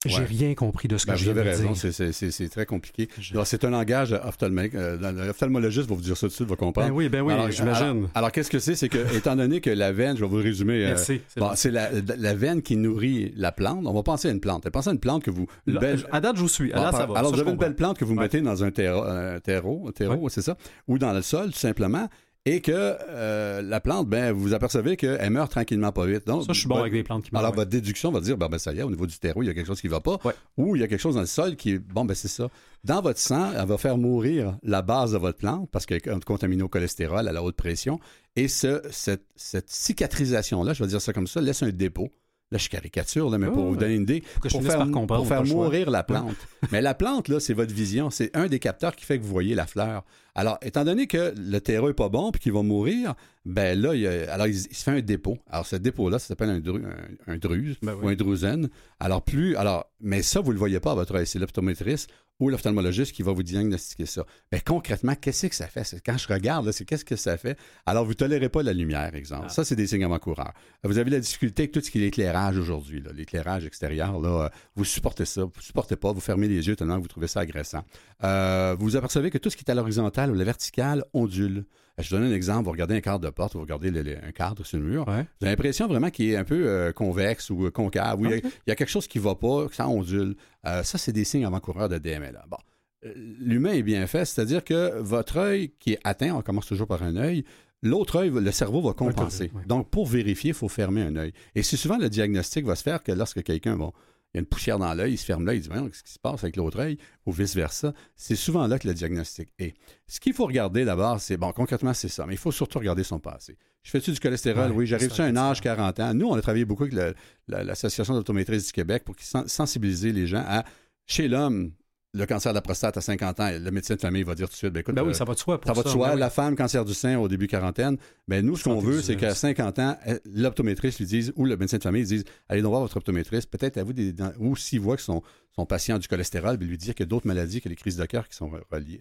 J'ai 0.06 0.24
rien 0.24 0.54
compris 0.54 0.88
de 0.88 0.96
ce 0.96 1.04
que 1.04 1.10
Ben, 1.10 1.16
je 1.16 1.26
vous 1.26 1.34
viens 1.34 1.42
de 1.44 1.48
raison, 1.48 1.72
dire. 1.72 1.92
c'est- 2.32 2.48
très 2.48 2.64
compliqué. 2.64 3.08
Je- 3.20 3.34
C'est 3.44 3.64
un 3.64 3.70
langage 3.70 4.12
ophtalmique. 4.12 4.74
euh, 4.74 4.96
L'ophtalmologiste 5.26 5.88
va 5.90 5.94
vous 5.94 6.00
dire 6.00 6.16
ça 6.16 6.22
tout 6.26 6.28
de 6.28 6.32
suite, 6.32 6.48
va 6.48 6.56
comprendre. 6.56 6.88
Ben 6.88 6.94
oui, 6.94 7.10
ben 7.10 7.20
oui, 7.20 7.34
Alors, 7.34 7.50
j'imagine. 7.50 7.84
Alors, 7.86 8.10
alors, 8.14 8.32
qu'est-ce 8.32 8.48
que 8.50 8.58
c'est? 8.58 8.74
C'est 8.76 8.88
que, 8.88 9.14
étant 9.14 9.36
donné 9.36 9.60
que 9.60 9.68
la 9.68 9.92
veine, 9.92 10.16
je 10.16 10.22
vais 10.24 10.30
vous 10.30 10.36
résumer. 10.38 10.84
euh, 10.84 10.88
Merci. 10.88 11.20
c'est 11.28 11.40
bon, 11.40 11.50
la, 11.70 11.90
la 12.16 12.34
veine 12.34 12.62
qui 12.62 12.76
nourrit 12.76 13.34
la 13.36 13.52
plante. 13.52 13.82
On 13.84 13.92
va 13.92 14.02
penser 14.02 14.28
à 14.28 14.30
une 14.30 14.40
plante. 14.40 14.68
Pensez 14.70 14.88
à 14.88 14.92
une 14.92 15.00
plante 15.00 15.22
que 15.22 15.30
vous. 15.30 15.46
Une 15.66 15.74
Là, 15.74 15.80
belle, 15.80 16.06
À 16.10 16.20
date, 16.22 16.36
je 16.36 16.40
vous 16.40 16.48
suis. 16.48 16.72
À 16.72 16.76
date, 16.80 16.92
ça 16.96 17.04
va. 17.06 17.18
Alors, 17.18 17.30
vous 17.32 17.36
je 17.36 17.42
avez 17.42 17.50
une 17.50 17.58
belle 17.58 17.76
plante 17.76 17.98
que 17.98 18.04
vous 18.06 18.14
Ouais. 18.14 18.22
mettez 18.22 18.40
dans 18.40 18.64
un 18.64 18.70
terreau, 18.70 19.02
un 19.02 19.38
terreau, 19.40 19.86
un 19.88 19.92
terreau, 19.92 20.28
c'est 20.30 20.40
ça, 20.42 20.56
ou 20.88 20.98
dans 20.98 21.12
le 21.12 21.20
sol, 21.20 21.50
tout 21.52 21.58
simplement. 21.58 22.08
Et 22.46 22.60
que 22.60 22.72
euh, 22.74 23.60
la 23.60 23.80
plante, 23.80 24.08
ben, 24.08 24.32
vous 24.32 24.54
apercevez 24.54 24.96
qu'elle 24.96 25.30
meurt 25.30 25.50
tranquillement 25.50 25.92
pas 25.92 26.06
vite. 26.06 26.26
Donc, 26.26 26.44
ça, 26.44 26.52
je 26.52 26.60
suis 26.60 26.68
bon 26.68 26.78
avec 26.78 26.92
les 26.92 27.02
plantes 27.02 27.24
qui 27.24 27.32
meurent. 27.32 27.40
Alors, 27.40 27.54
votre 27.54 27.70
déduction 27.70 28.10
va 28.10 28.20
dire, 28.20 28.38
ben, 28.38 28.48
ben, 28.48 28.58
ça 28.58 28.72
y 28.72 28.78
est, 28.78 28.82
au 28.82 28.90
niveau 28.90 29.06
du 29.06 29.18
terreau, 29.18 29.42
il 29.42 29.46
y 29.46 29.50
a 29.50 29.54
quelque 29.54 29.66
chose 29.66 29.80
qui 29.80 29.88
va 29.88 30.00
pas. 30.00 30.18
Ou 30.56 30.76
il 30.76 30.80
y 30.80 30.82
a 30.84 30.88
quelque 30.88 31.00
chose 31.00 31.16
dans 31.16 31.20
le 31.20 31.26
sol 31.26 31.56
qui 31.56 31.72
est, 31.72 31.78
bon, 31.78 32.04
ben, 32.04 32.14
c'est 32.14 32.28
ça. 32.28 32.48
Dans 32.82 33.02
votre 33.02 33.18
sang, 33.18 33.50
elle 33.54 33.66
va 33.66 33.76
faire 33.76 33.98
mourir 33.98 34.56
la 34.62 34.80
base 34.80 35.12
de 35.12 35.18
votre 35.18 35.38
plante 35.38 35.68
parce 35.70 35.84
qu'elle 35.84 35.98
est 35.98 36.24
contaminée 36.24 36.62
au 36.62 36.68
cholestérol 36.68 37.28
à 37.28 37.32
la 37.32 37.42
haute 37.42 37.56
pression. 37.56 38.00
Et 38.36 38.48
ce, 38.48 38.80
cette, 38.90 39.26
cette 39.36 39.68
cicatrisation-là, 39.68 40.72
je 40.72 40.82
vais 40.82 40.88
dire 40.88 41.02
ça 41.02 41.12
comme 41.12 41.26
ça, 41.26 41.42
laisse 41.42 41.62
un 41.62 41.70
dépôt. 41.70 42.08
Là, 42.52 42.58
je 42.58 42.68
caricature, 42.68 43.30
là, 43.30 43.38
mais 43.38 43.46
pour 43.46 43.64
vous 43.64 43.76
donner 43.76 43.94
une 43.94 44.02
idée, 44.02 44.24
pour, 44.40 44.62
faire, 44.62 44.84
pour 44.90 45.26
faire 45.26 45.44
mourir 45.44 45.88
la 45.88 46.02
plante. 46.02 46.34
mais 46.72 46.82
la 46.82 46.94
plante, 46.94 47.28
là, 47.28 47.38
c'est 47.38 47.54
votre 47.54 47.72
vision. 47.72 48.10
C'est 48.10 48.36
un 48.36 48.48
des 48.48 48.58
capteurs 48.58 48.96
qui 48.96 49.04
fait 49.04 49.18
que 49.18 49.22
vous 49.22 49.30
voyez 49.30 49.54
la 49.54 49.68
fleur. 49.68 50.04
Alors, 50.34 50.58
étant 50.62 50.84
donné 50.84 51.06
que 51.06 51.34
le 51.36 51.58
terreau 51.60 51.88
n'est 51.88 51.94
pas 51.94 52.08
bon 52.08 52.30
puis 52.30 52.40
qu'il 52.40 52.52
va 52.52 52.62
mourir, 52.62 53.14
ben 53.44 53.78
là, 53.80 53.94
il, 53.94 54.06
alors, 54.06 54.46
il, 54.46 54.56
se 54.56 54.68
fait 54.68 54.90
un 54.90 55.00
dépôt. 55.00 55.38
Alors, 55.50 55.66
ce 55.66 55.76
dépôt-là, 55.76 56.18
ça 56.18 56.28
s'appelle 56.28 56.50
un, 56.50 57.32
un, 57.32 57.38
druse 57.38 57.76
ben 57.82 57.94
ou 57.94 58.08
un 58.08 58.14
drusen. 58.14 58.68
Alors, 58.98 59.22
plus. 59.22 59.56
Alors, 59.56 59.90
mais 60.00 60.22
ça, 60.22 60.40
vous 60.40 60.48
ne 60.48 60.54
le 60.54 60.58
voyez 60.58 60.80
pas 60.80 60.92
à 60.92 60.94
votre 60.94 61.14
œil. 61.14 61.26
C'est 61.26 61.38
l'optométriste 61.38 62.10
ou 62.40 62.48
l'ophtalmologiste 62.48 63.12
qui 63.12 63.22
va 63.22 63.32
vous 63.32 63.42
diagnostiquer 63.42 64.06
ça. 64.06 64.24
Mais 64.50 64.60
concrètement, 64.60 65.14
qu'est-ce 65.14 65.46
que 65.46 65.54
ça 65.54 65.68
fait? 65.68 66.00
Quand 66.04 66.16
je 66.16 66.26
regarde, 66.26 66.72
c'est 66.72 66.86
qu'est-ce 66.86 67.04
que 67.04 67.16
ça 67.16 67.36
fait? 67.36 67.58
Alors, 67.84 68.04
vous 68.04 68.10
ne 68.10 68.14
tolérez 68.14 68.48
pas 68.48 68.62
la 68.62 68.72
lumière, 68.72 69.14
exemple. 69.14 69.46
Ah. 69.46 69.50
Ça, 69.50 69.64
c'est 69.64 69.76
des 69.76 69.86
signes 69.86 70.04
avant-coureurs. 70.04 70.54
Vous 70.82 70.98
avez 70.98 71.10
la 71.10 71.20
difficulté 71.20 71.64
avec 71.64 71.72
tout 71.72 71.80
ce 71.80 71.90
qui 71.90 71.98
est 71.98 72.00
l'éclairage 72.00 72.56
aujourd'hui. 72.56 73.02
L'éclairage 73.14 73.66
extérieur, 73.66 74.18
là, 74.18 74.44
euh, 74.44 74.48
vous 74.74 74.84
supportez 74.84 75.26
ça. 75.26 75.42
Vous 75.42 75.52
ne 75.54 75.62
supportez 75.62 75.96
pas. 75.96 76.12
Vous 76.12 76.20
fermez 76.20 76.48
les 76.48 76.66
yeux 76.66 76.76
tellement 76.76 76.96
que 76.96 77.02
vous 77.02 77.08
trouvez 77.08 77.28
ça 77.28 77.40
agressant. 77.40 77.84
Euh, 78.24 78.74
vous 78.78 78.96
apercevez 78.96 79.30
que 79.30 79.38
tout 79.38 79.50
ce 79.50 79.56
qui 79.56 79.64
est 79.66 79.70
à 79.70 79.74
l'horizontale 79.74 80.19
ou 80.28 80.34
la 80.34 80.44
verticale 80.44 81.04
ondule. 81.14 81.64
Je 81.98 82.10
donne 82.10 82.24
un 82.24 82.34
exemple. 82.34 82.64
Vous 82.64 82.72
regardez 82.72 82.96
un 82.96 83.00
cadre 83.00 83.20
de 83.20 83.30
porte, 83.30 83.54
vous 83.54 83.60
regardez 83.60 84.16
un 84.22 84.32
cadre 84.32 84.64
sur 84.64 84.78
le 84.78 84.84
mur. 84.84 85.04
Vous 85.04 85.10
avez 85.12 85.26
l'impression 85.40 85.86
vraiment 85.86 86.10
qu'il 86.10 86.30
est 86.30 86.36
un 86.36 86.44
peu 86.44 86.66
euh, 86.66 86.92
convexe 86.92 87.50
ou 87.50 87.70
concave. 87.70 88.18
il, 88.22 88.42
y 88.66 88.70
a, 88.70 88.74
quelque 88.74 88.88
chose 88.88 89.06
qui 89.06 89.18
ne 89.18 89.24
va 89.24 89.34
pas, 89.34 89.68
que 89.68 89.74
ça 89.74 89.86
ondule. 89.88 90.34
ça, 90.64 90.98
c'est 90.98 91.12
des 91.12 91.24
signes 91.24 91.46
avant-coureurs 91.46 91.88
de 91.88 91.98
DML. 91.98 92.40
Bon. 92.48 92.56
Euh, 93.04 93.12
l'humain 93.16 93.72
est 93.72 93.82
bien 93.82 94.06
fait, 94.06 94.24
c'est-à-dire 94.24 94.64
que 94.64 94.98
votre 95.00 95.38
œil 95.38 95.72
qui 95.78 95.92
est 95.92 96.00
atteint, 96.04 96.34
on 96.34 96.42
commence 96.42 96.66
toujours 96.66 96.86
par 96.86 97.02
un 97.02 97.16
œil, 97.16 97.44
l'autre 97.82 98.16
œil, 98.16 98.30
le 98.30 98.50
cerveau 98.50 98.82
va 98.82 98.92
compenser. 98.92 99.50
Donc, 99.66 99.88
pour 99.88 100.06
vérifier, 100.06 100.50
il 100.50 100.54
faut 100.54 100.68
fermer 100.68 101.02
un 101.02 101.16
œil. 101.16 101.32
Et 101.54 101.62
c'est 101.62 101.76
souvent 101.76 101.98
le 101.98 102.08
diagnostic 102.08 102.64
va 102.66 102.74
se 102.74 102.82
faire 102.82 103.02
que 103.02 103.12
lorsque 103.12 103.42
quelqu'un, 103.42 103.76
bon, 103.76 103.92
il 104.32 104.36
y 104.36 104.38
a 104.38 104.40
une 104.40 104.46
poussière 104.46 104.78
dans 104.78 104.94
l'œil, 104.94 105.14
il 105.14 105.16
se 105.16 105.24
ferme 105.24 105.44
l'œil, 105.44 105.58
il 105.58 105.62
dit, 105.62 105.68
qu'est-ce 105.68 106.04
qui 106.04 106.12
se 106.12 106.18
passe 106.18 106.44
avec 106.44 106.56
l'autre 106.56 106.78
œil, 106.78 106.98
ou 107.26 107.32
vice-versa. 107.32 107.92
C'est 108.14 108.36
souvent 108.36 108.66
là 108.68 108.78
que 108.78 108.86
le 108.86 108.94
diagnostic 108.94 109.52
est. 109.58 109.74
Ce 110.06 110.20
qu'il 110.20 110.34
faut 110.34 110.46
regarder 110.46 110.84
d'abord, 110.84 111.20
c'est, 111.20 111.36
bon, 111.36 111.52
concrètement, 111.52 111.94
c'est 111.94 112.08
ça, 112.08 112.26
mais 112.26 112.34
il 112.34 112.38
faut 112.38 112.52
surtout 112.52 112.78
regarder 112.78 113.02
son 113.02 113.18
passé. 113.18 113.58
Je 113.82 113.90
fais-tu 113.90 114.12
du 114.12 114.20
cholestérol? 114.20 114.70
oui, 114.72 114.86
j'arrive 114.86 115.12
sur 115.12 115.24
un 115.24 115.36
âge 115.36 115.60
40 115.60 116.00
ans? 116.00 116.14
Nous, 116.14 116.26
on 116.26 116.34
a 116.34 116.42
travaillé 116.42 116.64
beaucoup 116.64 116.84
avec 116.84 117.16
l'Association 117.48 118.14
d'optométristes 118.14 118.66
du 118.66 118.72
Québec 118.72 119.04
pour 119.04 119.16
sensibiliser 119.18 120.12
les 120.12 120.26
gens 120.26 120.44
à, 120.46 120.64
chez 121.06 121.26
l'homme, 121.26 121.72
le 122.12 122.26
cancer 122.26 122.52
de 122.52 122.56
la 122.56 122.62
prostate 122.62 122.96
à 122.96 123.00
50 123.00 123.40
ans, 123.40 123.50
le 123.52 123.70
médecin 123.70 123.94
de 123.94 124.00
famille 124.00 124.24
va 124.24 124.34
dire 124.34 124.48
tout 124.48 124.54
de 124.54 124.56
suite, 124.56 124.72
ben 124.72 124.80
écoute, 124.80 124.94
ben 124.94 125.02
oui, 125.04 125.14
ça 125.14 125.24
va 125.24 125.34
de 125.34 125.38
soi. 125.38 125.60
ça 125.64 125.72
va 125.72 125.82
de 125.82 125.88
soi. 125.88 126.10
Ben 126.10 126.16
la 126.16 126.30
femme, 126.30 126.56
cancer 126.56 126.84
du 126.84 126.94
sein 126.94 127.18
au 127.18 127.28
début 127.28 127.46
quarantaine. 127.46 127.98
Ben 128.26 128.44
nous, 128.44 128.56
ce 128.56 128.64
qu'on 128.64 128.80
veut, 128.80 129.00
c'est 129.00 129.16
qu'à 129.16 129.34
50 129.34 129.78
ans, 129.78 129.96
l'optométriste 130.24 130.98
lui 130.98 131.06
dise, 131.06 131.32
ou 131.36 131.44
le 131.44 131.56
médecin 131.56 131.78
de 131.78 131.82
famille 131.82 132.04
dise, 132.04 132.24
allez 132.48 132.62
donc 132.62 132.70
voir 132.70 132.82
votre 132.82 132.96
optométriste, 132.96 133.48
peut-être 133.48 133.76
à 133.78 133.84
vous, 133.84 133.92
des, 133.92 134.14
ou 134.38 134.56
s'il 134.56 134.80
voit 134.80 134.96
que 134.96 135.02
son, 135.02 135.22
son 135.54 135.66
patient 135.66 135.96
a 135.96 135.98
du 135.98 136.08
cholestérol, 136.08 136.56
ben 136.56 136.68
lui 136.68 136.78
dire 136.78 136.94
qu'il 136.94 137.04
y 137.04 137.08
a 137.08 137.10
d'autres 137.10 137.28
maladies 137.28 137.60
que 137.60 137.68
les 137.68 137.76
crises 137.76 137.96
de 137.96 138.06
cœur 138.06 138.28
qui 138.28 138.36
sont 138.36 138.50
reliées 138.70 139.00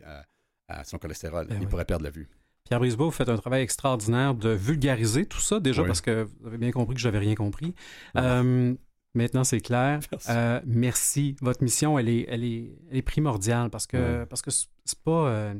à, 0.68 0.84
son 0.84 1.00
cholestérol. 1.00 1.48
Ben 1.48 1.58
il 1.60 1.68
pourrait 1.68 1.86
perdre 1.86 2.04
la 2.04 2.12
vue. 2.12 2.28
Pierre 2.66 2.80
Brisebois, 2.80 3.08
vous 3.08 3.12
faites 3.12 3.30
un 3.30 3.38
travail 3.38 3.64
extraordinaire 3.64 4.36
de 4.36 4.50
vulgariser 4.50 5.26
tout 5.26 5.40
ça, 5.40 5.60
déjà 5.60 5.84
parce 5.84 6.02
que 6.02 6.28
vous 6.40 6.48
avez 6.48 6.60
bien 6.60 6.72
compris 6.72 6.94
que 6.94 7.02
je 7.02 7.08
n'avais 7.08 7.18
rien 7.18 7.34
compris. 7.34 7.74
Euh, 8.16 8.76
Maintenant, 9.14 9.44
c'est 9.44 9.60
clair. 9.60 10.00
Euh, 10.30 10.60
merci. 10.66 11.36
Votre 11.42 11.64
mission, 11.64 11.98
elle 11.98 12.10
est, 12.10 12.26
elle 12.28 12.44
est, 12.44 12.72
elle 12.92 12.98
est 12.98 13.02
primordiale 13.02 13.70
parce 13.70 13.88
que, 13.88 14.26
parce 14.26 14.42
que 14.42 14.52
c'est 14.52 15.00
pas. 15.04 15.28
Euh, 15.28 15.54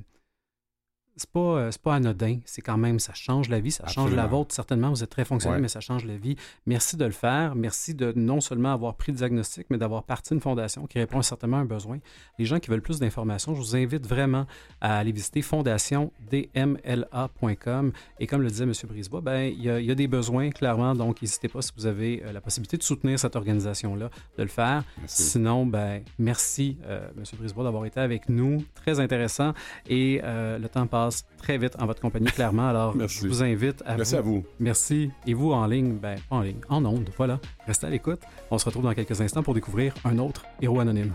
c'est 1.20 1.30
pas, 1.30 1.40
euh, 1.40 1.72
pas 1.84 1.96
anodin. 1.96 2.40
C'est 2.46 2.62
quand 2.62 2.78
même, 2.78 3.00
ça 3.00 3.14
change 3.14 3.50
la 3.50 3.60
vie, 3.60 3.72
ça 3.72 3.86
change 3.88 4.14
la 4.14 4.26
vôtre. 4.26 4.56
Certainement, 4.56 4.90
vous 4.90 5.04
êtes 5.04 5.10
très 5.10 5.26
fonctionnel, 5.26 5.60
mais 5.62 5.68
ça 5.68 5.82
change 5.82 6.06
la 6.06 6.16
vie. 6.16 6.38
Merci 6.66 6.96
de 6.96 7.04
le 7.04 7.12
faire. 7.12 7.56
Merci 7.56 7.94
de 7.94 8.14
non 8.16 8.40
seulement 8.40 8.72
avoir 8.72 8.96
pris 8.96 9.12
le 9.12 9.18
diagnostic, 9.18 9.68
mais 9.70 9.78
d'avoir 9.78 10.04
parti 10.04 10.34
une 10.34 10.40
fondation 10.40 10.88
qui 10.88 10.98
répond 10.98 11.22
certainement 11.22 11.58
à 11.58 11.62
un 11.62 11.66
besoin. 11.66 11.98
Les 12.38 12.46
gens 12.46 12.60
qui 12.60 12.70
veulent 12.70 12.82
plus 12.82 13.00
d'informations, 13.00 13.54
je 13.54 13.60
vous 13.60 13.76
invite 13.76 14.08
vraiment 14.08 14.46
à 14.80 15.00
aller 15.00 15.12
visiter 15.12 15.42
fondationdmla.com. 15.42 17.92
Et 18.20 18.28
comme 18.28 18.42
le 18.42 18.48
disait 18.48 18.64
M. 18.64 18.72
Brisebois, 18.88 19.20
ben, 19.22 19.42
il, 19.42 19.62
y 19.62 19.70
a, 19.70 19.82
il 19.82 19.86
y 19.86 19.92
a 19.92 19.96
des 19.96 20.08
besoins, 20.08 20.52
clairement. 20.52 20.96
Donc, 20.96 21.22
n'hésitez 21.22 21.50
pas 21.50 21.62
si 21.62 21.74
vous 21.76 21.86
avez 21.86 22.24
euh, 22.26 22.32
la 22.32 22.40
possibilité 22.40 22.78
de 22.78 22.84
soutenir 22.84 23.20
cette 23.20 23.36
organisation-là, 23.36 24.10
de 24.38 24.44
le 24.44 24.50
faire. 24.50 24.86
Sinon, 25.06 25.66
ben, 25.66 26.02
merci, 26.18 26.78
euh, 26.86 27.10
M. 27.18 27.24
Brisebois, 27.38 27.66
d'avoir 27.66 27.86
été 27.86 28.00
avec 28.00 28.30
nous. 28.30 28.64
Très 28.74 29.02
intéressant. 29.02 29.54
Et 29.88 30.22
le 30.24 30.68
temps 30.68 30.88
passe 30.88 31.09
très 31.38 31.58
vite 31.58 31.76
en 31.80 31.86
votre 31.86 32.02
compagnie, 32.02 32.28
clairement. 32.28 32.70
Alors, 32.70 32.96
je 33.08 33.28
vous 33.28 33.44
invite 33.44 33.84
à 33.86 33.96
Merci 33.96 34.16
à 34.16 34.22
vous. 34.22 34.44
Merci. 34.60 35.12
Et 35.28 35.34
vous, 35.34 35.52
en 35.52 35.66
ligne, 35.66 35.98
ben, 35.98 36.18
pas 36.30 36.38
en 36.38 36.42
ligne, 36.42 36.60
en 36.70 36.84
ondes, 36.86 37.10
voilà. 37.18 37.40
Restez 37.68 37.88
à 37.88 37.90
l'écoute. 37.90 38.22
On 38.52 38.58
se 38.58 38.66
retrouve 38.66 38.84
dans 38.84 38.94
quelques 38.94 39.20
instants 39.22 39.44
pour 39.44 39.54
découvrir 39.54 39.94
un 40.06 40.18
autre 40.18 40.46
héros 40.62 40.80
anonyme. 40.80 41.14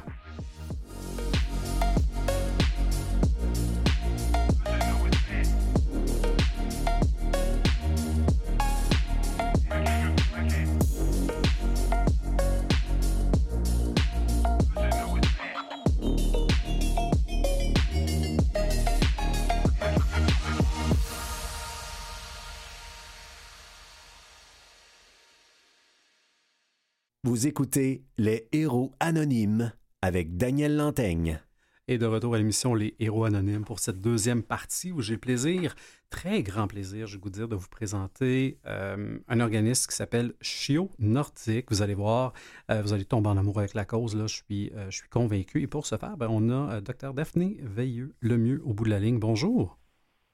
Vous 27.26 27.46
écoutez 27.46 28.04
Les 28.18 28.48
Héros 28.52 28.92
Anonymes 29.00 29.72
avec 30.02 30.36
Daniel 30.36 30.76
Lantaigne. 30.76 31.40
Et 31.88 31.96
de 31.96 32.04
retour 32.04 32.34
à 32.34 32.36
l'émission 32.36 32.74
Les 32.74 32.94
Héros 33.00 33.24
Anonymes 33.24 33.64
pour 33.64 33.78
cette 33.78 34.02
deuxième 34.02 34.42
partie 34.42 34.92
où 34.92 35.00
j'ai 35.00 35.16
plaisir, 35.16 35.74
très 36.10 36.42
grand 36.42 36.66
plaisir, 36.66 37.06
je 37.06 37.16
vais 37.16 37.22
vous 37.22 37.30
dire, 37.30 37.48
de 37.48 37.56
vous 37.56 37.68
présenter 37.70 38.58
euh, 38.66 39.16
un 39.26 39.40
organisme 39.40 39.88
qui 39.88 39.96
s'appelle 39.96 40.34
Chio 40.42 40.90
Nordique. 40.98 41.64
Vous 41.70 41.80
allez 41.80 41.94
voir, 41.94 42.34
euh, 42.70 42.82
vous 42.82 42.92
allez 42.92 43.06
tomber 43.06 43.30
en 43.30 43.38
amour 43.38 43.58
avec 43.58 43.72
la 43.72 43.86
cause, 43.86 44.14
là, 44.14 44.26
je 44.26 44.34
suis, 44.34 44.70
euh, 44.74 44.90
je 44.90 44.98
suis 44.98 45.08
convaincu. 45.08 45.62
Et 45.62 45.66
pour 45.66 45.86
ce 45.86 45.96
faire, 45.96 46.18
ben, 46.18 46.28
on 46.28 46.50
a 46.50 46.82
Dr 46.82 47.14
Daphné 47.14 47.56
Veilleux, 47.62 48.14
le 48.20 48.36
mieux 48.36 48.60
au 48.66 48.74
bout 48.74 48.84
de 48.84 48.90
la 48.90 49.00
ligne. 49.00 49.18
Bonjour. 49.18 49.78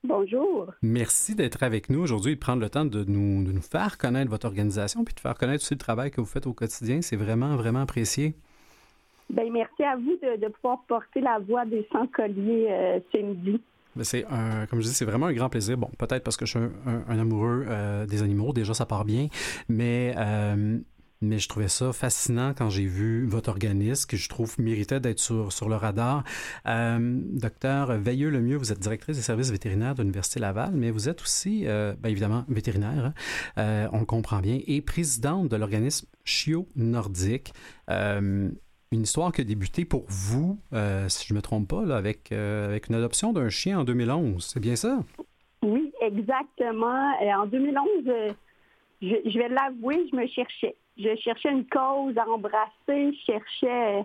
Bonjour. 0.03 0.73
Merci 0.83 1.35
d'être 1.35 1.63
avec 1.63 1.91
nous 1.91 2.01
aujourd'hui 2.01 2.33
et 2.33 2.35
de 2.35 2.41
prendre 2.41 2.63
le 2.63 2.71
temps 2.71 2.87
de 2.87 3.05
nous, 3.05 3.45
de 3.45 3.53
nous, 3.53 3.61
faire 3.61 3.99
connaître 3.99 4.31
votre 4.31 4.47
organisation 4.47 5.05
puis 5.05 5.15
de 5.15 5.21
faire 5.21 5.35
connaître 5.35 5.63
aussi 5.63 5.75
le 5.75 5.79
travail 5.79 6.11
que 6.11 6.21
vous 6.21 6.27
faites 6.27 6.47
au 6.47 6.55
quotidien. 6.55 7.03
C'est 7.03 7.17
vraiment, 7.17 7.57
vraiment 7.57 7.81
apprécié. 7.81 8.35
Bien, 9.29 9.51
merci 9.53 9.85
à 9.85 9.97
vous 9.97 10.17
de, 10.23 10.49
pouvoir 10.49 10.83
porter 10.89 11.21
la 11.21 11.39
voix 11.39 11.67
des 11.67 11.87
sans-colliers 11.93 12.69
euh, 12.71 13.01
ce 13.13 13.19
midi. 13.19 13.61
Ben, 13.95 14.05
c'est 14.05 14.25
un, 14.27 14.67
comme 14.67 14.81
je 14.81 14.87
dis, 14.87 14.95
c'est 14.95 15.05
vraiment 15.05 15.27
un 15.27 15.33
grand 15.35 15.51
plaisir. 15.51 15.77
Bon, 15.77 15.91
peut-être 15.99 16.25
parce 16.25 16.37
que 16.37 16.47
je 16.47 16.59
suis 16.59 16.69
un, 16.87 17.19
amoureux 17.19 17.67
euh, 17.69 18.07
des 18.07 18.23
animaux, 18.23 18.53
déjà 18.53 18.73
ça 18.73 18.87
part 18.87 19.05
bien, 19.05 19.29
mais 19.69 20.15
euh, 20.17 20.79
mais 21.23 21.39
je 21.39 21.49
trouvais 21.49 21.69
ça 21.69 21.93
fascinant 21.93 22.55
quand 22.57 22.71
j'ai 22.71 22.87
vu 22.87 23.27
votre 23.27 23.51
organisme, 23.51 24.09
que 24.09 24.17
je 24.17 24.29
trouve 24.29 24.59
méritait 24.59 25.01
d'être 25.01 25.19
sur, 25.19 25.53
sur 25.53 25.69
le 25.69 25.77
radar. 25.77 26.25
Euh, 26.67 26.99
docteur 26.99 27.93
Veilleux 27.99 28.31
Lemieux, 28.31 28.57
vous 28.57 28.73
êtes 28.73 28.79
directrice 28.79 29.17
des 29.17 29.23
services 29.23 29.51
vétérinaires 29.51 29.95
de 29.95 30.03
l'Université 30.03 30.41
Laval, 30.41 30.71
mais 30.75 30.91
vous 30.91 31.09
êtes 31.09 31.21
aussi, 31.21 31.67
euh, 31.67 31.93
bien 31.99 32.11
évidemment, 32.11 32.45
vétérinaire, 32.49 33.07
hein. 33.07 33.15
euh, 33.59 33.89
on 33.93 34.01
le 34.01 34.07
comprend 34.07 34.41
bien, 34.41 34.61
et 34.67 34.81
présidente 34.81 35.49
de 35.49 35.57
l'organisme 35.57 36.07
Chio 36.25 36.67
Nordique. 36.75 37.53
une 37.89 38.53
histoire 38.93 39.31
qui 39.33 39.43
a 39.43 39.45
débuté 39.45 39.85
pour 39.85 40.07
vous, 40.09 40.59
si 41.09 41.27
je 41.27 41.35
ne 41.35 41.37
me 41.37 41.43
trompe 41.43 41.69
pas, 41.69 41.85
là, 41.85 41.97
avec, 41.97 42.33
avec 42.33 42.89
une 42.89 42.95
adoption 42.95 43.33
d'un 43.33 43.51
chien 43.51 43.81
en 43.81 43.85
2011. 43.85 44.43
C'est 44.43 44.61
bien 44.61 44.77
ça? 44.77 45.01
Oui, 45.63 45.93
exactement. 46.01 47.13
En 47.21 47.47
2011, 47.47 47.89
je, 49.03 49.09
je 49.27 49.39
vais 49.39 49.49
l'avouer, 49.49 50.09
je 50.11 50.17
me 50.17 50.27
cherchais 50.27 50.75
je 50.99 51.17
cherchais 51.17 51.51
une 51.51 51.67
cause 51.67 52.17
à 52.17 52.29
embrasser, 52.29 52.69
je 52.89 53.25
cherchais. 53.27 54.05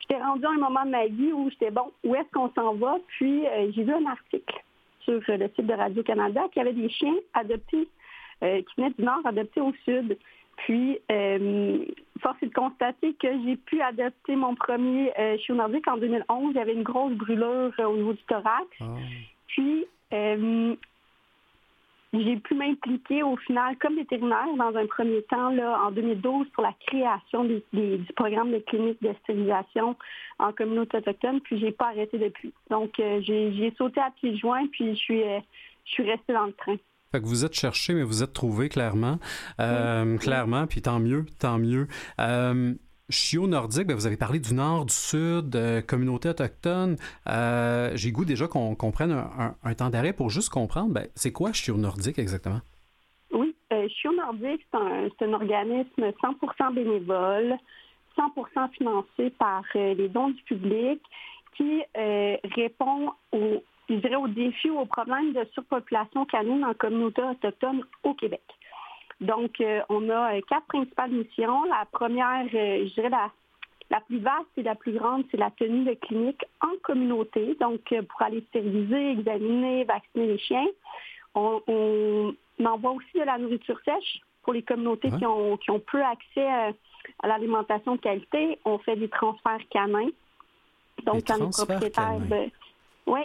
J'étais 0.00 0.20
rendue 0.22 0.44
à 0.44 0.50
un 0.50 0.58
moment 0.58 0.84
de 0.84 0.90
ma 0.90 1.06
vie 1.06 1.32
où 1.32 1.48
j'étais 1.50 1.70
bon, 1.70 1.90
où 2.04 2.14
est-ce 2.14 2.30
qu'on 2.32 2.50
s'en 2.54 2.74
va? 2.74 2.96
Puis 3.08 3.46
euh, 3.46 3.70
j'ai 3.74 3.84
vu 3.84 3.92
un 3.92 4.06
article 4.06 4.62
sur 5.00 5.20
le 5.28 5.48
site 5.54 5.66
de 5.66 5.72
Radio-Canada 5.72 6.42
qui 6.52 6.60
avait 6.60 6.72
des 6.72 6.88
chiens 6.90 7.14
adoptés, 7.32 7.88
euh, 8.42 8.62
qui 8.62 8.74
venaient 8.76 8.94
du 8.98 9.04
nord, 9.04 9.20
adoptés 9.24 9.60
au 9.60 9.72
sud. 9.84 10.18
Puis, 10.58 10.98
euh, 11.10 11.84
force 12.20 12.36
est 12.42 12.46
de 12.46 12.54
constater 12.54 13.14
que 13.14 13.28
j'ai 13.44 13.56
pu 13.56 13.80
adopter 13.80 14.36
mon 14.36 14.54
premier 14.54 15.12
chien 15.40 15.56
nordique 15.56 15.88
en 15.88 15.96
2011. 15.96 16.52
Il 16.54 16.56
y 16.56 16.60
avait 16.60 16.74
une 16.74 16.84
grosse 16.84 17.12
brûlure 17.14 17.72
au 17.78 17.96
niveau 17.96 18.12
du 18.12 18.22
thorax. 18.28 18.66
Ah. 18.80 18.84
Puis, 19.48 19.86
j'ai 22.22 22.36
pu 22.36 22.54
m'impliquer 22.54 23.22
au 23.22 23.36
final 23.36 23.76
comme 23.78 23.96
vétérinaire 23.96 24.46
dans 24.56 24.76
un 24.76 24.86
premier 24.86 25.22
temps 25.22 25.50
là, 25.50 25.80
en 25.86 25.90
2012 25.90 26.48
pour 26.54 26.62
la 26.62 26.74
création 26.86 27.44
du 27.44 27.62
programme 28.14 28.52
de 28.52 28.58
clinique 28.58 29.02
de 29.02 29.12
stérilisation 29.22 29.96
en 30.38 30.52
communauté 30.52 30.98
autochtone, 30.98 31.40
puis 31.40 31.58
j'ai 31.58 31.72
pas 31.72 31.88
arrêté 31.88 32.18
depuis. 32.18 32.52
Donc 32.70 32.98
euh, 32.98 33.20
j'ai 33.22 33.72
sauté 33.76 34.00
à 34.00 34.10
pieds 34.10 34.36
joints, 34.36 34.66
puis 34.72 34.94
je 34.94 34.98
suis, 34.98 35.22
euh, 35.22 35.40
je 35.84 35.92
suis 35.92 36.10
restée 36.10 36.32
dans 36.32 36.46
le 36.46 36.52
train. 36.52 36.76
Fait 37.12 37.20
que 37.20 37.26
vous 37.26 37.44
êtes 37.44 37.54
cherché, 37.54 37.94
mais 37.94 38.02
vous 38.02 38.22
êtes 38.24 38.32
trouvé 38.32 38.68
clairement. 38.68 39.18
Euh, 39.60 40.18
clairement, 40.18 40.66
puis 40.66 40.82
tant 40.82 40.98
mieux, 40.98 41.26
tant 41.38 41.58
mieux. 41.58 41.86
Chio 43.10 43.46
nordique, 43.46 43.86
ben, 43.86 43.94
vous 43.94 44.06
avez 44.06 44.16
parlé 44.16 44.38
du 44.38 44.54
nord, 44.54 44.86
du 44.86 44.94
sud, 44.94 45.56
communauté 45.86 46.30
autochtone. 46.30 46.96
Euh, 47.28 47.90
j'ai 47.94 48.12
goût 48.12 48.24
déjà 48.24 48.48
qu'on 48.48 48.74
prenne 48.92 49.12
un, 49.12 49.74
temps 49.74 49.90
d'arrêt 49.90 50.14
pour 50.14 50.30
juste 50.30 50.48
comprendre, 50.48 50.94
ben, 50.94 51.06
c'est 51.14 51.32
quoi 51.32 51.52
Chio 51.52 51.76
nordique 51.76 52.18
exactement? 52.18 52.60
Oui, 53.30 53.54
euh, 53.72 53.86
Chio 53.88 54.10
nordique, 54.12 54.66
c'est 55.18 55.26
un, 55.26 55.32
organisme 55.34 56.12
100% 56.22 56.74
bénévole, 56.74 57.56
100% 58.16 58.70
financé 58.70 59.30
par 59.38 59.64
euh, 59.76 59.94
les 59.94 60.08
dons 60.08 60.30
du 60.30 60.42
public 60.44 61.02
qui 61.56 61.82
répond 62.56 63.12
aux, 63.30 63.62
aux 63.88 64.28
défis 64.28 64.70
ou 64.70 64.78
aux 64.80 64.86
problèmes 64.86 65.32
de 65.34 65.46
surpopulation 65.52 66.24
canine 66.24 66.64
en 66.64 66.74
communauté 66.74 67.22
autochtone 67.22 67.84
au 68.02 68.14
Québec. 68.14 68.42
Donc, 69.20 69.60
euh, 69.60 69.80
on 69.88 70.08
a 70.10 70.34
euh, 70.34 70.40
quatre 70.48 70.66
principales 70.66 71.10
missions. 71.10 71.64
La 71.64 71.84
première, 71.92 72.44
euh, 72.46 72.86
je 72.86 72.94
dirais 72.94 73.10
la, 73.10 74.00
plus 74.00 74.18
vaste 74.18 74.46
et 74.56 74.62
la 74.62 74.74
plus 74.74 74.92
grande, 74.92 75.24
c'est 75.30 75.36
la 75.36 75.50
tenue 75.50 75.84
de 75.84 75.94
clinique 75.94 76.44
en 76.60 76.76
communauté. 76.82 77.56
Donc, 77.60 77.82
pour 78.08 78.22
aller 78.22 78.44
stériliser, 78.48 79.12
examiner, 79.12 79.84
vacciner 79.84 80.26
les 80.26 80.38
chiens. 80.38 80.66
On, 81.34 82.34
envoie 82.64 82.92
aussi 82.92 83.18
de 83.18 83.24
la 83.24 83.38
nourriture 83.38 83.78
sèche 83.84 84.20
pour 84.42 84.52
les 84.52 84.62
communautés 84.62 85.10
qui, 85.10 85.26
ont, 85.26 85.56
qui 85.56 85.70
ont 85.70 85.80
peu 85.80 86.02
accès 86.02 86.46
à, 86.46 86.72
l'alimentation 87.26 87.96
de 87.96 88.00
qualité. 88.00 88.58
On 88.64 88.78
fait 88.78 88.96
des 88.96 89.08
transferts 89.08 89.68
canins. 89.70 90.10
Donc, 91.04 91.24
quand 91.26 91.36
les 91.36 91.50
propriétaires. 91.50 92.18
oui, 93.06 93.20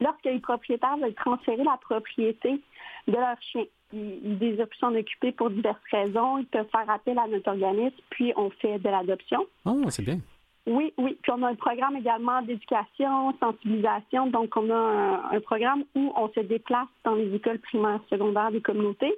lorsque 0.00 0.24
les 0.24 0.38
propriétaires 0.40 0.96
veulent 0.98 1.14
transférer 1.14 1.64
la 1.64 1.78
propriété 1.78 2.60
de 3.08 3.12
leur 3.12 3.40
chien, 3.40 3.64
ils, 3.92 4.38
des 4.38 4.60
options 4.60 4.88
occupées 4.88 5.32
pour 5.32 5.50
diverses 5.50 5.78
raisons. 5.90 6.38
Ils 6.38 6.46
peuvent 6.46 6.68
faire 6.70 6.88
appel 6.90 7.18
à 7.18 7.26
notre 7.26 7.50
organisme, 7.50 7.96
puis 8.10 8.32
on 8.36 8.50
fait 8.50 8.78
de 8.78 8.88
l'adoption. 8.88 9.46
Oh, 9.64 9.82
c'est 9.88 10.04
bien. 10.04 10.18
Oui, 10.66 10.92
oui. 10.98 11.16
Puis 11.22 11.32
on 11.32 11.42
a 11.42 11.48
un 11.48 11.54
programme 11.54 11.96
également 11.96 12.42
d'éducation, 12.42 13.32
sensibilisation. 13.38 14.26
Donc, 14.26 14.56
on 14.56 14.68
a 14.70 15.28
un, 15.32 15.40
programme 15.40 15.84
où 15.94 16.12
on 16.16 16.28
se 16.32 16.40
déplace 16.40 16.88
dans 17.04 17.14
les 17.14 17.32
écoles 17.34 17.60
primaires, 17.60 18.00
secondaires 18.10 18.50
des 18.50 18.60
communautés 18.60 19.14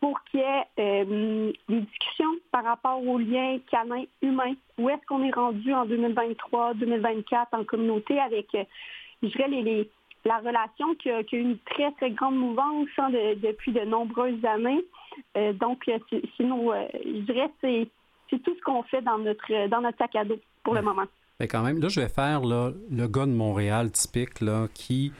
pour 0.00 0.18
qu'il 0.24 0.40
y 0.40 0.42
ait 0.42 0.64
euh, 0.80 1.52
des 1.68 1.80
discussions 1.80 2.34
par 2.50 2.64
rapport 2.64 3.06
aux 3.06 3.18
liens 3.18 3.58
canins-humains. 3.70 4.54
Où 4.78 4.88
est-ce 4.88 5.06
qu'on 5.06 5.22
est 5.22 5.30
rendu 5.30 5.72
en 5.72 5.84
2023, 5.84 6.74
2024 6.74 7.48
en 7.52 7.64
communauté 7.64 8.18
avec, 8.18 8.52
euh, 8.54 8.64
je 9.22 9.28
dirais, 9.28 9.48
les, 9.48 9.88
la 10.24 10.38
relation 10.38 10.94
qui 10.96 11.10
a, 11.10 11.20
eu 11.20 11.26
une 11.32 11.58
très, 11.58 11.90
très 11.92 12.10
grande 12.10 12.36
mouvance 12.36 12.88
hein, 12.98 13.10
depuis 13.10 13.72
de 13.72 13.80
nombreuses 13.80 14.44
années. 14.44 14.84
Euh, 15.36 15.52
donc, 15.52 15.88
euh, 15.88 15.98
sinon, 16.36 16.72
euh, 16.72 16.86
je 17.04 17.20
dirais 17.20 17.50
c'est 17.60 17.88
c'est 18.30 18.42
tout 18.42 18.54
ce 18.56 18.62
qu'on 18.62 18.82
fait 18.84 19.02
dans 19.02 19.18
notre, 19.18 19.68
dans 19.68 19.82
notre 19.82 19.98
sac 19.98 20.16
à 20.16 20.24
dos 20.24 20.38
pour 20.64 20.74
le 20.74 20.80
moment. 20.80 21.04
Mais 21.38 21.48
quand 21.48 21.62
même, 21.62 21.80
là, 21.82 21.88
je 21.88 22.00
vais 22.00 22.08
faire 22.08 22.40
le 22.40 23.06
gars 23.06 23.26
de 23.26 23.32
Montréal 23.32 23.90
typique 23.90 24.40
là, 24.40 24.68
qui, 24.72 25.12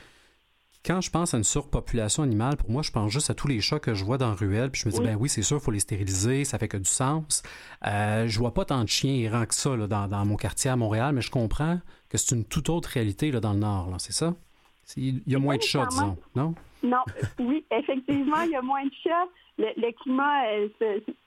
quand 0.85 1.01
je 1.01 1.11
pense 1.11 1.33
à 1.35 1.37
une 1.37 1.45
surpopulation 1.45 2.23
animale, 2.23 2.57
pour 2.57 2.71
moi, 2.71 2.83
je 2.83 2.91
pense 2.91 3.13
juste 3.13 3.31
à 3.31 3.35
tous 3.35 3.47
les 3.47 3.61
chats 3.61 3.79
que 3.79 3.95
je 3.95 4.05
vois 4.05 4.19
dans 4.19 4.35
ruelle, 4.35 4.71
puis 4.71 4.83
je 4.83 4.89
me 4.89 4.93
dis, 4.93 5.01
ben 5.01 5.17
oui, 5.19 5.29
c'est 5.29 5.43
sûr, 5.43 5.59
il 5.59 5.61
faut 5.61 5.71
les 5.71 5.81
stériliser, 5.81 6.45
ça 6.45 6.59
fait 6.59 6.69
que 6.69 6.77
du 6.77 6.91
sens. 6.91 7.43
Euh, 7.87 8.27
je 8.27 8.39
vois 8.39 8.53
pas 8.53 8.65
tant 8.65 8.83
de 8.83 8.89
chiens 8.89 9.15
errants 9.15 9.47
que 9.47 9.55
ça 9.55 9.77
là, 9.77 9.87
dans, 9.87 10.09
dans, 10.09 10.25
mon 10.25 10.37
quartier 10.37 10.71
à 10.71 10.77
Montréal, 10.77 11.15
mais 11.15 11.21
je 11.21 11.31
comprends 11.31 11.81
que 12.09 12.19
c'est 12.19 12.35
une 12.35 12.45
toute 12.45 12.69
autre 12.69 12.89
réalité 12.89 13.31
là, 13.31 13.41
dans 13.41 13.53
le 13.53 13.61
Nord, 13.61 13.95
c'est 13.99 14.13
ça? 14.13 14.35
Il 14.97 15.23
y 15.27 15.35
a 15.35 15.39
moins 15.39 15.57
de 15.57 15.63
chats, 15.63 15.87
disons, 15.87 16.17
non? 16.35 16.55
Non, 16.83 17.05
oui, 17.39 17.65
effectivement, 17.71 18.43
il 18.43 18.51
y 18.51 18.57
a 18.57 18.63
moins 18.63 18.85
de 18.85 18.93
chats. 19.03 19.29
Le, 19.59 19.93
climat, 19.93 20.47
euh, 20.47 20.69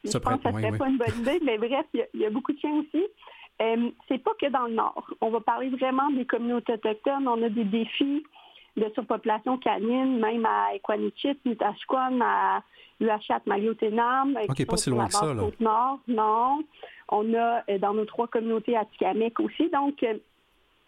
je 0.04 0.18
pense 0.18 0.38
que 0.38 0.44
ça 0.44 0.52
serait 0.52 0.78
pas 0.78 0.90
une 0.90 0.98
bonne 0.98 1.20
idée, 1.20 1.40
mais 1.44 1.58
bref, 1.58 1.86
il 1.94 2.22
y, 2.22 2.26
a, 2.26 2.30
beaucoup 2.30 2.52
de 2.52 2.60
chiens 2.60 2.74
aussi. 2.74 3.06
Euh, 3.62 3.90
c'est 4.10 4.18
pas 4.18 4.32
que 4.42 4.50
dans 4.50 4.66
le 4.66 4.74
Nord. 4.74 5.10
On 5.22 5.30
va 5.30 5.40
parler 5.40 5.70
vraiment 5.70 6.10
des 6.12 6.26
communautés 6.26 6.74
autochtones. 6.74 7.28
On 7.28 7.42
a 7.42 7.50
des 7.50 7.64
défis 7.64 8.24
de 8.76 8.92
surpopulation 8.94 9.58
canine, 9.58 10.20
même 10.20 10.46
à 10.46 10.76
Equanichit, 10.76 11.38
Mutashquan, 11.46 12.20
à 12.22 12.62
Uachat, 13.00 13.42
Maliotenam. 13.46 14.38
OK, 14.50 14.66
pas 14.66 14.78
si 14.78 14.90
loin 14.90 15.08
que 15.08 15.14
ça, 15.14 15.34
là. 15.34 15.44
Nord, 15.60 16.00
non. 16.08 16.64
On 17.10 17.34
a 17.34 17.64
euh, 17.70 17.78
dans 17.78 17.94
nos 17.94 18.06
trois 18.06 18.28
communautés 18.28 18.76
à 18.76 18.86
Tikamek 18.86 19.40
aussi. 19.40 19.70
Donc, 19.70 20.04
euh, 20.04 20.18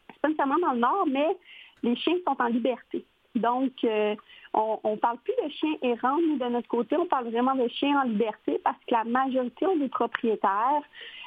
c'est 0.09 0.21
pas 0.21 0.27
nécessairement 0.27 0.59
dans 0.59 0.73
le 0.73 0.79
Nord, 0.79 1.05
mais 1.09 1.37
les 1.83 1.95
chiens 1.95 2.17
sont 2.25 2.35
en 2.39 2.47
liberté. 2.47 3.05
Donc, 3.37 3.71
euh, 3.83 4.15
on 4.53 4.91
ne 4.91 4.95
parle 4.95 5.17
plus 5.19 5.33
de 5.43 5.51
chiens 5.51 5.75
errants, 5.83 6.17
nous, 6.17 6.37
de 6.37 6.45
notre 6.45 6.67
côté, 6.67 6.97
on 6.97 7.05
parle 7.05 7.29
vraiment 7.29 7.55
de 7.55 7.67
chiens 7.67 8.01
en 8.01 8.03
liberté 8.03 8.59
parce 8.63 8.77
que 8.87 8.93
la 8.93 9.03
majorité 9.03 9.65
des 9.77 9.89
propriétaires. 9.89 10.83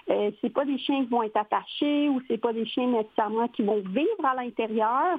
Euh, 0.09 0.31
c'est 0.41 0.53
pas 0.53 0.65
des 0.65 0.79
chiens 0.79 1.05
qui 1.05 1.11
vont 1.11 1.23
être 1.23 1.37
attachés 1.37 2.09
ou 2.09 2.21
c'est 2.27 2.39
pas 2.39 2.53
des 2.53 2.67
chiens 2.67 2.87
nécessairement 2.87 3.47
qui 3.49 3.63
vont 3.63 3.81
vivre 3.81 4.25
à 4.25 4.35
l'intérieur. 4.35 5.19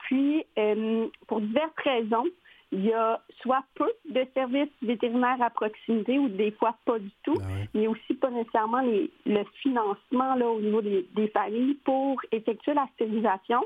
Puis, 0.00 0.44
euh, 0.58 1.06
pour 1.26 1.40
diverses 1.40 1.72
raisons, 1.82 2.26
il 2.70 2.84
y 2.84 2.92
a 2.92 3.20
soit 3.40 3.64
peu 3.74 3.90
de 4.10 4.24
services 4.34 4.68
vétérinaires 4.82 5.40
à 5.40 5.50
proximité 5.50 6.18
ou 6.18 6.28
des 6.28 6.52
fois 6.52 6.76
pas 6.84 6.98
du 6.98 7.10
tout, 7.24 7.34
ah 7.40 7.46
mais 7.74 7.88
aussi 7.88 8.14
pas 8.14 8.30
nécessairement 8.30 8.82
le 8.82 9.44
financement 9.62 10.34
là, 10.34 10.46
au 10.46 10.60
niveau 10.60 10.82
des 10.82 11.28
familles 11.32 11.74
pour 11.84 12.20
effectuer 12.30 12.74
la 12.74 12.86
stérilisation. 12.94 13.64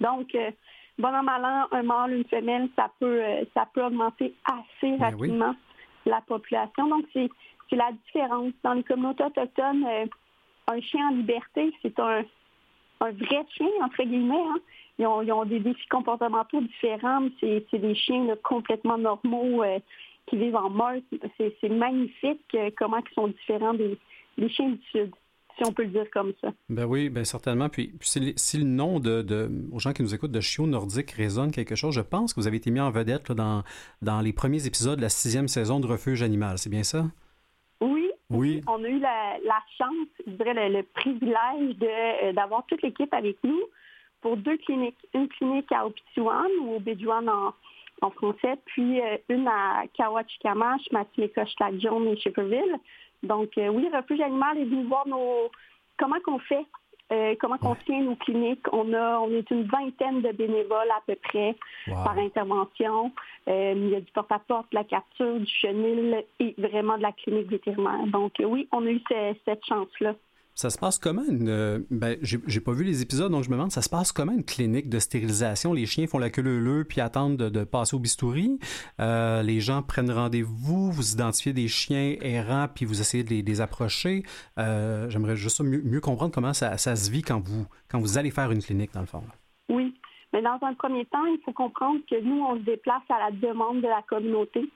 Donc, 0.00 0.34
euh, 0.34 0.50
bon 0.98 1.14
an, 1.14 1.22
mal 1.22 1.44
an, 1.44 1.66
un 1.72 1.82
mâle, 1.82 2.14
une 2.14 2.24
femelle, 2.24 2.68
ça 2.76 2.90
peut, 2.98 3.22
euh, 3.22 3.44
ça 3.54 3.68
peut 3.72 3.84
augmenter 3.84 4.34
assez 4.44 4.96
ben 4.96 5.04
rapidement 5.04 5.54
la 6.06 6.20
population. 6.22 6.88
Donc, 6.88 7.04
c'est 7.12 7.28
la 7.72 7.92
différence. 7.92 8.52
Dans 8.64 8.74
les 8.74 8.82
communautés 8.82 9.24
autochtones, 9.24 9.84
euh, 9.86 10.06
un 10.68 10.80
chien 10.80 11.08
en 11.08 11.14
liberté, 11.14 11.72
c'est 11.82 11.98
un, 12.00 12.24
vrai 13.00 13.44
chien, 13.56 13.68
entre 13.82 14.02
guillemets. 14.02 14.44
Hein. 14.48 14.58
Ils, 14.98 15.06
ont, 15.06 15.44
des 15.44 15.60
défis 15.60 15.86
comportementaux 15.88 16.60
différents. 16.60 17.26
C'est 17.40 17.64
des 17.72 17.94
chiens 17.94 18.26
complètement 18.42 18.98
normaux 18.98 19.64
qui 20.26 20.36
vivent 20.36 20.56
en 20.56 20.68
meute. 20.68 21.04
C'est 21.38 21.68
magnifique 21.70 22.54
comment 22.76 22.98
ils 22.98 23.14
sont 23.14 23.28
différents 23.28 23.72
des 23.72 23.98
chiens 24.48 24.68
du 24.68 24.82
Sud 24.92 25.14
si 25.60 25.68
on 25.68 25.72
peut 25.72 25.82
le 25.82 25.90
dire 25.90 26.06
comme 26.10 26.32
ça. 26.40 26.52
Ben 26.68 26.86
oui, 26.86 27.10
ben 27.10 27.24
certainement. 27.24 27.68
Puis, 27.68 27.92
si, 28.00 28.58
le 28.58 28.64
nom 28.64 28.98
de, 28.98 29.50
aux 29.72 29.78
gens 29.78 29.92
qui 29.92 30.02
nous 30.02 30.14
écoutent 30.14 30.32
de 30.32 30.40
Chiot 30.40 30.66
Nordique 30.66 31.10
résonne 31.10 31.50
quelque 31.50 31.74
chose, 31.74 31.94
je 31.94 32.00
pense 32.00 32.32
que 32.32 32.40
vous 32.40 32.46
avez 32.46 32.56
été 32.56 32.70
mis 32.70 32.80
en 32.80 32.90
vedette 32.90 33.32
dans, 33.32 33.62
dans 34.00 34.20
les 34.20 34.32
premiers 34.32 34.66
épisodes 34.66 34.96
de 34.96 35.02
la 35.02 35.10
sixième 35.10 35.48
saison 35.48 35.78
de 35.80 35.86
Refuge 35.86 36.22
Animal. 36.22 36.56
C'est 36.58 36.70
bien 36.70 36.82
ça? 36.82 37.04
Oui. 37.80 38.10
Oui. 38.30 38.62
On 38.68 38.82
a 38.84 38.88
eu 38.88 38.98
la, 39.00 39.62
chance, 39.76 40.08
je 40.26 40.32
dirais 40.32 40.70
le, 40.70 40.82
privilège 40.82 41.76
euh, 41.82 42.32
d'avoir 42.32 42.64
toute 42.66 42.80
l'équipe 42.82 43.12
avec 43.12 43.36
nous 43.44 43.60
pour 44.22 44.36
deux 44.36 44.56
cliniques. 44.58 44.98
Une 45.14 45.28
clinique 45.28 45.70
à 45.72 45.86
Opitiwan 45.86 46.48
ou 46.62 46.76
au 46.76 47.10
en, 47.10 47.52
en 48.02 48.10
français, 48.12 48.56
puis 48.66 49.00
euh, 49.00 49.18
une 49.28 49.46
à 49.46 49.84
Kawachikamash, 49.94 50.82
Lac-Jaune 50.92 52.08
et 52.08 52.16
Shipperville. 52.16 52.76
Donc, 53.22 53.50
euh, 53.58 53.68
oui, 53.68 53.88
Refuge 53.94 54.20
Animal 54.20 54.58
est 54.58 54.64
venu 54.64 54.84
voir 54.84 55.06
nos 55.06 55.50
comment 55.98 56.20
qu'on 56.24 56.38
fait, 56.38 56.64
euh, 57.12 57.34
comment 57.38 57.58
qu'on 57.58 57.74
tient 57.74 58.00
nos 58.02 58.16
cliniques. 58.16 58.66
On 58.72 58.92
a, 58.94 59.18
on 59.18 59.30
est 59.30 59.50
une 59.50 59.64
vingtaine 59.64 60.22
de 60.22 60.32
bénévoles 60.32 60.90
à 60.90 61.02
peu 61.06 61.16
près 61.16 61.56
par 61.86 62.18
intervention. 62.18 63.12
Euh, 63.48 63.74
il 63.76 63.88
y 63.90 63.96
a 63.96 64.00
du 64.00 64.10
porte-à-porte, 64.12 64.70
de 64.72 64.76
la 64.76 64.84
capture, 64.84 65.38
du 65.38 65.46
chenil 65.46 66.24
et 66.38 66.54
vraiment 66.56 66.96
de 66.96 67.02
la 67.02 67.12
clinique 67.12 67.48
vétérinaire. 67.48 68.06
Donc, 68.06 68.32
oui, 68.40 68.68
on 68.72 68.86
a 68.86 68.90
eu 68.90 69.02
cette 69.44 69.64
chance-là. 69.66 70.14
Ça 70.54 70.68
se 70.68 70.78
passe 70.78 70.98
comment 70.98 71.22
une. 71.28 71.48
Euh, 71.48 71.78
ben, 71.90 72.18
j'ai 72.22 72.60
pas 72.60 72.72
vu 72.72 72.84
les 72.84 73.02
épisodes, 73.02 73.30
donc 73.32 73.44
je 73.44 73.50
me 73.50 73.54
demande, 73.54 73.70
ça 73.70 73.82
se 73.82 73.88
passe 73.88 74.12
comment 74.12 74.32
une 74.32 74.44
clinique 74.44 74.88
de 74.88 74.98
stérilisation? 74.98 75.72
Les 75.72 75.86
chiens 75.86 76.06
font 76.06 76.18
la 76.18 76.30
queue 76.30 76.42
leu 76.42 76.84
puis 76.84 77.00
attendent 77.00 77.36
de, 77.36 77.64
passer 77.64 77.96
au 77.96 77.98
bistouri. 77.98 78.58
Euh, 79.00 79.42
les 79.42 79.60
gens 79.60 79.82
prennent 79.82 80.10
rendez-vous, 80.10 80.90
vous 80.90 81.12
identifiez 81.12 81.52
des 81.52 81.68
chiens 81.68 82.16
errants, 82.20 82.66
puis 82.74 82.84
vous 82.84 83.00
essayez 83.00 83.24
de 83.24 83.30
les, 83.30 83.60
approcher. 83.60 84.22
Euh, 84.58 85.08
j'aimerais 85.10 85.36
juste 85.36 85.60
mieux, 85.60 86.00
comprendre 86.00 86.32
comment 86.32 86.52
ça, 86.52 86.76
se 86.76 87.10
vit 87.10 87.22
quand 87.22 87.40
vous, 87.40 87.66
quand 87.88 87.98
vous 87.98 88.18
allez 88.18 88.30
faire 88.30 88.50
une 88.50 88.62
clinique, 88.62 88.92
dans 88.92 89.00
le 89.00 89.06
fond. 89.06 89.22
Oui. 89.68 89.94
Mais 90.32 90.42
dans 90.42 90.58
un 90.62 90.74
premier 90.74 91.04
temps, 91.06 91.24
il 91.26 91.40
faut 91.44 91.52
comprendre 91.52 92.00
que 92.08 92.20
nous, 92.20 92.42
on 92.42 92.56
se 92.56 92.62
déplace 92.62 93.02
à 93.08 93.18
la 93.18 93.30
demande 93.30 93.82
de 93.82 93.88
la 93.88 94.02
communauté. 94.08 94.68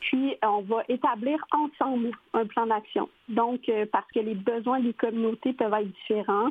Puis, 0.00 0.36
on 0.42 0.60
va 0.62 0.82
établir 0.88 1.44
ensemble 1.52 2.10
un 2.34 2.46
plan 2.46 2.66
d'action. 2.66 3.08
Donc, 3.28 3.68
euh, 3.68 3.86
parce 3.90 4.10
que 4.12 4.20
les 4.20 4.34
besoins 4.34 4.80
des 4.80 4.92
communautés 4.92 5.52
peuvent 5.52 5.72
être 5.72 5.90
différents. 6.06 6.50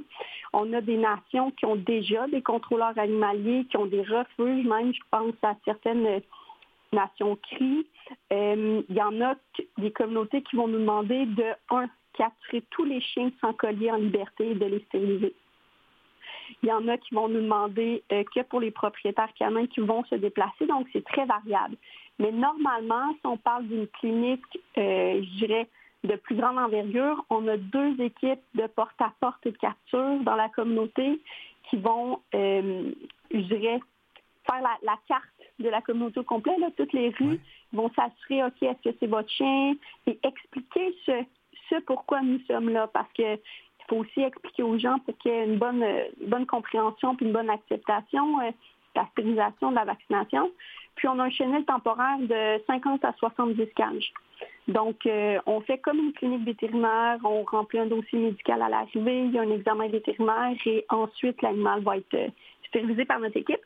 On 0.54 0.72
a 0.74 0.82
des 0.82 0.98
nations 0.98 1.52
qui 1.52 1.66
ont 1.66 1.76
déjà 1.76 2.28
des 2.28 2.42
contrôleurs 2.42 2.98
animaliers, 2.98 3.66
qui 3.70 3.78
ont 3.78 3.86
des 3.86 4.02
refuges, 4.02 4.66
même, 4.66 4.94
je 4.94 5.02
pense 5.12 5.34
à 5.44 5.56
certaines 5.66 6.22
vaccination 6.94 7.38
CRI. 7.50 7.86
il 8.32 8.96
y 8.96 9.02
en 9.02 9.22
a 9.22 9.36
des 9.78 9.92
communautés 9.92 10.42
qui 10.42 10.56
vont 10.56 10.68
nous 10.68 10.80
demander 10.80 11.26
de, 11.26 11.44
un, 11.70 11.88
capturer 12.14 12.64
tous 12.72 12.86
les 12.86 13.02
chiens 13.02 13.32
sans 13.42 13.54
collier 13.54 13.92
en 13.92 13.98
liberté 13.98 14.52
et 14.52 14.56
de 14.56 14.66
les 14.66 14.80
stériliser. 14.88 15.34
Il 16.64 16.70
y 16.70 16.72
en 16.72 16.88
a 16.88 16.98
qui 16.98 17.14
vont 17.14 17.28
nous 17.28 17.42
demander 17.42 18.04
que 18.10 18.42
pour 18.44 18.62
les 18.62 18.72
propriétaires 18.72 19.34
canins 19.38 19.68
qui 19.68 19.82
vont 19.82 20.04
se 20.06 20.16
déplacer, 20.16 20.66
donc 20.66 20.88
c'est 20.94 21.04
très 21.04 21.26
variable. 21.26 21.76
Mais 22.20 22.32
normalement, 22.32 23.14
si 23.14 23.26
on 23.26 23.38
parle 23.38 23.68
d'une 23.68 23.88
clinique, 23.88 24.44
je 24.76 25.38
dirais, 25.38 25.68
de 26.04 26.16
plus 26.16 26.36
grande 26.36 26.58
envergure, 26.58 27.26
on 27.30 27.48
a 27.48 27.58
deux 27.58 28.00
équipes 28.02 28.42
de 28.56 28.68
porte-à-porte 28.68 29.46
et 29.46 29.52
de 29.52 29.58
capture 29.58 30.20
dans 30.22 30.36
la 30.36 30.50
communauté 30.50 31.20
qui 31.70 31.78
vont, 31.78 32.22
euh, 32.34 32.92
je 33.32 33.40
dirais, 33.40 33.80
faire 34.50 34.62
la, 34.62 34.98
carte 35.08 35.24
de 35.60 35.70
la 35.70 35.82
communauté 35.82 36.20
au 36.20 36.24
complet. 36.24 36.54
Toutes 36.78 36.94
les 36.94 37.10
rues 37.10 37.40
vont 37.74 37.92
s'assurer, 37.96 38.44
OK, 38.46 38.62
est-ce 38.62 38.90
que 38.90 38.96
c'est 39.00 39.08
votre 39.08 39.30
chien? 39.30 39.76
Et 40.06 40.18
expliquer 40.24 40.96
ce, 41.06 41.12
ce 41.70 41.76
pourquoi 41.82 42.22
nous 42.22 42.40
sommes 42.48 42.70
là. 42.70 42.88
Parce 42.88 43.12
que 43.14 43.36
il 43.36 43.96
faut 43.96 43.98
aussi 43.98 44.22
expliquer 44.22 44.64
aux 44.64 44.78
gens 44.78 45.00
pour 45.00 45.18
qu'il 45.18 45.32
y 45.32 45.34
ait 45.34 45.46
une 45.46 45.58
bonne, 45.58 45.86
bonne 46.28 46.46
compréhension 46.46 47.16
puis 47.16 47.26
une 47.26 47.32
bonne 47.32 47.50
acceptation 47.50 48.42
euh, 48.42 48.52
la 48.98 49.08
stérilisation, 49.12 49.72
de 49.72 49.76
la 49.76 49.86
vaccination. 49.86 50.52
Puis 50.96 51.08
on 51.08 51.20
a 51.20 51.24
un 51.24 51.30
chenil 51.30 51.64
temporaire 51.66 52.18
de 52.20 52.62
50 52.68 53.06
à 53.06 53.14
70 53.20 53.68
cages. 53.76 54.12
Donc, 54.68 55.06
euh, 55.06 55.40
on 55.46 55.62
fait 55.62 55.78
comme 55.78 55.98
une 55.98 56.14
clinique 56.14 56.46
vétérinaire, 56.46 57.20
on 57.24 57.44
remplit 57.44 57.80
un 57.80 57.86
dossier 57.86 58.20
médical 58.20 58.62
à 58.62 58.70
l'arrivée, 58.70 59.26
il 59.26 59.32
y 59.32 59.40
a 59.40 59.42
un 59.42 59.52
examen 59.52 59.88
vétérinaire 59.88 60.56
et 60.66 60.86
ensuite 60.90 61.42
l'animal 61.42 61.82
va 61.84 61.98
être 61.98 62.14
euh, 62.16 62.28
stérilisé 62.68 63.06
par 63.06 63.20
notre 63.20 63.38
équipe. 63.38 63.62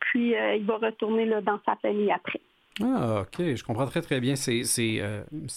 Puis, 0.00 0.34
euh, 0.34 0.56
il 0.56 0.64
va 0.64 0.78
retourner 0.78 1.26
dans 1.42 1.60
sa 1.64 1.76
famille 1.76 2.10
après. 2.10 2.40
Ah, 2.82 3.20
OK. 3.20 3.38
Je 3.38 3.62
comprends 3.62 3.86
très, 3.86 4.02
très 4.02 4.20
bien. 4.20 4.34
C'est 4.34 4.64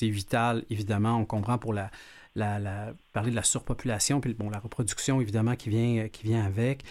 vital, 0.02 0.64
évidemment. 0.70 1.16
On 1.16 1.26
comprend 1.26 1.58
pour 1.58 1.74
la, 1.74 1.90
la, 2.36 2.94
parler 3.14 3.32
de 3.32 3.36
la 3.36 3.44
surpopulation, 3.44 4.22
puis 4.22 4.36
bon, 4.36 4.52
la 4.52 4.60
reproduction, 4.60 5.20
évidemment, 5.22 5.56
qui 5.56 5.70
vient, 5.70 6.08
qui 6.10 6.24
vient 6.24 6.46
avec 6.46 6.84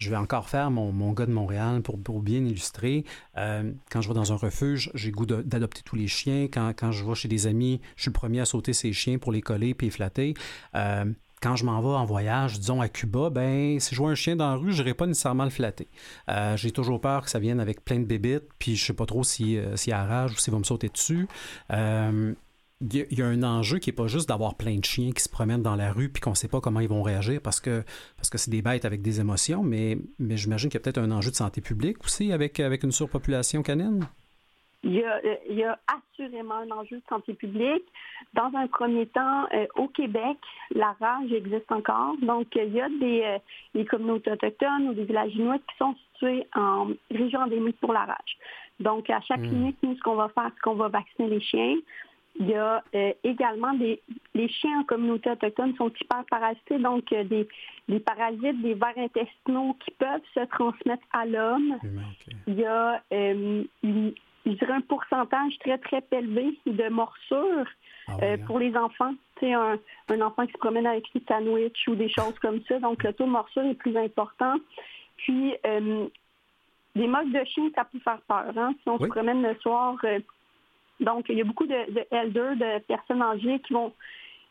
je 0.00 0.08
vais 0.08 0.16
encore 0.16 0.48
faire 0.48 0.70
mon, 0.70 0.92
mon 0.92 1.12
gars 1.12 1.26
de 1.26 1.32
Montréal 1.32 1.82
pour, 1.82 2.20
bien 2.20 2.44
illustrer. 2.44 3.04
Euh, 3.36 3.70
quand 3.90 4.00
je 4.00 4.08
vais 4.08 4.14
dans 4.14 4.32
un 4.32 4.36
refuge, 4.36 4.90
j'ai 4.94 5.10
goût 5.10 5.26
d'adopter 5.26 5.82
tous 5.84 5.96
les 5.96 6.08
chiens. 6.08 6.44
Quand, 6.44 6.72
quand, 6.76 6.90
je 6.90 7.04
vais 7.04 7.14
chez 7.14 7.28
des 7.28 7.46
amis, 7.46 7.80
je 7.96 8.02
suis 8.02 8.08
le 8.08 8.14
premier 8.14 8.40
à 8.40 8.46
sauter 8.46 8.72
ces 8.72 8.92
chiens 8.92 9.18
pour 9.18 9.30
les 9.30 9.42
coller 9.42 9.74
puis 9.74 9.88
les 9.88 9.90
flatter. 9.90 10.34
Euh, 10.74 11.04
quand 11.42 11.56
je 11.56 11.64
m'en 11.64 11.80
vais 11.80 11.88
en 11.88 12.04
voyage, 12.04 12.58
disons 12.58 12.80
à 12.80 12.88
Cuba, 12.88 13.30
ben 13.30 13.78
si 13.78 13.94
je 13.94 14.00
vois 14.00 14.10
un 14.10 14.14
chien 14.14 14.36
dans 14.36 14.50
la 14.50 14.56
rue, 14.56 14.72
je 14.72 14.82
n'irai 14.82 14.94
pas 14.94 15.06
nécessairement 15.06 15.44
le 15.44 15.50
flatter. 15.50 15.88
Euh, 16.28 16.56
j'ai 16.56 16.70
toujours 16.70 17.00
peur 17.00 17.24
que 17.24 17.30
ça 17.30 17.38
vienne 17.38 17.60
avec 17.60 17.84
plein 17.84 17.98
de 17.98 18.04
bébites, 18.04 18.48
puis 18.58 18.76
je 18.76 18.84
sais 18.84 18.92
pas 18.92 19.06
trop 19.06 19.24
s'il 19.24 19.62
si, 19.74 19.84
si 19.84 19.92
a 19.92 20.04
rage 20.04 20.32
ou 20.32 20.36
s'il 20.36 20.52
va 20.52 20.58
me 20.58 20.64
sauter 20.64 20.88
dessus 20.88 21.28
il 22.80 23.18
y, 23.18 23.22
a 23.22 23.26
un 23.26 23.42
enjeu 23.42 23.78
qui 23.78 23.90
n'est 23.90 23.96
pas 23.96 24.06
juste 24.06 24.28
d'avoir 24.28 24.54
plein 24.54 24.76
de 24.76 24.84
chiens 24.84 25.12
qui 25.12 25.22
se 25.22 25.28
promènent 25.28 25.62
dans 25.62 25.76
la 25.76 25.92
rue 25.92 26.08
puis 26.08 26.22
qu'on 26.22 26.30
ne 26.30 26.34
sait 26.34 26.48
pas 26.48 26.60
comment 26.60 26.80
ils 26.80 26.88
vont 26.88 27.02
réagir 27.02 27.40
parce 27.42 27.60
que 27.60 27.82
parce 28.16 28.30
que 28.30 28.38
c'est 28.38 28.50
des 28.50 28.62
bêtes 28.62 28.86
avec 28.86 29.02
des 29.02 29.20
émotions, 29.20 29.62
mais, 29.62 29.98
mais 30.18 30.38
j'imagine 30.38 30.70
qu'il 30.70 30.78
y 30.78 30.82
a 30.82 30.84
peut-être 30.84 30.98
un 30.98 31.10
enjeu 31.10 31.30
de 31.30 31.36
santé 31.36 31.60
publique 31.60 32.02
aussi 32.04 32.32
avec, 32.32 32.58
avec 32.58 32.82
une 32.82 32.92
surpopulation 32.92 33.62
canine. 33.62 34.06
Il 34.82 34.92
y, 34.92 35.04
a, 35.04 35.20
il 35.46 35.58
y 35.58 35.64
a 35.64 35.78
assurément 35.88 36.54
un 36.54 36.70
enjeu 36.70 36.96
de 36.96 37.02
santé 37.06 37.34
publique. 37.34 37.84
Dans 38.32 38.50
un 38.54 38.66
premier 38.66 39.04
temps, 39.08 39.44
euh, 39.52 39.66
au 39.76 39.88
Québec, 39.88 40.38
la 40.74 40.96
rage 40.98 41.30
existe 41.30 41.70
encore. 41.70 42.14
Donc, 42.22 42.46
il 42.56 42.72
y 42.72 42.80
a 42.80 42.88
des, 42.88 43.22
euh, 43.24 43.38
des 43.74 43.84
communautés 43.84 44.32
autochtones 44.32 44.88
ou 44.88 44.94
des 44.94 45.04
villages 45.04 45.34
inuits 45.34 45.58
qui 45.68 45.76
sont 45.76 45.94
situés 46.14 46.46
en 46.54 46.92
région 47.10 47.40
endémique 47.40 47.78
pour 47.78 47.92
la 47.92 48.06
rage. 48.06 48.38
Donc, 48.78 49.10
à 49.10 49.20
chaque 49.20 49.40
hmm. 49.40 49.48
clinique, 49.48 49.76
nous, 49.82 49.96
ce 49.96 50.00
qu'on 50.00 50.14
va 50.14 50.30
faire, 50.30 50.50
c'est 50.54 50.60
qu'on 50.62 50.76
va 50.76 50.88
vacciner 50.88 51.28
les 51.28 51.40
chiens. 51.40 51.76
Il 52.38 52.48
y 52.48 52.54
a 52.54 52.82
euh, 52.94 53.12
également 53.24 53.74
des 53.74 54.00
les 54.34 54.48
chiens 54.48 54.80
en 54.80 54.84
communauté 54.84 55.30
autochtone 55.30 55.74
sont 55.76 55.90
hyper 56.00 56.24
parasités, 56.30 56.78
donc 56.78 57.12
euh, 57.12 57.24
des, 57.24 57.48
des, 57.88 57.98
parasites, 57.98 58.62
des 58.62 58.74
vers 58.74 58.96
intestinaux 58.96 59.76
qui 59.84 59.90
peuvent 59.92 60.22
se 60.34 60.44
transmettre 60.46 61.02
à 61.12 61.26
l'homme. 61.26 61.76
Il 62.46 62.54
y 62.54 62.64
a 62.64 63.02
euh, 63.12 63.64
je 63.82 64.52
dirais 64.52 64.72
un 64.72 64.80
pourcentage 64.80 65.58
très 65.58 65.78
très 65.78 66.02
élevé 66.12 66.56
de 66.66 66.88
morsures 66.88 67.66
ah 68.08 68.12
hein. 68.22 68.38
pour 68.46 68.58
les 68.58 68.74
enfants. 68.76 69.14
C'est 69.40 69.52
un, 69.52 69.78
un 70.08 70.20
enfant 70.20 70.46
qui 70.46 70.52
se 70.52 70.58
promène 70.58 70.86
avec 70.86 71.12
une 71.14 71.22
sandwich 71.28 71.88
ou 71.88 71.94
des 71.94 72.08
choses 72.08 72.38
comme 72.40 72.62
ça, 72.68 72.78
donc 72.78 73.02
le 73.02 73.12
taux 73.12 73.24
de 73.24 73.30
morsure 73.30 73.64
est 73.64 73.74
plus 73.74 73.96
important. 73.96 74.54
Puis 75.16 75.54
des 76.94 77.06
moques 77.06 77.32
de 77.32 77.44
chiens, 77.44 77.70
ça 77.74 77.84
peut 77.84 77.98
faire 77.98 78.20
peur. 78.26 78.52
Hein? 78.56 78.74
Si 78.82 78.88
on 78.88 78.98
se 78.98 79.06
promène 79.06 79.42
le 79.42 79.54
soir 79.56 79.96
donc, 81.00 81.26
il 81.28 81.38
y 81.38 81.40
a 81.40 81.44
beaucoup 81.44 81.66
de, 81.66 81.92
de 81.92 82.06
elders, 82.10 82.56
de 82.56 82.78
personnes 82.80 83.22
âgées 83.22 83.58
qui 83.60 83.72
vont 83.72 83.92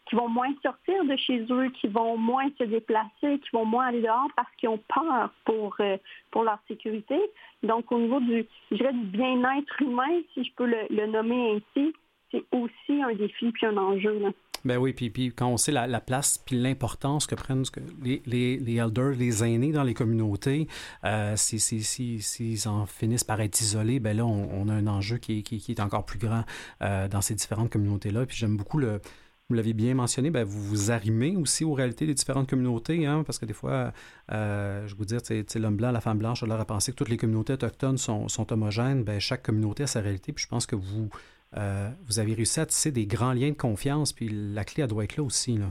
qui 0.09 0.15
vont 0.15 0.27
moins 0.27 0.51
sortir 0.63 1.05
de 1.05 1.15
chez 1.15 1.45
eux, 1.51 1.69
qui 1.69 1.87
vont 1.87 2.17
moins 2.17 2.49
se 2.57 2.63
déplacer, 2.63 3.39
qui 3.39 3.49
vont 3.53 3.65
moins 3.65 3.87
aller 3.87 4.01
dehors 4.01 4.27
parce 4.35 4.49
qu'ils 4.57 4.69
ont 4.69 4.79
peur 4.87 5.29
pour, 5.45 5.75
euh, 5.81 5.97
pour 6.31 6.43
leur 6.43 6.57
sécurité. 6.67 7.19
Donc, 7.61 7.91
au 7.91 7.99
niveau 7.99 8.19
du, 8.19 8.45
je 8.71 8.75
dirais, 8.75 8.93
du 8.93 9.05
bien-être 9.05 9.81
humain, 9.81 10.21
si 10.33 10.43
je 10.43 10.51
peux 10.55 10.65
le, 10.65 11.05
nommer 11.05 11.57
ainsi, 11.57 11.93
c'est 12.31 12.43
aussi 12.51 13.01
un 13.03 13.13
défi 13.13 13.51
puis 13.51 13.67
un 13.67 13.77
enjeu. 13.77 14.17
Là. 14.17 14.29
Ben 14.65 14.77
oui, 14.77 14.93
puis, 14.93 15.09
puis 15.09 15.31
quand 15.33 15.47
on 15.47 15.57
sait 15.57 15.71
la, 15.71 16.01
place 16.01 16.37
puis 16.37 16.59
l'importance 16.59 17.27
que 17.27 17.35
prennent 17.35 17.63
les, 18.03 18.21
les, 18.25 18.57
les, 18.57 18.75
elders, 18.75 19.11
les 19.11 19.43
aînés 19.43 19.71
dans 19.71 19.83
les 19.83 19.93
communautés, 19.93 20.67
euh, 21.03 21.35
s'ils 21.35 21.61
si, 21.61 21.83
si, 21.83 22.21
si, 22.21 22.67
en 22.67 22.85
finissent 22.85 23.23
par 23.23 23.41
être 23.41 23.59
isolés, 23.61 23.99
ben 23.99 24.15
là, 24.15 24.25
on, 24.25 24.67
a 24.69 24.73
un 24.73 24.87
enjeu 24.87 25.17
qui, 25.17 25.43
qui, 25.43 25.71
est 25.71 25.79
encore 25.79 26.05
plus 26.05 26.19
grand 26.19 26.43
euh, 26.81 27.07
dans 27.07 27.21
ces 27.21 27.35
différentes 27.35 27.69
communautés-là. 27.69 28.25
Puis 28.25 28.37
j'aime 28.37 28.57
beaucoup 28.57 28.77
le... 28.77 29.01
Vous 29.49 29.55
l'avez 29.55 29.73
bien 29.73 29.95
mentionné, 29.95 30.29
ben 30.29 30.43
vous 30.43 30.61
vous 30.61 30.91
arrimez 30.91 31.35
aussi 31.35 31.65
aux 31.65 31.73
réalités 31.73 32.05
des 32.05 32.13
différentes 32.13 32.47
communautés, 32.47 33.07
hein, 33.07 33.23
parce 33.25 33.39
que 33.39 33.47
des 33.47 33.53
fois, 33.53 33.91
euh, 34.31 34.85
je 34.85 34.93
vous 34.93 35.05
dire, 35.05 35.21
l'homme 35.55 35.75
blanc, 35.75 35.89
la 35.89 36.01
femme 36.01 36.19
blanche, 36.19 36.43
on 36.43 36.45
leur 36.45 36.59
a 36.59 36.65
pensé 36.65 36.91
que 36.91 36.97
toutes 36.97 37.09
les 37.09 37.17
communautés 37.17 37.53
autochtones 37.53 37.97
sont, 37.97 38.27
sont 38.27 38.53
homogènes. 38.53 39.03
Ben, 39.03 39.19
chaque 39.19 39.41
communauté 39.41 39.83
a 39.83 39.87
sa 39.87 40.01
réalité, 40.01 40.33
puis 40.33 40.43
je 40.43 40.47
pense 40.47 40.67
que 40.67 40.75
vous 40.75 41.09
euh, 41.57 41.89
vous 42.07 42.19
avez 42.19 42.33
réussi 42.33 42.59
à 42.59 42.65
tisser 42.65 42.91
des 42.91 43.05
grands 43.05 43.33
liens 43.33 43.49
de 43.49 43.57
confiance, 43.57 44.13
puis 44.13 44.29
la 44.29 44.63
clé, 44.63 44.83
elle 44.83 44.89
doit 44.89 45.03
être 45.03 45.17
là 45.17 45.23
aussi. 45.23 45.57
Là. 45.57 45.67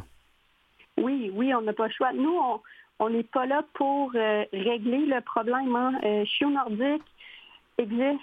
Oui, 0.99 1.31
oui, 1.35 1.55
on 1.55 1.63
n'a 1.63 1.73
pas 1.73 1.87
le 1.87 1.93
choix. 1.93 2.13
Nous, 2.13 2.37
on 2.99 3.11
n'est 3.11 3.23
pas 3.23 3.47
là 3.47 3.63
pour 3.75 4.13
euh, 4.15 4.45
régler 4.53 5.07
le 5.07 5.21
problème. 5.21 5.75
Hein. 5.77 5.93
Euh, 6.05 6.25
nordique 6.51 7.03
existe 7.79 8.21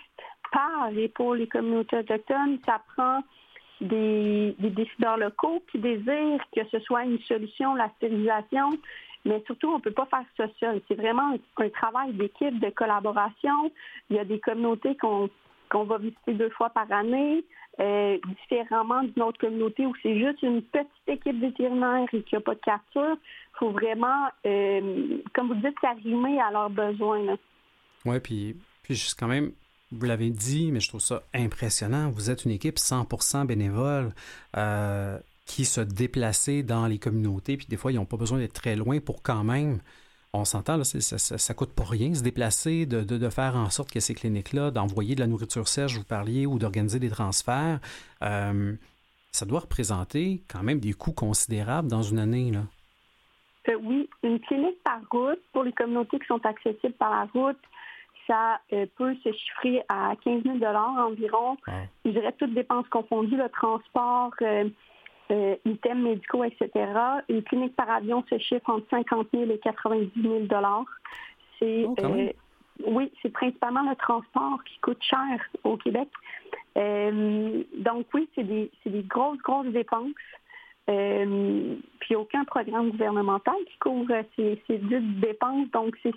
par 0.51 0.89
et 0.95 1.07
pour 1.07 1.35
les 1.35 1.47
communautés 1.47 1.97
autochtones. 1.97 2.59
Ça 2.65 2.81
prend 2.95 3.21
des, 3.81 4.55
décideurs 4.59 5.17
locaux 5.17 5.63
qui 5.71 5.79
désirent 5.79 6.43
que 6.53 6.65
ce 6.71 6.79
soit 6.79 7.05
une 7.05 7.19
solution, 7.21 7.75
la 7.75 7.89
stérilisation, 7.97 8.77
mais 9.23 9.41
surtout, 9.45 9.69
on 9.69 9.77
ne 9.77 9.81
peut 9.81 9.91
pas 9.91 10.05
faire 10.05 10.25
ça 10.37 10.45
seul. 10.59 10.81
C'est 10.87 10.95
vraiment 10.95 11.35
un, 11.57 11.69
travail 11.69 12.13
d'équipe, 12.13 12.59
de 12.59 12.69
collaboration. 12.69 13.71
Il 14.09 14.17
y 14.17 14.19
a 14.19 14.25
des 14.25 14.39
communautés 14.39 14.95
qu'on 14.97 15.29
qu'on 15.69 15.83
va 15.83 15.97
visiter 15.97 16.33
deux 16.33 16.49
fois 16.51 16.69
par 16.69 16.91
année, 16.91 17.43
euh, 17.79 18.17
différemment 18.41 19.03
d'une 19.03 19.23
autre 19.23 19.39
communauté 19.39 19.85
où 19.85 19.93
c'est 20.01 20.17
juste 20.17 20.41
une 20.43 20.61
petite 20.61 20.89
équipe 21.07 21.39
vétérinaire 21.39 22.05
et 22.13 22.21
qu'il 22.23 22.37
n'y 22.37 22.37
a 22.37 22.41
pas 22.41 22.55
de 22.55 22.61
capture. 22.61 23.17
Il 23.17 23.57
faut 23.59 23.71
vraiment, 23.71 24.27
euh, 24.45 25.17
comme 25.33 25.47
vous 25.47 25.55
dites, 25.55 25.75
s'arrimer 25.81 26.39
à 26.39 26.51
leurs 26.51 26.69
besoins. 26.69 27.37
Oui, 28.05 28.19
puis, 28.19 28.55
puis 28.83 28.95
juste 28.95 29.19
quand 29.19 29.27
même, 29.27 29.51
vous 29.91 30.05
l'avez 30.05 30.29
dit, 30.29 30.71
mais 30.71 30.79
je 30.79 30.89
trouve 30.89 31.01
ça 31.01 31.23
impressionnant. 31.33 32.09
Vous 32.11 32.29
êtes 32.29 32.45
une 32.45 32.51
équipe 32.51 32.77
100% 32.77 33.45
bénévole. 33.45 34.11
Euh, 34.57 35.19
qui 35.45 35.63
se 35.63 35.79
déplaçait 35.79 36.63
dans 36.63 36.87
les 36.87 36.97
communautés, 36.97 37.55
puis 37.55 37.67
des 37.67 37.77
fois, 37.77 37.91
ils 37.91 37.95
n'ont 37.95 38.05
pas 38.05 38.17
besoin 38.17 38.39
d'être 38.39 38.53
très 38.53 38.75
loin 38.75 38.99
pour 38.99 39.21
quand 39.21 39.43
même 39.43 39.79
on 40.35 40.45
s'entend, 40.45 40.83
ça, 40.83 41.17
ça, 41.17 41.53
coûte 41.53 41.73
pas 41.73 41.83
rien 41.83 42.13
se 42.13 42.23
déplacer, 42.23 42.85
de, 42.85 43.29
faire 43.29 43.55
en 43.55 43.69
sorte 43.69 43.91
que 43.91 43.99
ces 43.99 44.13
cliniques-là, 44.13 44.71
d'envoyer 44.71 45.15
de 45.15 45.19
la 45.19 45.27
nourriture 45.27 45.67
sèche, 45.67 45.97
vous 45.97 46.03
parliez, 46.03 46.45
ou 46.45 46.59
d'organiser 46.59 46.99
des 46.99 47.09
transferts, 47.09 47.79
euh, 48.21 48.73
ça 49.31 49.45
doit 49.45 49.61
représenter 49.61 50.43
quand 50.49 50.63
même 50.63 50.79
des 50.79 50.93
coûts 50.93 51.13
considérables 51.13 51.87
dans 51.87 52.01
une 52.01 52.19
année. 52.19 52.51
Là. 52.51 52.61
Euh, 53.69 53.77
oui, 53.83 54.09
une 54.23 54.39
clinique 54.39 54.81
par 54.83 54.99
route, 55.11 55.41
pour 55.53 55.63
les 55.63 55.73
communautés 55.73 56.19
qui 56.19 56.27
sont 56.27 56.45
accessibles 56.45 56.93
par 56.93 57.11
la 57.11 57.25
route, 57.33 57.59
ça 58.27 58.59
euh, 58.73 58.85
peut 58.97 59.15
se 59.23 59.31
chiffrer 59.31 59.83
à 59.89 60.15
15 60.23 60.43
000 60.43 60.57
environ. 60.63 61.57
Je 62.03 62.11
dirais 62.11 62.33
toutes 62.37 62.53
dépenses 62.53 62.87
confondues, 62.89 63.37
le 63.37 63.49
transport, 63.49 64.31
euh, 64.41 64.69
items 65.29 66.03
médicaux, 66.03 66.43
etc. 66.43 66.69
Une 67.29 67.43
clinique 67.43 67.75
par 67.75 67.89
avion 67.89 68.23
se 68.29 68.37
chiffre 68.37 68.69
entre 68.69 68.87
50 68.89 69.27
000 69.33 69.51
et 69.51 69.59
90 69.59 70.11
000 70.21 70.43
C'est 71.59 71.85
oh, 71.87 71.95
euh, 71.99 72.31
oui, 72.85 73.11
c'est 73.21 73.31
principalement 73.31 73.89
le 73.89 73.95
transport 73.95 74.63
qui 74.65 74.79
coûte 74.79 75.01
cher 75.01 75.39
au 75.63 75.77
Québec. 75.77 76.09
Euh, 76.77 77.63
donc 77.77 78.05
oui, 78.13 78.29
c'est 78.35 78.43
des, 78.43 78.69
des, 78.85 79.03
grosses, 79.03 79.39
grosses 79.39 79.67
dépenses. 79.67 80.11
puis 80.85 82.15
aucun 82.15 82.43
programme 82.43 82.91
gouvernemental 82.91 83.55
qui 83.67 83.77
couvre 83.79 84.13
ces, 84.35 84.61
ces 84.67 84.77
dépenses. 84.77 85.69
Donc 85.71 85.95
c'est 86.03 86.13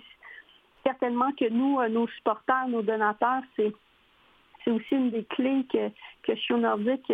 certainement 0.85 1.31
que 1.31 1.49
nous, 1.49 1.81
nos 1.89 2.07
supporters, 2.09 2.67
nos 2.67 2.81
donateurs, 2.81 3.41
c'est 3.55 3.73
c'est 4.63 4.71
aussi 4.71 4.95
une 4.95 5.11
des 5.11 5.23
clés 5.23 5.65
que, 5.71 5.89
que 6.23 6.35
Chio 6.35 6.57
Nordique 6.57 7.11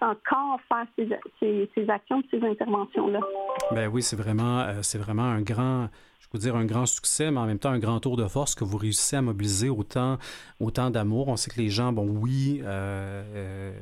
encore 0.00 0.60
faire 0.68 0.86
ces, 0.96 1.90
actions, 1.90 2.22
ces 2.30 2.42
interventions-là. 2.42 3.20
Ben 3.72 3.88
oui, 3.88 4.02
c'est 4.02 4.16
vraiment, 4.16 4.66
c'est 4.82 4.98
vraiment 4.98 5.24
un 5.24 5.42
grand, 5.42 5.88
dire 6.38 6.56
un 6.56 6.64
grand 6.64 6.86
succès, 6.86 7.30
mais 7.30 7.40
en 7.40 7.46
même 7.46 7.58
temps 7.58 7.70
un 7.70 7.78
grand 7.78 8.00
tour 8.00 8.16
de 8.16 8.26
force 8.26 8.54
que 8.54 8.64
vous 8.64 8.76
réussissez 8.76 9.16
à 9.16 9.22
mobiliser 9.22 9.68
autant, 9.68 10.18
autant 10.60 10.90
d'amour. 10.90 11.28
On 11.28 11.36
sait 11.36 11.50
que 11.50 11.60
les 11.60 11.70
gens, 11.70 11.92
bon, 11.92 12.08
oui, 12.08 12.60
euh, 12.64 13.72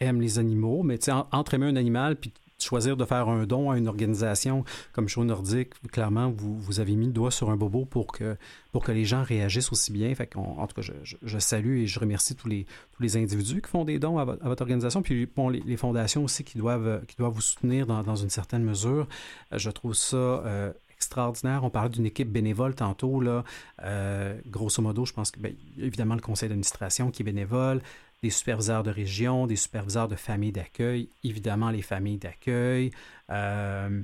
aiment 0.00 0.20
les 0.20 0.38
animaux, 0.38 0.82
mais 0.82 0.98
entre 1.32 1.54
aimer 1.54 1.66
un 1.66 1.76
animal 1.76 2.16
puis 2.16 2.32
choisir 2.62 2.96
de 2.96 3.04
faire 3.04 3.28
un 3.28 3.46
don 3.46 3.70
à 3.70 3.78
une 3.78 3.88
organisation 3.88 4.64
comme 4.92 5.08
Show 5.08 5.24
Nordique, 5.24 5.70
clairement, 5.90 6.30
vous, 6.30 6.58
vous 6.58 6.80
avez 6.80 6.94
mis 6.96 7.06
le 7.06 7.12
doigt 7.12 7.30
sur 7.30 7.50
un 7.50 7.56
bobo 7.56 7.84
pour 7.84 8.08
que, 8.12 8.36
pour 8.72 8.84
que 8.84 8.92
les 8.92 9.04
gens 9.04 9.22
réagissent 9.22 9.72
aussi 9.72 9.92
bien. 9.92 10.12
En 10.36 10.66
tout 10.66 10.74
cas, 10.74 10.82
je, 10.82 11.16
je, 11.22 11.38
salue 11.38 11.78
et 11.78 11.86
je 11.86 11.98
remercie 11.98 12.34
tous 12.34 12.48
les, 12.48 12.66
tous 12.92 13.02
les 13.02 13.16
individus 13.16 13.62
qui 13.62 13.68
font 13.68 13.84
des 13.84 13.98
dons 13.98 14.18
à, 14.18 14.24
votre, 14.24 14.62
organisation, 14.62 15.02
puis 15.02 15.26
bon, 15.26 15.48
les, 15.48 15.76
fondations 15.76 16.24
aussi 16.24 16.44
qui 16.44 16.58
doivent, 16.58 17.04
qui 17.06 17.16
doivent 17.16 17.32
vous 17.32 17.40
soutenir 17.40 17.86
dans, 17.86 18.02
dans 18.02 18.16
une 18.16 18.30
certaine 18.30 18.62
mesure. 18.62 19.08
Je 19.52 19.70
trouve 19.70 19.94
ça 19.94 20.16
euh, 20.16 20.72
extraordinaire. 21.00 21.64
On 21.64 21.70
parlait 21.70 21.88
d'une 21.88 22.06
équipe 22.06 22.30
bénévole 22.30 22.74
tantôt. 22.74 23.20
Là. 23.20 23.42
Euh, 23.82 24.38
grosso 24.46 24.82
modo, 24.82 25.06
je 25.06 25.14
pense 25.14 25.30
que, 25.30 25.40
bien, 25.40 25.52
évidemment, 25.78 26.14
le 26.14 26.20
conseil 26.20 26.48
d'administration 26.48 27.10
qui 27.10 27.22
est 27.22 27.24
bénévole, 27.24 27.80
des 28.22 28.30
superviseurs 28.30 28.82
de 28.82 28.90
région, 28.90 29.46
des 29.46 29.56
superviseurs 29.56 30.08
de 30.08 30.14
familles 30.14 30.52
d'accueil, 30.52 31.08
évidemment 31.24 31.70
les 31.70 31.82
familles 31.82 32.18
d'accueil. 32.18 32.90
Euh, 33.30 34.02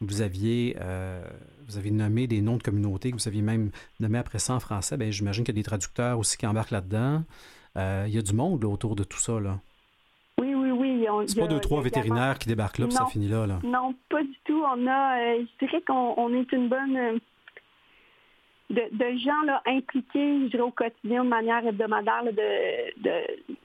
vous 0.00 0.20
aviez, 0.20 0.76
euh, 0.80 1.24
vous 1.66 1.76
avez 1.76 1.90
nommé 1.90 2.26
des 2.26 2.42
noms 2.42 2.58
de 2.58 2.62
communautés 2.62 3.10
que 3.10 3.16
vous 3.16 3.28
aviez 3.28 3.42
même 3.42 3.70
nommé 3.98 4.18
après 4.18 4.38
ça 4.38 4.54
en 4.54 4.60
français. 4.60 4.96
Bien, 4.96 5.10
j'imagine 5.10 5.42
qu'il 5.44 5.54
y 5.54 5.58
a 5.58 5.60
des 5.60 5.64
traducteurs 5.64 6.18
aussi 6.18 6.36
qui 6.36 6.46
embarquent 6.46 6.70
là-dedans. 6.70 7.24
Euh, 7.76 8.04
il 8.06 8.14
y 8.14 8.18
a 8.18 8.22
du 8.22 8.34
monde 8.34 8.64
autour 8.64 8.94
de 8.94 9.04
tout 9.04 9.18
ça. 9.18 9.40
Là. 9.40 9.58
Oui, 10.38 10.54
oui, 10.54 10.70
oui. 10.70 11.06
C'est 11.26 11.40
pas 11.40 11.46
deux, 11.46 11.60
trois 11.60 11.82
vétérinaires 11.82 12.38
qui 12.38 12.48
débarquent 12.48 12.78
là, 12.78 12.86
puis 12.86 12.94
ça 12.94 13.06
finit 13.06 13.28
là, 13.28 13.46
là. 13.46 13.58
Non, 13.64 13.94
pas 14.10 14.22
du 14.22 14.36
tout. 14.44 14.62
On 14.64 14.86
a, 14.86 15.38
je 15.38 15.66
dirais 15.66 15.82
qu'on 15.86 16.34
est 16.34 16.52
une 16.52 16.68
bonne 16.68 17.20
de, 18.70 19.16
gens 19.18 19.42
là, 19.44 19.62
impliqués, 19.66 20.40
je 20.42 20.46
dirais, 20.48 20.62
au 20.62 20.70
quotidien 20.70 21.24
de 21.24 21.28
manière 21.28 21.66
hebdomadaire, 21.66 22.24
de, 22.24 23.02
de, 23.02 23.12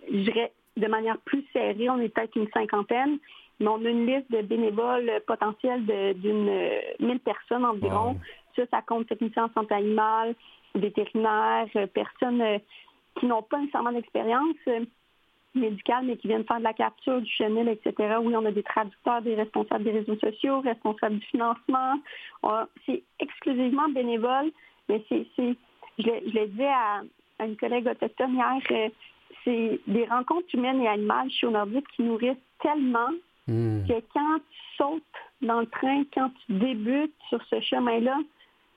je 0.10 0.24
dirais, 0.24 0.52
de 0.78 0.88
manière 0.88 1.18
plus 1.20 1.44
serrée. 1.54 1.90
On 1.90 2.00
est 2.00 2.10
peut-être 2.10 2.36
une 2.36 2.50
cinquantaine, 2.54 3.18
mais 3.60 3.68
on 3.68 3.84
a 3.86 3.90
une 3.90 4.06
liste 4.06 4.32
de 4.32 4.42
bénévoles 4.42 5.12
potentiels 5.28 5.86
d'une 6.16 6.50
euh, 6.50 6.80
mille 7.00 7.20
personnes 7.20 7.66
environ. 7.66 8.18
Ça, 8.56 8.64
ça 8.70 8.82
compte 8.82 9.08
techniciens 9.08 9.46
en 9.46 9.54
santé 9.54 9.76
animale, 9.76 10.36
vétérinaires, 10.76 11.68
euh, 11.76 11.88
personnes 11.88 12.42
euh, 12.42 12.58
qui 13.20 13.26
n'ont 13.26 13.44
pas 13.44 13.60
nécessairement 13.60 13.92
d'expérience 13.92 14.56
médicale, 15.54 16.06
mais 16.06 16.16
qui 16.16 16.28
viennent 16.28 16.46
faire 16.46 16.60
de 16.60 16.64
la 16.64 16.74
capture, 16.74 17.20
du 17.20 17.30
chenil, 17.30 17.68
etc. 17.68 18.16
Oui, 18.22 18.34
on 18.36 18.46
a 18.46 18.52
des 18.52 18.64
traducteurs, 18.64 19.22
des 19.22 19.36
responsables 19.36 19.84
des 19.84 19.92
réseaux 19.92 20.16
sociaux, 20.16 20.62
responsables 20.62 21.18
du 21.18 21.26
financement. 21.26 22.00
C'est 22.86 23.04
exclusivement 23.20 23.90
bénévole. 23.90 24.52
Mais 24.92 25.04
c'est, 25.08 25.56
je, 25.98 26.32
l'ai 26.34 26.48
dit 26.48 26.64
à, 26.64 27.02
une 27.40 27.56
collègue 27.56 27.88
autochtone 27.88 28.36
hier, 28.36 28.62
euh, 28.72 28.90
c'est 29.44 29.80
des 29.88 30.06
rencontres 30.06 30.54
humaines 30.54 30.82
et 30.82 30.88
animales 30.88 31.32
chez 31.32 31.48
Nordique 31.48 31.88
qui 31.96 32.04
nourrissent 32.04 32.36
tellement 32.62 33.10
hmm. 33.48 33.88
que 33.88 33.94
quand 34.14 34.38
tu 34.38 34.60
sautes 34.78 35.04
dans 35.42 35.62
le 35.62 35.66
train, 35.68 36.04
quand 36.14 36.30
tu 36.46 36.54
débutes 36.54 37.16
sur 37.30 37.42
ce 37.50 37.60
chemin-là, 37.62 38.18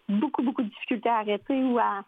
beaucoup, 0.08 0.42
beaucoup 0.42 0.62
de 0.62 0.68
difficultés 0.68 1.08
à 1.08 1.18
arrêter 1.18 1.62
ou 1.62 1.78
à, 1.78 2.04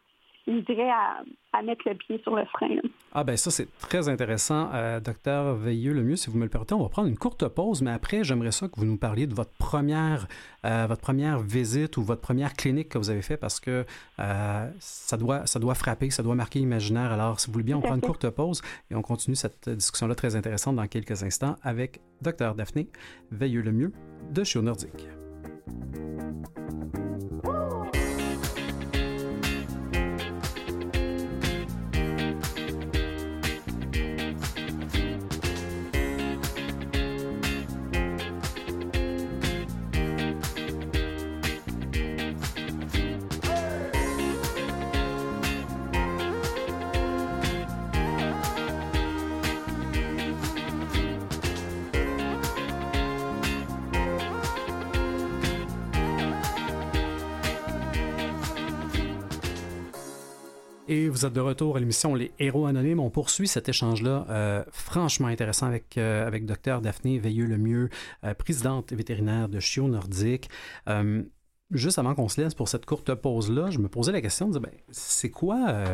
je 0.47 0.61
dirais, 0.61 0.90
à, 0.90 1.62
mettre 1.62 1.88
le 1.88 1.94
pied 1.94 2.20
sur 2.22 2.36
le 2.36 2.44
frein. 2.44 2.68
Ah 3.12 3.24
ben 3.24 3.36
ça, 3.36 3.51
c'est 3.51 3.66
très 3.78 4.11
intéressant. 4.11 4.68
Euh, 4.74 5.01
docteur 5.01 5.55
Veilleux, 5.55 5.94
le 5.94 6.03
mieux, 6.03 6.16
si 6.16 6.28
vous 6.28 6.36
me 6.36 6.44
le 6.44 6.51
permettez, 6.51 6.74
on 6.74 6.82
va 6.82 6.90
prendre 6.90 7.09
une 7.09 7.16
courte 7.16 7.49
pause, 7.49 7.80
mais 7.80 7.90
après, 7.90 8.24
j'aimerais 8.24 8.53
ça 8.53 8.68
que 8.68 8.74
vous 8.76 8.84
nous 8.84 8.99
parliez 8.99 9.26
de 9.26 9.34
votre 9.34 9.53
première, 9.53 10.28
euh, 10.66 10.84
votre 10.86 11.01
première 11.01 11.38
visite 11.38 11.97
ou 11.97 12.03
votre 12.03 12.20
première 12.20 12.53
clinique 12.53 12.90
que 12.90 12.99
vous 12.99 13.09
avez 13.09 13.22
fait 13.22 13.38
parce 13.38 13.59
que 13.59 13.86
euh, 14.20 14.70
ça, 14.78 15.16
doit, 15.16 15.47
ça 15.47 15.59
doit 15.59 15.74
frapper, 15.74 16.11
ça 16.11 16.22
doit 16.22 16.34
marquer 16.34 16.59
l'imaginaire. 16.59 17.11
Alors, 17.11 17.40
si 17.40 17.47
vous 17.47 17.55
voulez 17.55 17.64
bien, 17.64 17.78
on 17.78 17.80
prend 17.80 17.94
une 17.94 18.03
courte 18.03 18.28
pause 18.28 18.61
et 18.90 18.94
on 18.94 19.03
continue 19.03 19.36
cette 19.36 19.70
discussion-là 19.70 20.14
très 20.14 20.36
intéressante 20.36 20.76
dans 20.76 20.86
quelques 20.86 21.22
instants 21.22 21.57
avec 21.62 22.01
docteur 22.20 22.55
Daphné 22.55 22.88
Veilleux, 23.30 23.62
le 23.62 23.72
mieux 23.72 23.92
de 24.30 24.44
Chio 24.44 24.61
Nordique. 24.61 25.09
Vous 61.16 61.24
êtes 61.24 61.32
de 61.32 61.40
retour 61.40 61.78
à 61.78 61.80
l'émission 61.80 62.14
Les 62.14 62.30
Héros 62.38 62.66
Anonymes. 62.66 63.00
On 63.00 63.08
poursuit 63.08 63.48
cet 63.48 63.70
échange-là 63.70 64.26
euh, 64.28 64.62
franchement 64.70 65.28
intéressant 65.28 65.66
avec, 65.66 65.96
euh, 65.96 66.26
avec 66.26 66.44
Dr 66.44 66.82
Daphné 66.82 67.18
Veilleux-Lemieux, 67.18 67.88
euh, 68.24 68.34
présidente 68.34 68.92
vétérinaire 68.92 69.48
de 69.48 69.58
Chio 69.58 69.88
Nordique. 69.88 70.50
juste 71.70 71.98
avant 71.98 72.14
qu'on 72.14 72.28
se 72.28 72.38
laisse 72.38 72.52
pour 72.52 72.68
cette 72.68 72.84
courte 72.84 73.14
pause-là, 73.14 73.70
je 73.70 73.78
me 73.78 73.88
posais 73.88 74.12
la 74.12 74.20
question 74.20 74.50
de 74.50 74.58
ben, 74.58 74.70
c'est 74.90 75.30
quoi, 75.30 75.86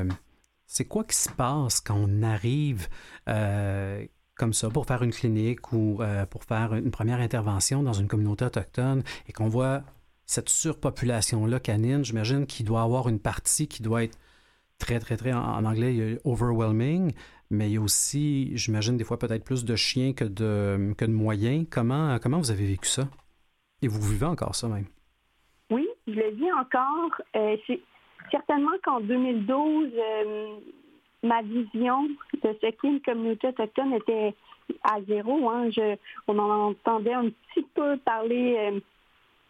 quoi 0.88 1.04
qui 1.04 1.16
se 1.16 1.28
passe 1.30 1.80
quand 1.80 1.94
on 1.96 2.24
arrive 2.24 2.88
comme 3.24 4.52
ça 4.52 4.70
pour 4.70 4.86
faire 4.86 5.04
une 5.04 5.12
clinique 5.12 5.72
ou 5.72 6.00
pour 6.30 6.42
faire 6.42 6.74
une 6.74 6.90
première 6.90 7.20
intervention 7.20 7.84
dans 7.84 7.92
une 7.92 8.08
communauté 8.08 8.44
autochtone 8.44 9.04
et 9.28 9.32
qu'on 9.32 9.48
voit 9.48 9.84
cette 10.26 10.48
surpopulation-là 10.48 11.60
canine, 11.60 12.04
j'imagine 12.04 12.44
qu'il 12.44 12.66
doit 12.66 12.82
avoir 12.82 13.08
une 13.08 13.20
partie 13.20 13.68
qui 13.68 13.84
doit 13.84 14.02
être 14.02 14.18
très, 14.82 14.98
très, 14.98 15.16
très, 15.16 15.32
en, 15.32 15.64
anglais, 15.64 16.18
overwhelming, 16.24 17.12
mais 17.50 17.70
il 17.70 17.74
y 17.74 17.76
a 17.76 17.80
aussi, 17.80 18.50
j'imagine, 18.56 18.96
des 18.96 19.04
fois 19.04 19.18
peut-être 19.18 19.44
plus 19.44 19.64
de 19.64 19.76
chiens 19.76 20.12
que 20.12 20.24
de, 20.24 21.06
moyens. 21.06 21.66
Comment, 21.70 22.18
comment 22.20 22.38
vous 22.38 22.50
avez 22.50 22.66
vécu 22.66 22.88
ça? 22.88 23.04
Et 23.80 23.88
vous 23.88 24.00
vivez 24.00 24.26
encore 24.26 24.54
ça 24.54 24.68
même? 24.68 24.86
Oui, 25.70 25.88
je 26.06 26.12
le 26.12 26.30
vis 26.30 26.52
encore. 26.52 27.12
Euh, 27.36 27.56
certainement 28.30 28.76
qu'en 28.82 29.00
2012, 29.00 29.90
euh, 29.94 30.46
ma 31.22 31.42
vision 31.42 32.08
de 32.42 32.56
ce 32.60 32.70
qu'est 32.70 32.76
une 32.82 33.00
communauté 33.00 33.48
autochtone 33.48 33.94
était 33.94 34.34
à 34.82 35.00
zéro. 35.06 35.48
Hein. 35.48 35.70
Je, 35.70 35.96
on 36.26 36.38
en 36.38 36.70
entendait 36.70 37.14
un 37.14 37.28
petit 37.28 37.66
peu 37.74 37.96
parler 37.98 38.56
euh, 38.58 38.80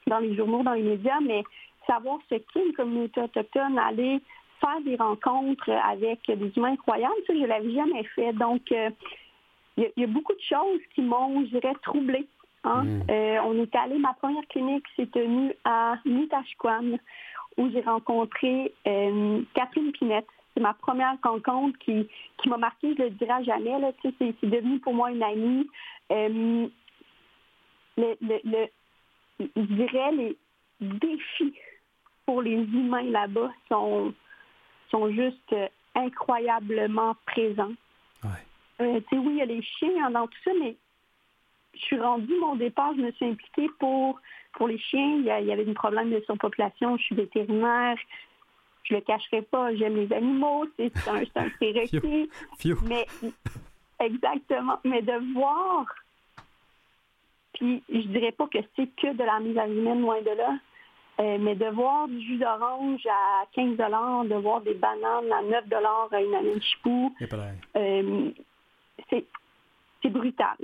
dans 0.08 0.18
les 0.18 0.36
journaux, 0.36 0.62
dans 0.62 0.74
les 0.74 0.82
médias, 0.82 1.20
mais 1.20 1.42
savoir 1.86 2.18
ce 2.28 2.34
qu'est 2.34 2.60
une 2.60 2.74
communauté 2.74 3.22
autochtone, 3.22 3.78
aller 3.78 4.20
faire 4.62 4.80
des 4.84 4.96
rencontres 4.96 5.70
avec 5.70 6.20
des 6.26 6.52
humains 6.56 6.72
incroyables, 6.72 7.14
ça, 7.26 7.34
je 7.34 7.40
ne 7.40 7.46
l'avais 7.46 7.72
jamais 7.72 8.04
fait. 8.14 8.32
Donc, 8.34 8.70
euh, 8.72 8.90
il 9.76 9.90
y, 9.96 10.04
a 10.04 10.06
beaucoup 10.06 10.34
de 10.34 10.40
choses 10.40 10.80
qui 10.94 11.02
m'ont, 11.02 11.44
je 11.46 11.58
dirais, 11.58 11.74
troublée. 11.82 12.26
Hein. 12.64 12.84
Mm. 12.84 13.02
Euh, 13.10 13.38
on 13.44 13.62
est 13.62 13.74
allé, 13.74 13.98
ma 13.98 14.12
première 14.14 14.46
clinique 14.48 14.84
s'est 14.96 15.06
tenue 15.06 15.52
à 15.64 15.96
Nitashquan, 16.04 16.98
où 17.56 17.70
j'ai 17.70 17.80
rencontré 17.80 18.72
euh, 18.86 19.42
Catherine 19.54 19.92
Pinette. 19.92 20.26
C'est 20.54 20.62
ma 20.62 20.74
première 20.74 21.16
rencontre 21.22 21.78
qui, 21.78 22.06
qui 22.38 22.48
m'a 22.48 22.58
marqué, 22.58 22.94
je 22.96 23.04
le 23.04 23.10
dirai 23.10 23.42
jamais. 23.44 23.78
Là, 23.78 23.90
c'est, 24.02 24.12
c'est 24.18 24.46
devenu 24.50 24.78
pour 24.80 24.92
moi 24.92 25.10
une 25.10 25.22
amie. 25.22 25.66
le, 26.10 26.70
le, 27.96 28.66
je 29.40 29.60
dirais 29.60 30.12
les 30.12 30.36
défis 30.80 31.54
pour 32.26 32.42
les 32.42 32.54
humains 32.54 33.02
là-bas 33.02 33.50
sont, 33.68 34.12
sont 34.92 35.10
juste 35.10 35.52
euh, 35.52 35.66
incroyablement 35.94 37.16
présents. 37.26 37.72
Euh, 38.80 39.00
oui, 39.12 39.32
il 39.32 39.36
y 39.36 39.42
a 39.42 39.44
les 39.44 39.62
chiens 39.62 40.10
dans 40.10 40.26
tout 40.26 40.38
ça, 40.44 40.50
mais 40.58 40.76
je 41.74 41.80
suis 41.80 42.00
rendue, 42.00 42.34
mon 42.40 42.56
départ, 42.56 42.92
je 42.96 43.02
me 43.02 43.12
suis 43.12 43.26
impliquée 43.26 43.68
pour, 43.78 44.20
pour 44.54 44.66
les 44.68 44.78
chiens. 44.78 45.16
Il 45.18 45.24
y, 45.24 45.30
avait 45.30 45.68
un 45.68 45.72
problème 45.72 46.10
de 46.10 46.20
surpopulation. 46.26 46.96
Je 46.96 47.02
suis 47.02 47.14
vétérinaire. 47.14 47.96
Je 48.84 48.94
le 48.94 49.00
cacherai 49.00 49.42
pas. 49.42 49.74
J'aime 49.76 49.96
les 49.96 50.12
animaux. 50.12 50.66
C'est 50.76 50.92
un, 51.08 51.22
un 51.36 51.48
prérequis. 51.60 52.28
mais 52.84 53.06
exactement. 54.00 54.78
Mais 54.84 55.02
de 55.02 55.32
voir, 55.32 55.86
puis 57.54 57.82
je 57.88 58.08
dirais 58.08 58.32
pas 58.32 58.48
que 58.48 58.58
c'est 58.74 58.88
que 58.96 59.12
de 59.12 59.24
la 59.24 59.38
mise 59.40 59.58
à 59.58 59.68
humaine, 59.68 60.00
loin 60.00 60.20
de 60.22 60.30
là. 60.30 60.58
Euh, 61.20 61.36
mais 61.38 61.54
de 61.54 61.66
voir 61.66 62.08
du 62.08 62.20
jus 62.20 62.38
d'orange 62.38 63.06
à 63.06 63.44
15 63.54 63.76
de 63.76 64.34
voir 64.36 64.62
des 64.62 64.74
bananes 64.74 65.30
à 65.30 65.42
9 65.42 65.64
à 66.10 66.22
une 66.22 66.34
année 66.34 66.60
chipou, 66.60 67.14
euh, 67.76 68.30
c'est 69.10 70.08
brutal. 70.08 70.56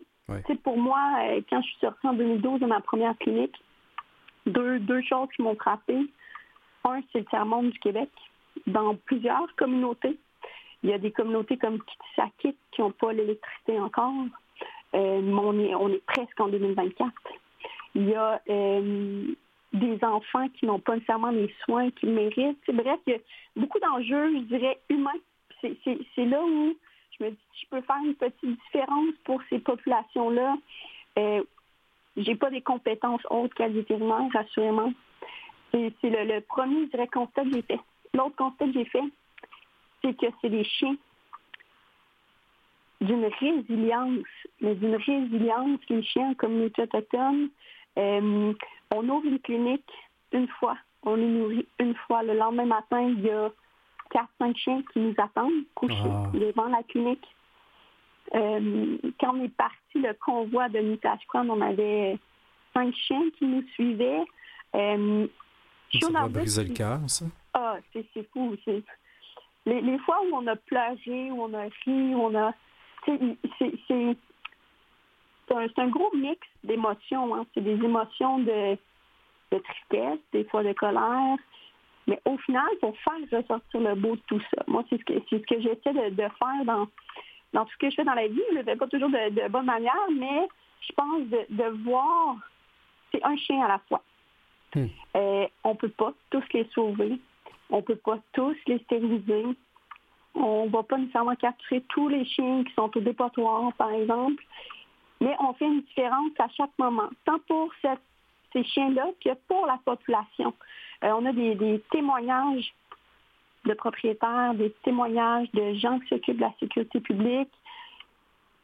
Pour 0.62 0.78
moi, 0.78 1.00
euh, 1.22 1.40
quand 1.48 1.60
je 1.62 1.68
suis 1.68 1.78
sortie 1.80 2.06
en 2.06 2.14
2012 2.14 2.60
de 2.60 2.66
ma 2.66 2.80
première 2.80 3.16
clinique, 3.18 3.54
deux, 4.46 4.78
deux 4.80 5.02
choses 5.02 5.28
qui 5.34 5.42
m'ont 5.42 5.54
frappé. 5.54 6.06
Un, 6.84 7.00
c'est 7.12 7.20
le 7.20 7.24
tiers-monde 7.26 7.70
du 7.70 7.78
Québec. 7.78 8.10
Dans 8.66 8.94
plusieurs 8.94 9.54
communautés, 9.56 10.18
il 10.82 10.90
y 10.90 10.92
a 10.92 10.98
des 10.98 11.10
communautés 11.10 11.56
comme 11.56 11.78
Kitsakit 11.82 12.56
qui 12.72 12.80
n'ont 12.80 12.92
pas 12.92 13.12
l'électricité 13.12 13.78
encore. 13.78 14.12
Euh, 14.94 15.20
on, 15.22 15.58
est, 15.58 15.74
on 15.74 15.88
est 15.90 16.04
presque 16.06 16.40
en 16.40 16.48
2024. 16.48 17.12
Il 17.94 18.08
y 18.08 18.14
a 18.14 18.40
euh, 18.48 19.34
des 19.72 20.02
enfants 20.02 20.48
qui 20.48 20.66
n'ont 20.66 20.80
pas 20.80 20.94
nécessairement 20.94 21.30
les 21.30 21.52
soins 21.64 21.90
qu'ils 21.90 22.12
méritent. 22.12 22.58
Bref, 22.72 23.00
il 23.06 23.12
y 23.12 23.16
a 23.16 23.18
beaucoup 23.56 23.78
d'enjeux, 23.78 24.32
je 24.34 24.42
dirais, 24.44 24.78
humains. 24.88 25.10
C'est 25.60 26.24
là 26.24 26.42
où 26.42 26.74
je 27.18 27.24
me 27.24 27.30
dis 27.30 27.36
je 27.60 27.66
peux 27.68 27.80
faire 27.82 27.96
une 28.04 28.14
petite 28.14 28.58
différence 28.64 29.14
pour 29.24 29.42
ces 29.50 29.58
populations-là. 29.58 30.56
Euh, 31.18 31.42
j'ai 32.16 32.34
pas 32.34 32.50
des 32.50 32.62
compétences 32.62 33.22
autres 33.30 33.54
qu'à 33.54 33.68
vétérinaire, 33.68 34.28
rassurément. 34.32 34.92
C'est 35.72 35.92
le, 36.02 36.40
premier, 36.40 36.86
je 36.86 36.90
dirais, 36.90 37.08
constat 37.08 37.44
que 37.44 37.52
j'ai 37.52 37.62
fait. 37.62 37.80
L'autre 38.14 38.36
constat 38.36 38.66
que 38.66 38.72
j'ai 38.72 38.84
fait, 38.86 39.04
c'est 40.02 40.16
que 40.16 40.26
c'est 40.40 40.48
des 40.48 40.64
chiens 40.64 40.96
d'une 43.00 43.26
résilience, 43.26 44.26
mais 44.60 44.74
d'une 44.74 44.96
résilience, 44.96 45.80
les 45.88 46.02
chiens 46.02 46.34
comme 46.34 46.50
communauté 46.50 46.82
autochtone. 46.82 47.50
Euh, 47.98 48.52
on 48.90 49.08
ouvre 49.08 49.26
une 49.26 49.40
clinique 49.40 49.90
une 50.32 50.48
fois, 50.60 50.76
on 51.02 51.14
les 51.14 51.26
nourrit 51.26 51.66
une 51.78 51.94
fois. 52.06 52.22
Le 52.22 52.34
lendemain 52.34 52.66
matin, 52.66 53.00
il 53.00 53.20
y 53.20 53.30
a 53.30 53.50
quatre, 54.10 54.28
cinq 54.38 54.56
chiens 54.56 54.82
qui 54.92 55.00
nous 55.00 55.14
attendent 55.18 55.64
couchés 55.74 55.96
ah. 56.04 56.30
devant 56.34 56.68
la 56.68 56.82
clinique. 56.82 57.26
Euh, 58.34 58.98
quand 59.18 59.34
on 59.34 59.44
est 59.44 59.54
parti, 59.56 59.94
le 59.94 60.12
convoi 60.14 60.68
de 60.68 60.78
Nitashquan, 60.78 61.48
on 61.48 61.60
avait 61.60 62.18
cinq 62.74 62.94
chiens 62.94 63.30
qui 63.38 63.46
nous 63.46 63.64
suivaient. 63.74 64.24
Euh, 64.74 65.26
ça 66.00 66.28
briser 66.28 66.64
le 66.64 66.74
cœur, 66.74 67.00
ça? 67.06 67.24
Ah, 67.54 67.76
c'est 67.92 68.30
fou. 68.32 68.54
Les, 69.66 69.80
les, 69.80 69.98
fois 70.00 70.20
où 70.26 70.34
on 70.34 70.46
a 70.46 70.56
pleuré, 70.56 71.30
où 71.30 71.42
on 71.42 71.54
a 71.54 71.64
ri, 71.84 72.14
où 72.14 72.20
on 72.20 72.34
a... 72.34 72.52
C'est 73.06 74.16
un, 75.50 75.66
un, 75.76 75.88
gros 75.88 76.10
mix 76.14 76.46
d'émotions. 76.64 77.34
Hein. 77.34 77.46
C'est 77.54 77.60
des 77.60 77.74
émotions 77.84 78.38
de, 78.38 78.76
de 79.52 79.58
tristesse, 79.58 80.18
des 80.32 80.44
fois 80.44 80.62
de 80.62 80.72
colère, 80.72 81.36
mais 82.08 82.20
au 82.24 82.38
final, 82.38 82.64
il 82.72 82.78
faut 82.80 82.94
faire 83.04 83.40
ressortir 83.40 83.80
le 83.80 83.94
beau 83.94 84.16
de 84.16 84.22
tout 84.26 84.40
ça. 84.40 84.64
Moi, 84.66 84.82
c'est 84.88 84.98
ce 84.98 85.04
que, 85.04 85.12
ce 85.28 85.36
que 85.36 85.60
j'essaie 85.60 85.92
de, 85.92 86.16
faire 86.16 86.64
dans, 86.64 86.88
dans 87.52 87.64
tout 87.66 87.72
ce 87.72 87.78
que 87.78 87.90
je 87.90 87.96
fais 87.96 88.04
dans 88.04 88.14
la 88.14 88.28
vie. 88.28 88.40
Je 88.48 88.54
ne 88.54 88.58
le 88.60 88.64
fais 88.64 88.76
pas 88.76 88.86
toujours 88.86 89.10
de, 89.10 89.48
bonne 89.48 89.66
manière, 89.66 90.08
mais 90.16 90.48
je 90.80 90.92
pense 90.94 91.22
de, 91.28 91.82
voir, 91.84 92.36
c'est 93.12 93.22
un 93.22 93.36
chien 93.36 93.62
à 93.62 93.68
la 93.68 93.78
fois. 93.88 94.02
Hmm. 94.74 94.86
Euh, 95.16 95.46
on 95.64 95.70
ne 95.70 95.76
peut 95.76 95.90
pas 95.90 96.14
tous 96.30 96.44
les 96.54 96.66
sauver. 96.74 97.18
On 97.68 97.76
ne 97.76 97.82
peut 97.82 97.96
pas 97.96 98.18
tous 98.32 98.56
les 98.66 98.78
stériliser. 98.78 99.44
On 100.34 100.64
ne 100.64 100.70
va 100.70 100.82
pas 100.82 100.96
nécessairement 100.96 101.36
capturer 101.36 101.82
tous 101.88 102.08
les 102.08 102.24
chiens 102.24 102.64
qui 102.64 102.72
sont 102.72 102.90
au 102.96 103.00
dépotoir, 103.00 103.70
par 103.74 103.90
exemple. 103.90 104.42
Mais 105.20 105.34
on 105.40 105.52
fait 105.54 105.66
une 105.66 105.82
différence 105.82 106.30
à 106.38 106.48
chaque 106.50 106.76
moment, 106.78 107.08
tant 107.24 107.38
pour 107.46 107.72
ces 108.52 108.64
chiens-là 108.64 109.08
que 109.22 109.34
pour 109.48 109.66
la 109.66 109.78
population. 109.84 110.54
Euh, 111.04 111.12
on 111.12 111.26
a 111.26 111.32
des, 111.32 111.82
témoignages 111.90 112.72
de 113.64 113.74
propriétaires, 113.74 114.54
des 114.54 114.70
témoignages 114.84 115.50
de 115.52 115.74
gens 115.74 115.98
qui 116.00 116.08
s'occupent 116.08 116.36
de 116.36 116.42
la 116.42 116.54
sécurité 116.60 117.00
publique. 117.00 117.52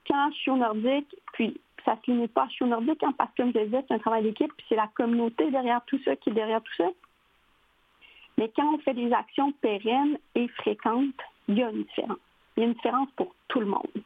Quand 0.09 0.31
je 0.33 0.37
suis 0.37 0.51
au 0.51 0.57
Nordique, 0.57 1.15
puis 1.33 1.61
ça 1.85 1.97
se 1.97 2.11
limite 2.11 2.33
pas 2.33 2.45
à 2.45 2.49
Chiot 2.49 2.67
Nordique, 2.67 3.03
hein, 3.03 3.15
parce 3.17 3.31
que 3.33 3.43
comme 3.43 3.53
je 3.53 3.59
disais, 3.59 3.85
c'est 3.87 3.95
un 3.95 3.99
travail 3.99 4.23
d'équipe, 4.23 4.53
puis 4.57 4.67
c'est 4.69 4.77
la 4.77 4.89
communauté 4.89 5.51
derrière 5.51 5.83
tout 5.87 5.99
ça 6.05 6.17
qui 6.17 6.31
est 6.31 6.35
derrière 6.35 6.63
tout 6.63 6.75
ça. 6.77 6.89
Mais 8.39 8.51
quand 8.55 8.75
on 8.75 8.79
fait 8.79 8.95
des 8.95 9.13
actions 9.13 9.53
pérennes 9.53 10.19
et 10.35 10.49
fréquentes, 10.49 11.21
il 11.49 11.59
y 11.59 11.63
a 11.63 11.71
une 11.71 11.85
différence. 11.85 12.19
Il 12.57 12.61
y 12.61 12.63
a 12.65 12.69
une 12.69 12.75
différence 12.75 13.09
pour 13.17 13.35
tout 13.49 13.61
le 13.61 13.67
monde. 13.67 14.03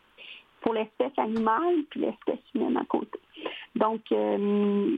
Pour 0.61 0.75
l'espèce 0.75 1.13
animale, 1.19 1.85
puis 1.91 2.01
l'espèce 2.01 2.41
humaine 2.55 2.77
à 2.77 2.85
côté. 2.85 3.19
Donc, 3.77 4.01
euh, 4.13 4.97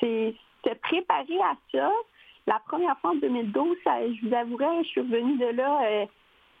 c'est 0.00 0.34
se 0.64 0.74
préparer 0.74 1.40
à 1.40 1.54
ça, 1.72 1.90
la 2.46 2.58
première 2.66 2.98
fois 2.98 3.10
en 3.10 3.16
2012, 3.16 3.76
je 3.86 4.26
vous 4.26 4.34
avouerai, 4.34 4.84
je 4.84 4.88
suis 4.88 5.00
revenue 5.00 5.38
de 5.38 5.46
là, 5.46 5.82
euh, 5.84 6.06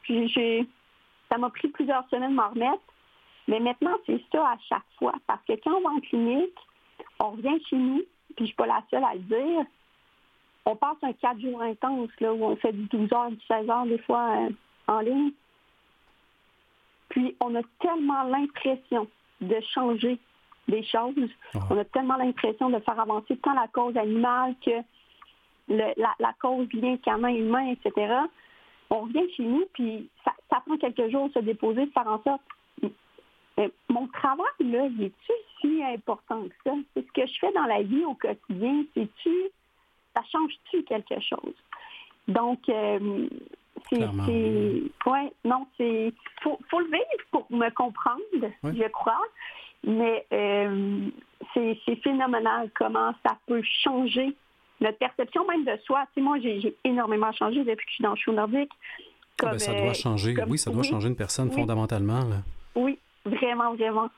puis 0.02 0.28
j'ai, 0.28 0.66
ça 1.30 1.38
m'a 1.38 1.50
pris 1.50 1.68
plusieurs 1.68 2.08
semaines 2.08 2.30
de 2.30 2.36
m'en 2.36 2.48
remettre. 2.48 2.82
Mais 3.48 3.60
maintenant, 3.60 3.96
c'est 4.06 4.22
ça 4.32 4.52
à 4.52 4.56
chaque 4.68 4.86
fois. 4.98 5.12
Parce 5.26 5.42
que 5.46 5.52
quand 5.62 5.74
on 5.74 5.82
va 5.82 5.90
en 5.90 6.00
clinique, 6.00 6.56
on 7.20 7.32
revient 7.32 7.62
chez 7.68 7.76
nous, 7.76 7.98
puis 7.98 8.36
je 8.38 8.42
ne 8.42 8.46
suis 8.46 8.56
pas 8.56 8.66
la 8.66 8.82
seule 8.90 9.04
à 9.04 9.14
le 9.14 9.20
dire, 9.20 9.64
on 10.64 10.76
passe 10.76 10.96
un 11.02 11.12
quatre 11.12 11.40
jours 11.40 11.60
intense, 11.60 12.08
là, 12.20 12.32
où 12.32 12.42
on 12.44 12.56
fait 12.56 12.72
du 12.72 12.86
12 12.86 13.12
heures, 13.12 13.30
du 13.30 13.40
16 13.46 13.68
heures, 13.68 13.84
des 13.84 13.98
fois, 13.98 14.30
euh, 14.38 14.50
en 14.86 15.00
ligne. 15.00 15.32
Puis 17.14 17.36
on 17.38 17.54
a 17.54 17.62
tellement 17.78 18.24
l'impression 18.24 19.06
de 19.40 19.56
changer 19.72 20.18
des 20.66 20.82
choses. 20.82 21.30
Ah. 21.54 21.60
On 21.70 21.78
a 21.78 21.84
tellement 21.84 22.16
l'impression 22.16 22.70
de 22.70 22.80
faire 22.80 22.98
avancer 22.98 23.36
tant 23.36 23.54
la 23.54 23.68
cause 23.68 23.96
animale 23.96 24.56
que 24.64 24.82
la, 25.68 26.32
cause 26.40 26.66
lien 26.72 26.96
canin 26.96 27.28
humain, 27.28 27.72
etc. 27.72 28.14
On 28.90 29.02
revient 29.02 29.30
chez 29.36 29.44
nous, 29.44 29.64
puis 29.74 30.08
ça, 30.24 30.32
prend 30.66 30.76
quelques 30.76 31.08
jours 31.12 31.28
de 31.28 31.34
se 31.34 31.38
déposer, 31.38 31.86
de 31.86 31.92
faire 31.92 32.08
en 32.08 32.20
sorte. 32.24 32.42
mon 33.88 34.08
travail, 34.08 34.46
là, 34.58 34.86
il 34.86 35.04
est-tu 35.04 35.32
si 35.60 35.84
important 35.84 36.42
que 36.42 36.54
ça? 36.64 36.74
C'est 36.94 37.06
ce 37.06 37.12
que 37.12 37.26
je 37.28 37.38
fais 37.38 37.52
dans 37.52 37.66
la 37.66 37.82
vie 37.82 38.04
au 38.04 38.14
quotidien, 38.14 38.84
c'est-tu, 38.94 39.34
ça 40.16 40.22
change-tu 40.32 40.82
quelque 40.82 41.20
chose? 41.20 41.54
Donc, 42.26 42.68
euh, 42.68 43.28
c'est, 43.90 45.10
ouais, 45.10 45.32
non, 45.44 45.66
c'est, 45.76 46.12
faut, 46.42 46.58
faut 46.70 46.80
le 46.80 46.86
vivre 46.86 47.24
pour 47.30 47.46
me 47.50 47.70
comprendre, 47.70 48.20
je 48.62 48.88
crois. 48.88 49.20
Mais 49.86 50.24
euh, 50.32 51.08
c'est, 51.52 51.78
c'est 51.84 51.96
phénoménal 51.96 52.70
comment 52.74 53.12
ça 53.24 53.36
peut 53.46 53.62
changer 53.82 54.34
notre 54.80 54.98
perception 54.98 55.46
même 55.46 55.64
de 55.64 55.78
soi. 55.84 56.04
Tu 56.06 56.14
sais, 56.14 56.20
moi, 56.20 56.38
j'ai 56.40 56.74
énormément 56.84 57.32
changé 57.32 57.64
depuis 57.64 57.84
que 57.84 57.90
je 57.90 57.94
suis 57.94 58.02
dans 58.02 58.10
le 58.10 58.16
show 58.16 58.32
nordique. 58.32 58.70
Ah, 59.42 59.50
ben, 59.50 59.58
ça 59.58 59.72
doit 59.72 59.90
euh, 59.90 59.94
changer, 59.94 60.36
oui, 60.46 60.58
ça 60.58 60.70
doit 60.70 60.82
changer 60.82 61.08
une 61.08 61.16
personne 61.16 61.50
fondamentalement. 61.50 62.20
Oui, 62.74 62.98
vraiment, 63.24 63.74
vraiment. 63.74 64.08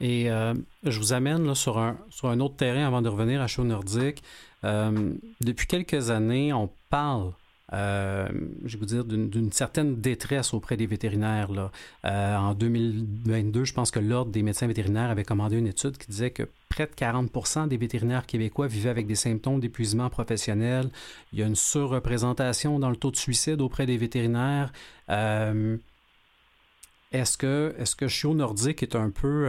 Et 0.00 0.30
euh, 0.30 0.54
je 0.82 0.98
vous 0.98 1.12
amène 1.12 1.46
là, 1.46 1.54
sur, 1.54 1.78
un, 1.78 1.98
sur 2.08 2.28
un 2.28 2.40
autre 2.40 2.56
terrain 2.56 2.86
avant 2.86 3.02
de 3.02 3.08
revenir 3.08 3.42
à 3.42 3.46
Show 3.46 3.64
Nordique. 3.64 4.22
Euh, 4.64 5.12
depuis 5.40 5.66
quelques 5.66 6.10
années, 6.10 6.52
on 6.54 6.70
parle 6.88 7.32
euh, 7.72 8.28
je 8.64 8.76
vais 8.76 8.80
vous 8.80 8.86
dire, 8.86 9.04
d'une 9.04 9.52
certaine 9.52 10.00
détresse 10.00 10.54
auprès 10.54 10.76
des 10.76 10.86
vétérinaires. 10.86 11.50
Euh, 12.04 12.36
en 12.36 12.54
2022, 12.54 13.64
je 13.64 13.72
pense 13.72 13.90
que 13.90 14.00
l'Ordre 14.00 14.32
des 14.32 14.42
médecins 14.42 14.66
vétérinaires 14.66 15.10
avait 15.10 15.24
commandé 15.24 15.56
une 15.56 15.68
étude 15.68 15.96
qui 15.96 16.08
disait 16.08 16.30
que 16.30 16.48
près 16.68 16.86
de 16.86 16.92
40% 16.92 17.68
des 17.68 17.76
vétérinaires 17.76 18.26
québécois 18.26 18.66
vivaient 18.66 18.90
avec 18.90 19.06
des 19.06 19.14
symptômes 19.14 19.60
d'épuisement 19.60 20.10
professionnel. 20.10 20.90
Il 21.32 21.38
y 21.38 21.42
a 21.42 21.46
une 21.46 21.56
surreprésentation 21.56 22.78
dans 22.78 22.90
le 22.90 22.96
taux 22.96 23.10
de 23.10 23.16
suicide 23.16 23.60
auprès 23.60 23.86
des 23.86 23.96
vétérinaires. 23.96 24.72
Euh, 25.08 25.76
est-ce 27.12 27.38
que, 27.38 27.74
est-ce 27.78 27.96
que 27.96 28.08
Chiot 28.08 28.34
Nordique 28.34 28.82
est 28.82 28.94
un 28.94 29.10
peu 29.10 29.48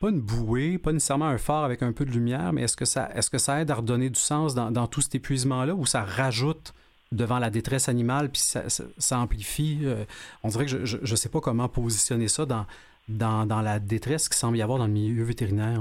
pas 0.00 0.10
une 0.10 0.20
bouée, 0.20 0.78
pas 0.78 0.92
nécessairement 0.92 1.26
un 1.26 1.38
phare 1.38 1.64
avec 1.64 1.82
un 1.82 1.92
peu 1.92 2.04
de 2.04 2.12
lumière, 2.12 2.52
mais 2.52 2.62
est-ce 2.62 2.76
que 2.76 2.84
ça, 2.84 3.10
est-ce 3.16 3.30
que 3.30 3.38
ça 3.38 3.60
aide 3.60 3.70
à 3.72 3.74
redonner 3.74 4.10
du 4.10 4.20
sens 4.20 4.54
dans, 4.54 4.70
dans 4.70 4.86
tout 4.86 5.00
cet 5.00 5.16
épuisement-là 5.16 5.74
ou 5.74 5.86
ça 5.86 6.04
rajoute 6.04 6.72
devant 7.12 7.38
la 7.38 7.50
détresse 7.50 7.88
animale, 7.88 8.30
puis 8.30 8.40
ça, 8.40 9.18
amplifie. 9.18 9.80
Euh, 9.84 10.04
on 10.42 10.48
dirait 10.48 10.66
que 10.66 10.84
je 10.84 10.98
ne 10.98 11.16
sais 11.16 11.30
pas 11.30 11.40
comment 11.40 11.68
positionner 11.68 12.28
ça 12.28 12.44
dans, 12.46 12.66
dans, 13.08 13.60
la 13.62 13.78
détresse 13.78 14.28
qui 14.28 14.36
semble 14.36 14.56
y 14.56 14.62
avoir 14.62 14.78
dans 14.78 14.86
le 14.86 14.92
milieu 14.92 15.24
vétérinaire. 15.24 15.80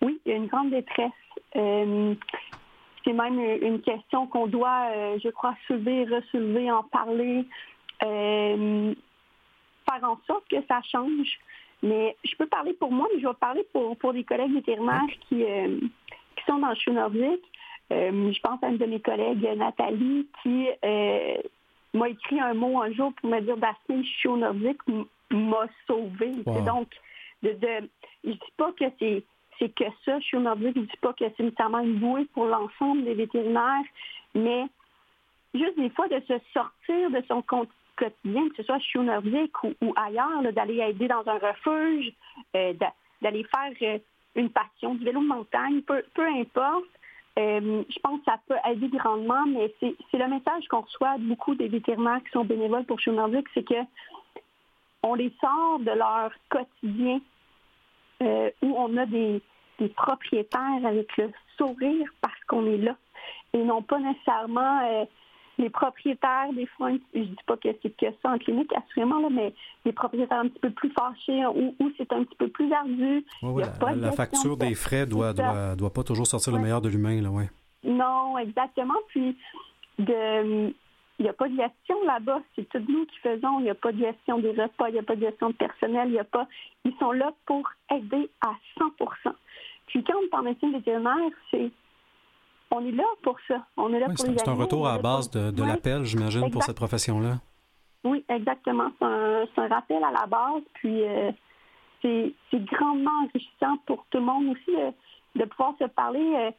Oui, 0.00 0.20
il 0.26 0.32
y 0.32 0.34
a 0.34 0.36
une 0.38 0.46
grande 0.48 0.70
détresse. 0.70 1.12
Euh, 1.56 2.14
c'est 3.04 3.12
même 3.12 3.38
une 3.38 3.80
question 3.80 4.26
qu'on 4.26 4.46
doit, 4.46 4.88
euh, 4.94 5.18
je 5.22 5.28
crois, 5.30 5.54
soulever, 5.66 6.04
ressoulever, 6.04 6.70
en 6.70 6.84
parler, 6.84 7.44
faire 8.00 8.94
en 10.02 10.18
sorte 10.26 10.48
que 10.48 10.56
ça 10.68 10.80
change. 10.90 11.38
Mais 11.84 12.16
je 12.24 12.36
peux 12.36 12.46
parler 12.46 12.74
pour 12.74 12.92
moi, 12.92 13.08
mais 13.12 13.20
je 13.20 13.26
vais 13.26 13.34
parler 13.34 13.66
pour, 13.72 13.96
pour 13.96 14.12
des 14.12 14.22
collègues 14.22 14.54
vétérinaires 14.54 15.02
qui, 15.28 15.38
qui 15.38 16.44
sont 16.46 16.58
dans 16.58 16.68
le 16.68 16.76
chou 16.76 16.92
nordique. 16.92 17.42
Euh, 17.92 18.32
je 18.32 18.40
pense 18.40 18.62
à 18.62 18.68
une 18.68 18.78
de 18.78 18.86
mes 18.86 19.00
collègues, 19.00 19.46
Nathalie, 19.56 20.26
qui 20.42 20.68
euh, 20.84 21.36
m'a 21.92 22.08
écrit 22.08 22.40
un 22.40 22.54
mot 22.54 22.80
un 22.80 22.92
jour 22.92 23.12
pour 23.14 23.28
me 23.28 23.40
dire 23.40 23.56
Daphné, 23.56 24.02
je 24.02 24.08
suis 24.08 24.30
nordique, 24.30 24.80
m'a 25.30 25.66
sauvé. 25.86 26.32
Donc, 26.64 26.88
de, 27.42 27.50
de, 27.50 27.88
je 28.24 28.30
dis 28.30 28.52
pas 28.56 28.72
que 28.72 28.84
c'est 28.98 29.22
c'est 29.58 29.74
que 29.74 29.84
ça. 30.04 30.18
Je 30.18 30.24
suis 30.24 30.38
nordique, 30.38 30.72
je 30.74 30.80
ne 30.80 30.86
dis 30.86 30.96
pas 31.00 31.12
que 31.12 31.24
c'est 31.36 31.42
nécessairement 31.42 31.80
une 31.80 31.98
bouée 31.98 32.26
pour 32.32 32.46
l'ensemble 32.46 33.04
des 33.04 33.14
vétérinaires, 33.14 33.84
mais 34.34 34.64
juste 35.54 35.76
des 35.76 35.90
fois 35.90 36.08
de 36.08 36.20
se 36.20 36.34
sortir 36.52 37.10
de 37.10 37.22
son 37.28 37.42
quotidien, 37.42 38.48
que 38.48 38.56
ce 38.56 38.62
soit 38.62 38.78
chez 38.80 38.98
nordique 38.98 39.62
ou, 39.62 39.72
ou 39.82 39.92
ailleurs, 39.96 40.52
d'aller 40.52 40.80
aider 40.80 41.08
dans 41.08 41.26
un 41.26 41.38
refuge, 41.38 42.12
euh, 42.56 42.72
d'aller 43.20 43.44
faire 43.44 43.72
euh, 43.82 43.98
une 44.34 44.50
passion, 44.50 44.94
du 44.94 45.04
vélo 45.04 45.20
de 45.20 45.26
montagne, 45.26 45.82
peu, 45.82 46.02
peu 46.14 46.26
importe. 46.26 46.86
Euh, 47.38 47.82
je 47.88 47.98
pense 48.00 48.18
que 48.20 48.24
ça 48.26 48.38
peut 48.46 48.56
aider 48.70 48.88
grandement, 48.88 49.46
mais 49.46 49.74
c'est 49.80 50.18
le 50.18 50.28
message 50.28 50.66
qu'on 50.68 50.82
reçoit 50.82 51.16
de 51.18 51.24
beaucoup 51.24 51.54
des 51.54 51.68
vétérinaires 51.68 52.22
qui 52.24 52.30
sont 52.30 52.44
bénévoles 52.44 52.84
pour 52.84 52.98
Nordique, 53.06 53.46
c'est 53.54 53.66
que 53.66 53.82
on 55.02 55.14
les 55.14 55.32
sort 55.40 55.78
de 55.80 55.90
leur 55.90 56.30
quotidien 56.48 57.20
où 58.20 58.76
on 58.76 58.96
a 58.98 59.06
des, 59.06 59.42
des, 59.80 59.88
propriétaires 59.88 60.84
avec 60.84 61.16
le 61.16 61.32
sourire 61.56 62.08
parce 62.20 62.38
qu'on 62.46 62.66
est 62.66 62.76
là 62.76 62.94
et 63.52 63.64
non 63.64 63.82
pas 63.82 63.98
nécessairement 63.98 65.06
les 65.58 65.70
propriétaires, 65.70 66.52
des 66.54 66.66
fois, 66.66 66.90
je 67.14 67.20
dis 67.20 67.36
pas 67.46 67.56
que 67.56 67.68
c'est 67.82 67.96
que 67.96 68.06
ça 68.22 68.30
en 68.30 68.38
clinique, 68.38 68.70
assurément, 68.74 69.20
là, 69.20 69.28
mais 69.30 69.54
les 69.84 69.92
propriétaires 69.92 70.40
un 70.40 70.48
petit 70.48 70.60
peu 70.60 70.70
plus 70.70 70.90
fâchés 70.90 71.44
ou, 71.46 71.74
c'est 71.96 72.12
un 72.12 72.24
petit 72.24 72.36
peu 72.36 72.48
plus 72.48 72.72
ardu. 72.72 73.24
la, 73.96 74.12
facture 74.12 74.56
des 74.56 74.74
frais 74.74 75.06
doit, 75.06 75.32
doit, 75.32 75.76
doit, 75.76 75.92
pas 75.92 76.02
toujours 76.02 76.26
sortir 76.26 76.52
le 76.52 76.58
meilleur 76.58 76.80
de 76.80 76.88
l'humain, 76.88 77.20
là, 77.20 77.30
ouais. 77.30 77.50
Non, 77.84 78.38
exactement. 78.38 78.94
Puis, 79.08 79.36
de, 79.98 80.72
il 81.18 81.24
n'y 81.24 81.28
a 81.28 81.32
pas 81.32 81.48
de 81.48 81.56
gestion 81.56 82.02
là-bas. 82.04 82.40
C'est 82.56 82.68
tout 82.68 82.82
nous 82.88 83.06
qui 83.06 83.18
faisons. 83.18 83.60
Il 83.60 83.64
n'y 83.64 83.70
a 83.70 83.74
pas 83.74 83.92
de 83.92 83.98
gestion 83.98 84.38
des 84.38 84.50
repas, 84.50 84.88
il 84.88 84.94
n'y 84.94 84.98
a 84.98 85.02
pas 85.02 85.16
de 85.16 85.20
gestion 85.20 85.50
de 85.50 85.54
personnel, 85.54 86.08
il 86.08 86.12
n'y 86.12 86.18
a 86.18 86.24
pas. 86.24 86.46
Ils 86.84 86.94
sont 86.98 87.12
là 87.12 87.32
pour 87.46 87.68
aider 87.94 88.28
à 88.40 88.54
100% 88.78 89.32
Puis 89.86 90.02
quand 90.04 90.14
on 90.22 90.28
parle 90.28 90.46
médecine 90.46 90.72
vétérinaire, 90.72 91.30
c'est 91.50 91.70
on 92.72 92.86
est 92.86 92.92
là 92.92 93.04
pour 93.22 93.36
ça. 93.46 93.66
On 93.76 93.92
est 93.92 94.00
là 94.00 94.06
pour 94.06 94.26
les 94.26 94.38
C'est 94.38 94.48
un 94.48 94.54
retour 94.54 94.88
à 94.88 94.96
la 94.96 95.02
base 95.02 95.30
de, 95.30 95.62
l'appel, 95.62 96.04
j'imagine, 96.04 96.50
pour 96.50 96.62
cette 96.62 96.76
profession-là. 96.76 97.36
Oui, 98.04 98.24
exactement. 98.28 98.90
C'est 98.98 99.60
un, 99.60 99.68
rappel 99.68 100.02
à 100.02 100.10
la 100.10 100.26
base. 100.26 100.62
Puis 100.74 101.02
euh, 101.02 101.30
c'est 102.02 102.64
grandement 102.64 103.10
enrichissant 103.24 103.76
pour 103.86 104.04
tout 104.10 104.18
le 104.18 104.24
monde 104.24 104.48
aussi 104.48 104.76
euh, 104.76 104.90
de 105.36 105.44
pouvoir 105.44 105.74
se 105.78 105.84
parler. 105.84 106.34
Euh, 106.34 106.50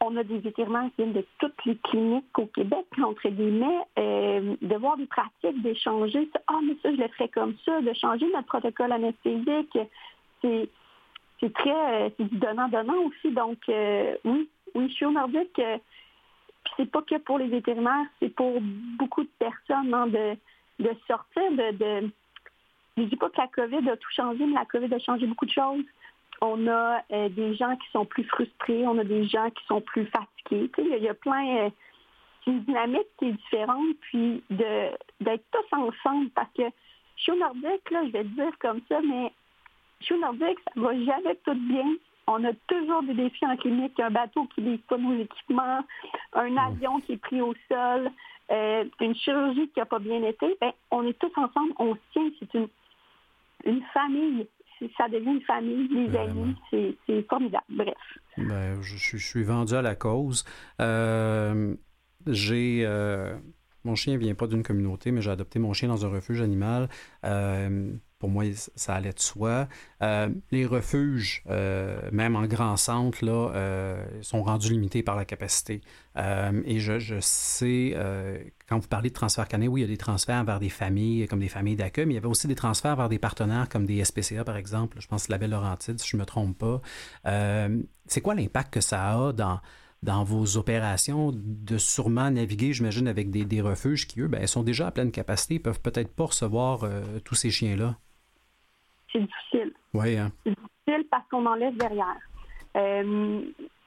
on 0.00 0.16
a 0.16 0.22
des 0.22 0.38
vétérinaires 0.38 0.88
qui 0.94 1.02
viennent 1.02 1.12
de 1.12 1.26
toutes 1.40 1.64
les 1.66 1.76
cliniques 1.78 2.38
au 2.38 2.46
Québec, 2.46 2.86
entre 3.02 3.28
guillemets, 3.28 3.84
de 3.96 4.76
voir 4.76 4.96
des 4.96 5.06
pratiques, 5.06 5.60
d'échanger. 5.60 6.30
Ah, 6.46 6.60
mais 6.62 6.76
ça, 6.80 6.92
je 6.94 7.00
le 7.02 7.08
ferais 7.08 7.28
comme 7.28 7.56
ça, 7.64 7.80
de 7.80 7.92
changer 7.94 8.26
notre 8.32 8.46
protocole 8.46 8.92
anesthésique. 8.92 9.76
C'est 10.40 10.68
c'est 11.40 11.52
très 11.52 12.14
c'est 12.16 12.28
du 12.30 12.36
donnant-donnant 12.36 13.02
aussi. 13.06 13.32
Donc, 13.32 13.58
oui, 14.24 14.48
oui, 14.74 14.88
je 14.88 14.94
suis 14.94 15.06
au 15.06 15.10
nordique. 15.10 15.58
Euh, 15.58 15.78
c'est 16.76 16.90
pas 16.90 17.02
que 17.02 17.16
pour 17.16 17.38
les 17.38 17.48
vétérinaires, 17.48 18.06
c'est 18.20 18.34
pour 18.34 18.60
beaucoup 18.98 19.22
de 19.22 19.30
personnes 19.38 19.92
hein, 19.94 20.06
de, 20.06 20.36
de 20.78 20.90
sortir 21.06 21.50
de, 21.52 21.76
de. 21.76 22.10
Je 22.96 23.02
dis 23.04 23.16
pas 23.16 23.30
que 23.30 23.40
la 23.40 23.48
COVID 23.48 23.88
a 23.88 23.96
tout 23.96 24.10
changé, 24.10 24.44
mais 24.44 24.54
la 24.54 24.64
COVID 24.64 24.92
a 24.92 24.98
changé 24.98 25.26
beaucoup 25.26 25.46
de 25.46 25.52
choses. 25.52 25.84
On 26.40 26.66
a 26.68 27.02
euh, 27.12 27.28
des 27.28 27.54
gens 27.54 27.76
qui 27.76 27.88
sont 27.90 28.04
plus 28.04 28.24
frustrés, 28.24 28.86
on 28.86 28.98
a 28.98 29.04
des 29.04 29.24
gens 29.26 29.50
qui 29.50 29.64
sont 29.66 29.80
plus 29.80 30.06
fatigués. 30.06 30.70
Il 30.78 31.02
y, 31.02 31.08
a 31.08 31.14
plein. 31.14 31.66
Euh, 31.66 31.70
une 32.48 32.64
dynamique 32.64 33.06
qui 33.18 33.26
est 33.26 33.32
différente, 33.32 33.96
puis 34.00 34.42
d'être 34.50 35.44
tous 35.52 35.76
ensemble, 35.76 36.30
parce 36.30 36.50
que 36.56 36.62
je 37.16 37.22
suis 37.22 37.32
au 37.32 37.36
nordique, 37.36 37.90
là, 37.90 38.04
je 38.06 38.10
vais 38.10 38.24
te 38.24 38.28
dire 38.28 38.52
comme 38.58 38.80
ça, 38.88 39.00
mais 39.02 39.32
je 40.00 40.06
suis 40.06 40.14
au 40.14 40.18
nordique, 40.18 40.58
ça 40.64 40.80
va 40.80 40.94
jamais 40.94 41.34
tout 41.44 41.54
bien. 41.54 41.94
On 42.30 42.44
a 42.44 42.52
toujours 42.66 43.02
des 43.04 43.14
défis 43.14 43.46
en 43.46 43.56
clinique, 43.56 43.98
un 43.98 44.10
bateau 44.10 44.46
qui 44.54 44.60
livre 44.60 44.82
pas 44.86 44.98
nos 44.98 45.18
équipements, 45.18 45.80
un 46.34 46.56
avion 46.58 47.00
qui 47.00 47.14
est 47.14 47.16
pris 47.16 47.40
au 47.40 47.54
sol, 47.68 48.10
euh, 48.50 48.84
une 49.00 49.14
chirurgie 49.14 49.68
qui 49.68 49.78
n'a 49.78 49.86
pas 49.86 49.98
bien 49.98 50.22
été. 50.22 50.46
Ben, 50.60 50.72
on 50.90 51.06
est 51.06 51.18
tous 51.18 51.32
ensemble, 51.36 51.72
on 51.78 51.94
se 51.94 52.00
tient, 52.12 52.30
c'est 52.38 52.52
une, 52.52 52.68
une 53.64 53.82
famille. 53.94 54.46
Ça 54.98 55.08
devient 55.08 55.30
une 55.30 55.42
famille, 55.42 55.88
les 55.88 56.16
amis, 56.16 56.54
c'est 56.70 57.28
formidable. 57.28 57.64
Bref. 57.70 57.94
Ben, 58.36 58.80
je, 58.82 59.16
suis 59.16 59.42
vendu 59.42 59.74
à 59.74 59.82
la 59.82 59.96
cause. 59.96 60.44
Euh, 60.80 61.74
j'ai. 62.26 62.82
Euh, 62.84 63.38
mon 63.84 63.94
chien 63.94 64.18
vient 64.18 64.34
pas 64.34 64.46
d'une 64.46 64.62
communauté, 64.62 65.12
mais 65.12 65.22
j'ai 65.22 65.30
adopté 65.30 65.58
mon 65.58 65.72
chien 65.72 65.88
dans 65.88 66.04
un 66.04 66.10
refuge 66.10 66.42
animal 66.42 66.88
pour 68.18 68.28
moi, 68.28 68.44
ça 68.74 68.94
allait 68.94 69.12
de 69.12 69.20
soi. 69.20 69.68
Euh, 70.02 70.28
les 70.50 70.66
refuges, 70.66 71.42
euh, 71.48 72.00
même 72.10 72.34
en 72.34 72.46
grand 72.46 72.76
centre, 72.76 73.24
là, 73.24 73.52
euh, 73.54 74.04
sont 74.22 74.42
rendus 74.42 74.72
limités 74.72 75.02
par 75.02 75.16
la 75.16 75.24
capacité. 75.24 75.80
et 76.16 76.80
je, 76.80 77.20
sais, 77.20 77.94
quand 78.68 78.78
vous 78.78 78.88
parlez 78.88 79.10
de 79.10 79.14
transfert 79.14 79.46
canin, 79.46 79.68
oui, 79.68 79.82
il 79.82 79.84
y 79.84 79.86
a 79.86 79.88
des 79.88 79.96
transferts 79.96 80.44
vers 80.44 80.58
des 80.58 80.68
familles, 80.68 81.28
comme 81.28 81.38
des 81.38 81.48
familles 81.48 81.76
d'accueil, 81.76 82.06
mais 82.06 82.14
il 82.14 82.16
y 82.16 82.18
avait 82.18 82.26
aussi 82.26 82.48
des 82.48 82.56
transferts 82.56 82.96
vers 82.96 83.08
des 83.08 83.20
partenaires 83.20 83.68
comme 83.68 83.86
des 83.86 84.04
SPCA, 84.04 84.42
par 84.42 84.56
exemple. 84.56 84.98
Je 85.00 85.06
pense 85.06 85.28
la 85.28 85.38
Belle 85.38 85.50
Laurentide, 85.50 86.00
si 86.00 86.08
je 86.08 86.16
ne 86.16 86.22
me 86.22 86.26
trompe 86.26 86.58
pas. 86.58 86.80
C'est 88.06 88.20
quoi 88.20 88.34
l'impact 88.34 88.74
que 88.74 88.80
ça 88.80 89.12
a 89.12 89.32
dans 90.02 90.24
vos 90.24 90.56
opérations 90.56 91.32
de 91.32 91.78
sûrement 91.78 92.30
naviguer, 92.32 92.72
j'imagine, 92.72 93.06
avec 93.06 93.30
des, 93.30 93.60
refuges 93.60 94.08
qui, 94.08 94.20
eux, 94.20 94.28
ben, 94.28 94.44
sont 94.48 94.64
déjà 94.64 94.88
à 94.88 94.90
pleine 94.90 95.12
capacité, 95.12 95.60
peuvent 95.60 95.80
peut-être 95.80 96.12
pas 96.12 96.24
recevoir 96.24 96.84
tous 97.24 97.36
ces 97.36 97.50
chiens-là? 97.50 97.96
C'est 99.12 99.20
difficile. 99.20 99.72
Oui, 99.94 100.16
hein? 100.16 100.30
C'est 100.44 100.50
difficile 100.50 101.06
parce 101.10 101.26
qu'on 101.28 101.46
en 101.46 101.54
laisse 101.54 101.74
derrière. 101.74 102.18
Euh, 102.76 103.42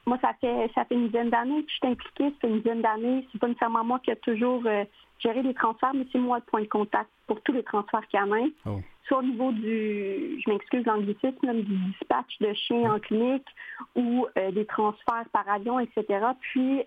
moi, 0.05 0.17
ça 0.21 0.33
fait 0.41 0.71
ça 0.73 0.85
fait 0.85 0.95
une 0.95 1.07
dizaine 1.07 1.29
d'années 1.29 1.63
que 1.63 1.69
je 1.69 1.75
suis 1.75 1.87
impliquée. 1.87 2.29
Ça 2.31 2.35
fait 2.41 2.47
une 2.47 2.61
dizaine 2.61 2.81
d'années. 2.81 3.27
C'est 3.31 3.39
pas 3.39 3.47
nécessairement 3.47 3.83
moi 3.83 3.99
qui 3.99 4.11
ai 4.11 4.15
toujours 4.17 4.63
euh, 4.65 4.83
géré 5.19 5.41
les 5.43 5.53
transferts, 5.53 5.93
mais 5.93 6.05
c'est 6.11 6.19
moi 6.19 6.37
le 6.37 6.43
point 6.43 6.61
de 6.61 6.67
contact 6.67 7.09
pour 7.27 7.41
tous 7.41 7.53
les 7.53 7.63
transferts 7.63 8.07
canins. 8.11 8.49
Oh. 8.65 8.79
Soit 9.07 9.19
au 9.19 9.23
niveau 9.23 9.51
du, 9.51 10.41
je 10.43 10.49
m'excuse 10.49 10.85
l'anglicisme, 10.85 11.53
du 11.53 11.75
dispatch 11.75 12.39
de 12.39 12.53
chiens 12.53 12.93
en 12.93 12.99
clinique 12.99 13.47
ou 13.95 14.27
euh, 14.37 14.51
des 14.51 14.65
transferts 14.65 15.25
par 15.33 15.47
avion, 15.49 15.79
etc. 15.79 16.05
Puis, 16.39 16.83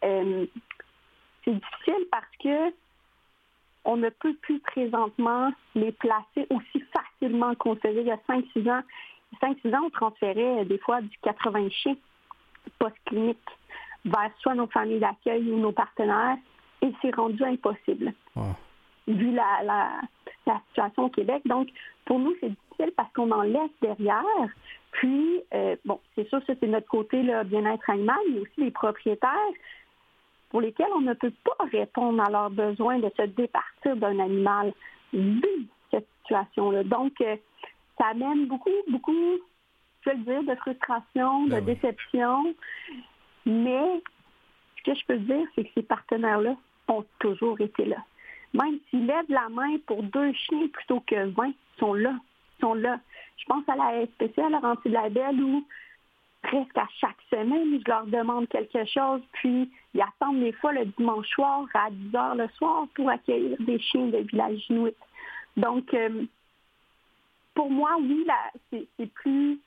c'est 1.44 1.52
difficile 1.52 2.06
parce 2.10 2.36
que 2.42 2.72
on 3.84 3.96
ne 3.96 4.08
peut 4.08 4.34
plus 4.40 4.58
présentement 4.60 5.52
les 5.74 5.92
placer 5.92 6.46
aussi 6.50 6.84
facilement 6.92 7.54
qu'on 7.54 7.76
faisait 7.76 8.00
il 8.00 8.06
y 8.06 8.10
a 8.10 8.18
5-6 8.28 8.70
ans. 8.70 8.82
5-6 9.42 9.76
ans, 9.76 9.82
on 9.86 9.90
transférait 9.90 10.60
euh, 10.60 10.64
des 10.64 10.78
fois 10.78 11.00
du 11.00 11.16
80 11.22 11.68
chiens 11.70 11.96
post-clinique 12.78 13.38
vers 14.04 14.30
soit 14.40 14.54
nos 14.54 14.66
familles 14.68 15.00
d'accueil 15.00 15.50
ou 15.50 15.58
nos 15.58 15.72
partenaires, 15.72 16.36
et 16.82 16.92
c'est 17.00 17.14
rendu 17.14 17.42
impossible, 17.42 18.12
vu 19.08 19.32
la, 19.32 19.88
situation 20.68 21.04
au 21.04 21.08
Québec. 21.08 21.42
Donc, 21.46 21.68
pour 22.04 22.18
nous, 22.18 22.34
c'est 22.40 22.50
difficile 22.50 22.92
parce 22.96 23.10
qu'on 23.14 23.30
en 23.30 23.42
laisse 23.42 23.70
derrière. 23.80 24.48
Puis, 24.92 25.40
euh, 25.54 25.76
bon, 25.86 26.00
c'est 26.14 26.28
sûr, 26.28 26.40
ça, 26.46 26.52
c'est 26.60 26.66
notre 26.66 26.86
côté 26.86 27.22
bien-être 27.46 27.88
animal, 27.88 28.18
mais 28.30 28.40
aussi 28.40 28.52
les 28.58 28.70
propriétaires 28.70 29.30
pour 30.54 30.60
lesquels 30.60 30.86
on 30.94 31.00
ne 31.00 31.14
peut 31.14 31.32
pas 31.42 31.64
répondre 31.72 32.22
à 32.22 32.30
leurs 32.30 32.50
besoins 32.50 33.00
de 33.00 33.10
se 33.16 33.22
départir 33.22 33.96
d'un 33.96 34.20
animal 34.20 34.72
vu 35.12 35.66
cette 35.90 36.06
situation-là. 36.22 36.84
Donc, 36.84 37.20
euh, 37.22 37.34
ça 37.98 38.06
amène 38.12 38.46
beaucoup, 38.46 38.70
beaucoup, 38.86 39.40
je 40.02 40.10
veux 40.10 40.16
dire, 40.18 40.44
de 40.44 40.54
frustration, 40.54 41.46
de 41.46 41.50
ben 41.50 41.64
déception. 41.64 42.54
Mais 43.44 44.00
ce 44.76 44.92
que 44.92 44.96
je 44.96 45.04
peux 45.06 45.18
dire, 45.18 45.44
c'est 45.56 45.64
que 45.64 45.70
ces 45.74 45.82
partenaires-là 45.82 46.54
ont 46.86 47.04
toujours 47.18 47.60
été 47.60 47.86
là. 47.86 47.96
Même 48.52 48.78
s'ils 48.90 49.06
lèvent 49.06 49.24
la 49.30 49.48
main 49.48 49.78
pour 49.88 50.04
deux 50.04 50.32
chiens 50.34 50.68
plutôt 50.68 51.00
que 51.00 51.30
20, 51.30 51.46
ils 51.46 51.54
sont 51.80 51.94
là. 51.94 52.14
sont 52.60 52.74
là. 52.74 53.00
Je 53.38 53.44
pense 53.46 53.68
à 53.68 53.74
la 53.74 54.06
SPC, 54.06 54.40
à 54.40 54.50
Laurentier 54.50 54.92
de 54.92 54.94
la 54.94 55.08
Belle, 55.08 55.42
où 55.42 55.66
presque 56.44 56.76
à 56.76 56.86
chaque 57.00 57.16
semaine, 57.30 57.80
je 57.84 57.90
leur 57.90 58.06
demande 58.06 58.48
quelque 58.48 58.84
chose, 58.86 59.20
puis 59.32 59.70
ils 59.94 60.00
attendent 60.00 60.40
des 60.40 60.52
fois 60.52 60.72
le 60.72 60.84
dimanche 60.98 61.26
soir 61.28 61.64
à 61.74 61.90
10 61.90 62.14
heures 62.14 62.34
le 62.34 62.48
soir 62.56 62.86
pour 62.94 63.08
accueillir 63.08 63.56
des 63.60 63.78
chiens 63.80 64.06
de 64.06 64.18
village 64.18 64.64
inuit. 64.68 64.94
Donc, 65.56 65.92
euh, 65.94 66.24
pour 67.54 67.70
moi, 67.70 67.96
oui, 68.00 68.26
c'est 68.70 69.12
plus, 69.14 69.58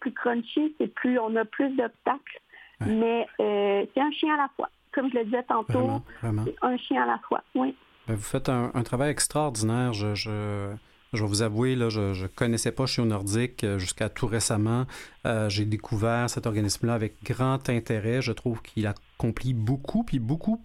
plus 0.00 0.12
crunchy, 0.12 0.74
c'est 0.78 0.92
plus, 0.92 1.18
on 1.18 1.34
a 1.36 1.44
plus 1.44 1.70
d'obstacles, 1.76 2.40
mais 2.80 3.26
euh, 3.40 3.86
c'est 3.94 4.00
un 4.00 4.10
chien 4.10 4.34
à 4.34 4.38
la 4.38 4.50
fois. 4.56 4.70
Comme 4.92 5.10
je 5.10 5.18
le 5.18 5.24
disais 5.24 5.42
tantôt, 5.42 6.02
c'est 6.22 6.56
un 6.62 6.76
chien 6.78 7.02
à 7.02 7.06
la 7.06 7.18
fois, 7.18 7.42
oui. 7.54 7.74
Ben, 8.08 8.14
vous 8.14 8.22
faites 8.22 8.48
un, 8.48 8.70
travail 8.82 9.10
extraordinaire. 9.10 9.92
je, 9.92 10.14
je 10.14 10.74
vais 11.12 11.26
vous 11.26 11.42
avouer, 11.42 11.76
là, 11.76 11.88
je 11.88 12.22
ne 12.22 12.26
connaissais 12.26 12.72
pas 12.72 12.86
Chiot 12.86 13.04
Nordique 13.04 13.64
euh, 13.64 13.78
jusqu'à 13.78 14.08
tout 14.08 14.26
récemment. 14.26 14.86
Euh, 15.26 15.48
j'ai 15.48 15.64
découvert 15.64 16.28
cet 16.28 16.46
organisme-là 16.46 16.94
avec 16.94 17.22
grand 17.24 17.68
intérêt. 17.68 18.20
Je 18.20 18.32
trouve 18.32 18.62
qu'il 18.62 18.86
accomplit 18.86 19.54
beaucoup, 19.54 20.04
puis 20.04 20.18
beaucoup. 20.18 20.62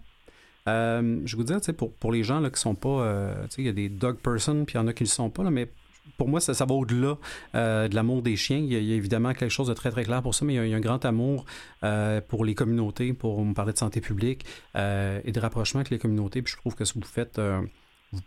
Euh, 0.68 1.20
je 1.24 1.36
vous 1.36 1.44
dire, 1.44 1.58
pour, 1.76 1.92
pour 1.94 2.12
les 2.12 2.22
gens 2.22 2.40
là, 2.40 2.48
qui 2.48 2.54
ne 2.54 2.58
sont 2.58 2.74
pas. 2.74 3.34
il 3.58 3.64
y 3.64 3.68
a 3.68 3.72
des 3.72 3.88
dog 3.88 4.16
person, 4.16 4.64
puis 4.64 4.74
il 4.74 4.78
y 4.78 4.80
en 4.80 4.86
a 4.86 4.92
qui 4.92 5.02
ne 5.02 5.08
le 5.08 5.12
sont 5.12 5.30
pas, 5.30 5.42
là, 5.42 5.50
mais 5.50 5.68
pour 6.16 6.28
moi, 6.28 6.40
ça, 6.40 6.64
va 6.64 6.74
au-delà 6.74 7.18
euh, 7.54 7.88
de 7.88 7.94
l'amour 7.94 8.22
des 8.22 8.36
chiens. 8.36 8.58
Il 8.58 8.72
y, 8.72 8.92
a, 8.92 8.96
évidemment 8.96 9.32
quelque 9.34 9.50
chose 9.50 9.68
de 9.68 9.74
très, 9.74 9.90
très 9.90 10.04
clair 10.04 10.22
pour 10.22 10.34
ça, 10.34 10.44
mais 10.44 10.54
il 10.54 10.68
y 10.68 10.74
a, 10.74 10.76
un 10.76 10.80
grand 10.80 11.04
amour 11.04 11.44
euh, 11.84 12.20
pour 12.20 12.44
les 12.44 12.54
communautés, 12.54 13.12
pour 13.12 13.44
me 13.44 13.54
parler 13.54 13.72
de 13.72 13.78
santé 13.78 14.00
publique 14.00 14.44
euh, 14.76 15.20
et 15.24 15.32
de 15.32 15.40
rapprochement 15.40 15.80
avec 15.80 15.90
les 15.90 15.98
communautés. 15.98 16.42
Puis 16.42 16.52
je 16.52 16.58
trouve 16.58 16.74
que 16.74 16.82
que 16.82 16.98
vous 16.98 17.04
faites 17.04 17.40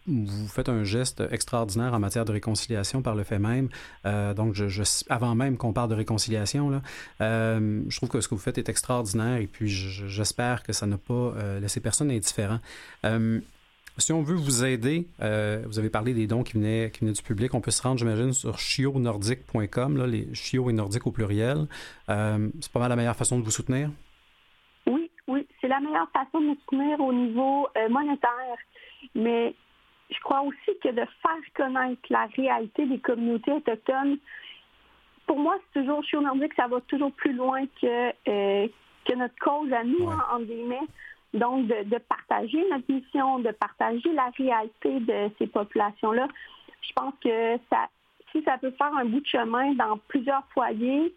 vous 0.08 0.48
faites 0.48 0.70
un 0.70 0.84
geste 0.84 1.24
extraordinaire 1.32 1.94
en 1.94 2.00
matière 2.00 2.26
de 2.26 2.32
réconciliation 2.32 3.02
par 3.02 3.16
le 3.16 3.24
fait 3.24 3.40
même. 3.40 3.70
donc, 4.36 4.54
je, 4.54 4.84
avant 5.10 5.36
même 5.36 5.58
qu'on 5.58 5.74
parle 5.74 5.90
de 5.90 5.96
réconciliation, 5.96 6.70
là, 6.70 6.82
je 7.20 7.96
trouve 7.98 8.10
que 8.10 8.22
ce 8.22 8.28
que 8.28 8.36
vous 8.36 8.42
faites 8.42 8.58
est 8.58 8.70
extraordinaire 8.70 9.38
et 9.38 9.48
puis 9.48 9.68
j'espère 9.68 10.64
que 10.64 10.74
ça 10.74 10.88
n'a 10.88 10.98
pas 10.98 11.34
laissé 11.60 11.80
personne 11.80 12.10
indifférent. 12.10 12.60
Si 13.98 14.12
on 14.12 14.22
veut 14.22 14.36
vous 14.36 14.66
aider, 14.66 15.08
euh, 15.22 15.64
vous 15.68 15.80
avez 15.80 15.90
parlé 15.90 16.14
des 16.14 16.28
dons 16.28 16.44
qui 16.44 16.54
venaient, 16.54 16.90
du 16.90 17.22
public, 17.24 17.54
on 17.54 17.62
peut 17.62 17.72
se 17.72 17.82
rendre, 17.82 17.98
j'imagine, 17.98 18.34
sur 18.34 18.58
chionordique.com, 18.58 20.06
les 20.06 20.34
chio 20.34 20.70
et 20.70 20.74
nordique 20.74 21.08
au 21.08 21.12
pluriel. 21.12 21.68
Euh, 22.10 22.50
c'est 22.60 22.72
pas 22.74 22.80
mal 22.80 22.90
la 22.90 22.98
meilleure 22.98 23.16
façon 23.16 23.40
de 23.40 23.44
vous 23.44 23.52
soutenir? 23.52 23.90
Oui, 24.86 25.10
oui, 25.30 25.48
c'est 25.62 25.70
la 25.70 25.80
meilleure 25.80 26.10
façon 26.12 26.42
de 26.42 26.48
nous 26.48 26.56
soutenir 26.56 27.00
au 27.00 27.14
niveau 27.14 27.68
euh, 27.78 27.88
monétaire. 27.88 28.58
Mais 29.16 29.56
je 30.10 30.20
crois 30.20 30.42
aussi 30.42 30.80
que 30.84 30.90
de 30.90 31.06
faire 31.22 31.54
connaître 31.56 32.02
la 32.10 32.28
réalité 32.36 32.86
des 32.86 33.00
communautés 33.00 33.52
autochtones, 33.52 34.18
pour 35.26 35.40
moi, 35.40 35.58
c'est 35.74 35.82
toujours 35.82 36.04
Chio 36.04 36.22
Nordique, 36.22 36.54
ça 36.56 36.68
va 36.68 36.80
toujours 36.82 37.12
plus 37.12 37.34
loin 37.34 37.66
que, 37.82 38.12
que 38.26 39.16
notre 39.16 39.36
cause 39.40 39.72
à 39.74 39.84
nous, 39.84 40.08
en 40.32 40.40
guillemets. 40.40 40.88
Donc, 41.34 41.68
de, 41.68 41.98
partager 41.98 42.64
notre 42.72 42.90
mission, 42.92 43.40
de 43.40 43.52
partager 43.52 44.12
la 44.14 44.30
réalité 44.38 45.00
de 45.02 45.30
ces 45.38 45.48
populations-là. 45.48 46.28
Je 46.82 46.94
pense 46.94 47.14
que 47.22 47.58
ça, 47.70 47.90
si 48.32 48.42
ça 48.44 48.58
peut 48.58 48.72
faire 48.78 48.96
un 48.96 49.06
bout 49.06 49.20
de 49.20 49.28
chemin 49.28 49.74
dans 49.74 49.98
plusieurs 50.08 50.46
foyers, 50.54 51.14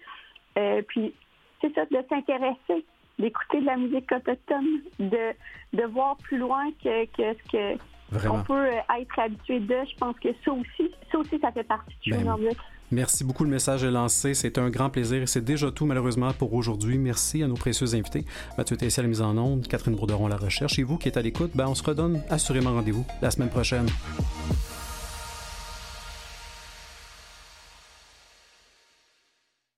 euh, 0.56 0.82
puis 0.88 1.14
c'est 1.60 1.72
ça, 1.74 1.84
de 1.84 1.98
s'intéresser, 2.08 2.84
d'écouter 3.18 3.60
de 3.60 3.66
la 3.66 3.76
musique 3.76 4.10
autochtone, 4.10 4.80
de, 4.98 5.34
de 5.74 5.82
voir 5.84 6.16
plus 6.16 6.38
loin 6.38 6.70
que, 6.82 7.04
que 7.06 7.38
ce 7.38 7.50
que 7.52 7.82
on 8.12 8.42
peut 8.42 8.66
être 8.66 9.18
habitué 9.18 9.60
de. 9.60 9.76
Je 9.90 9.96
pense 9.98 10.16
que 10.18 10.28
ça 10.44 10.52
aussi, 10.52 10.90
ça 11.10 11.18
aussi, 11.18 11.38
ça 11.40 11.52
fait 11.52 11.64
partie 11.64 11.94
du 12.02 12.12
ben, 12.12 12.36
Merci 12.90 13.22
beaucoup, 13.22 13.44
le 13.44 13.50
message 13.50 13.84
est 13.84 13.90
lancé. 13.90 14.32
C'est 14.32 14.56
un 14.56 14.70
grand 14.70 14.88
plaisir 14.88 15.20
et 15.20 15.26
c'est 15.26 15.44
déjà 15.44 15.70
tout, 15.70 15.84
malheureusement, 15.84 16.32
pour 16.32 16.54
aujourd'hui. 16.54 16.96
Merci 16.96 17.42
à 17.42 17.46
nos 17.46 17.54
précieux 17.54 17.94
invités. 17.94 18.24
Mathieu 18.56 18.78
Tessier 18.78 19.00
à 19.00 19.02
la 19.02 19.08
mise 19.08 19.20
en 19.20 19.36
onde, 19.36 19.68
Catherine 19.68 19.94
Bourderon 19.94 20.26
à 20.26 20.30
la 20.30 20.38
recherche. 20.38 20.78
Et 20.78 20.84
vous 20.84 20.96
qui 20.96 21.08
êtes 21.08 21.18
à 21.18 21.22
l'écoute, 21.22 21.50
ben, 21.54 21.66
on 21.68 21.74
se 21.74 21.82
redonne 21.82 22.22
assurément 22.30 22.72
rendez-vous 22.72 23.06
la 23.20 23.30
semaine 23.30 23.50
prochaine. 23.50 23.86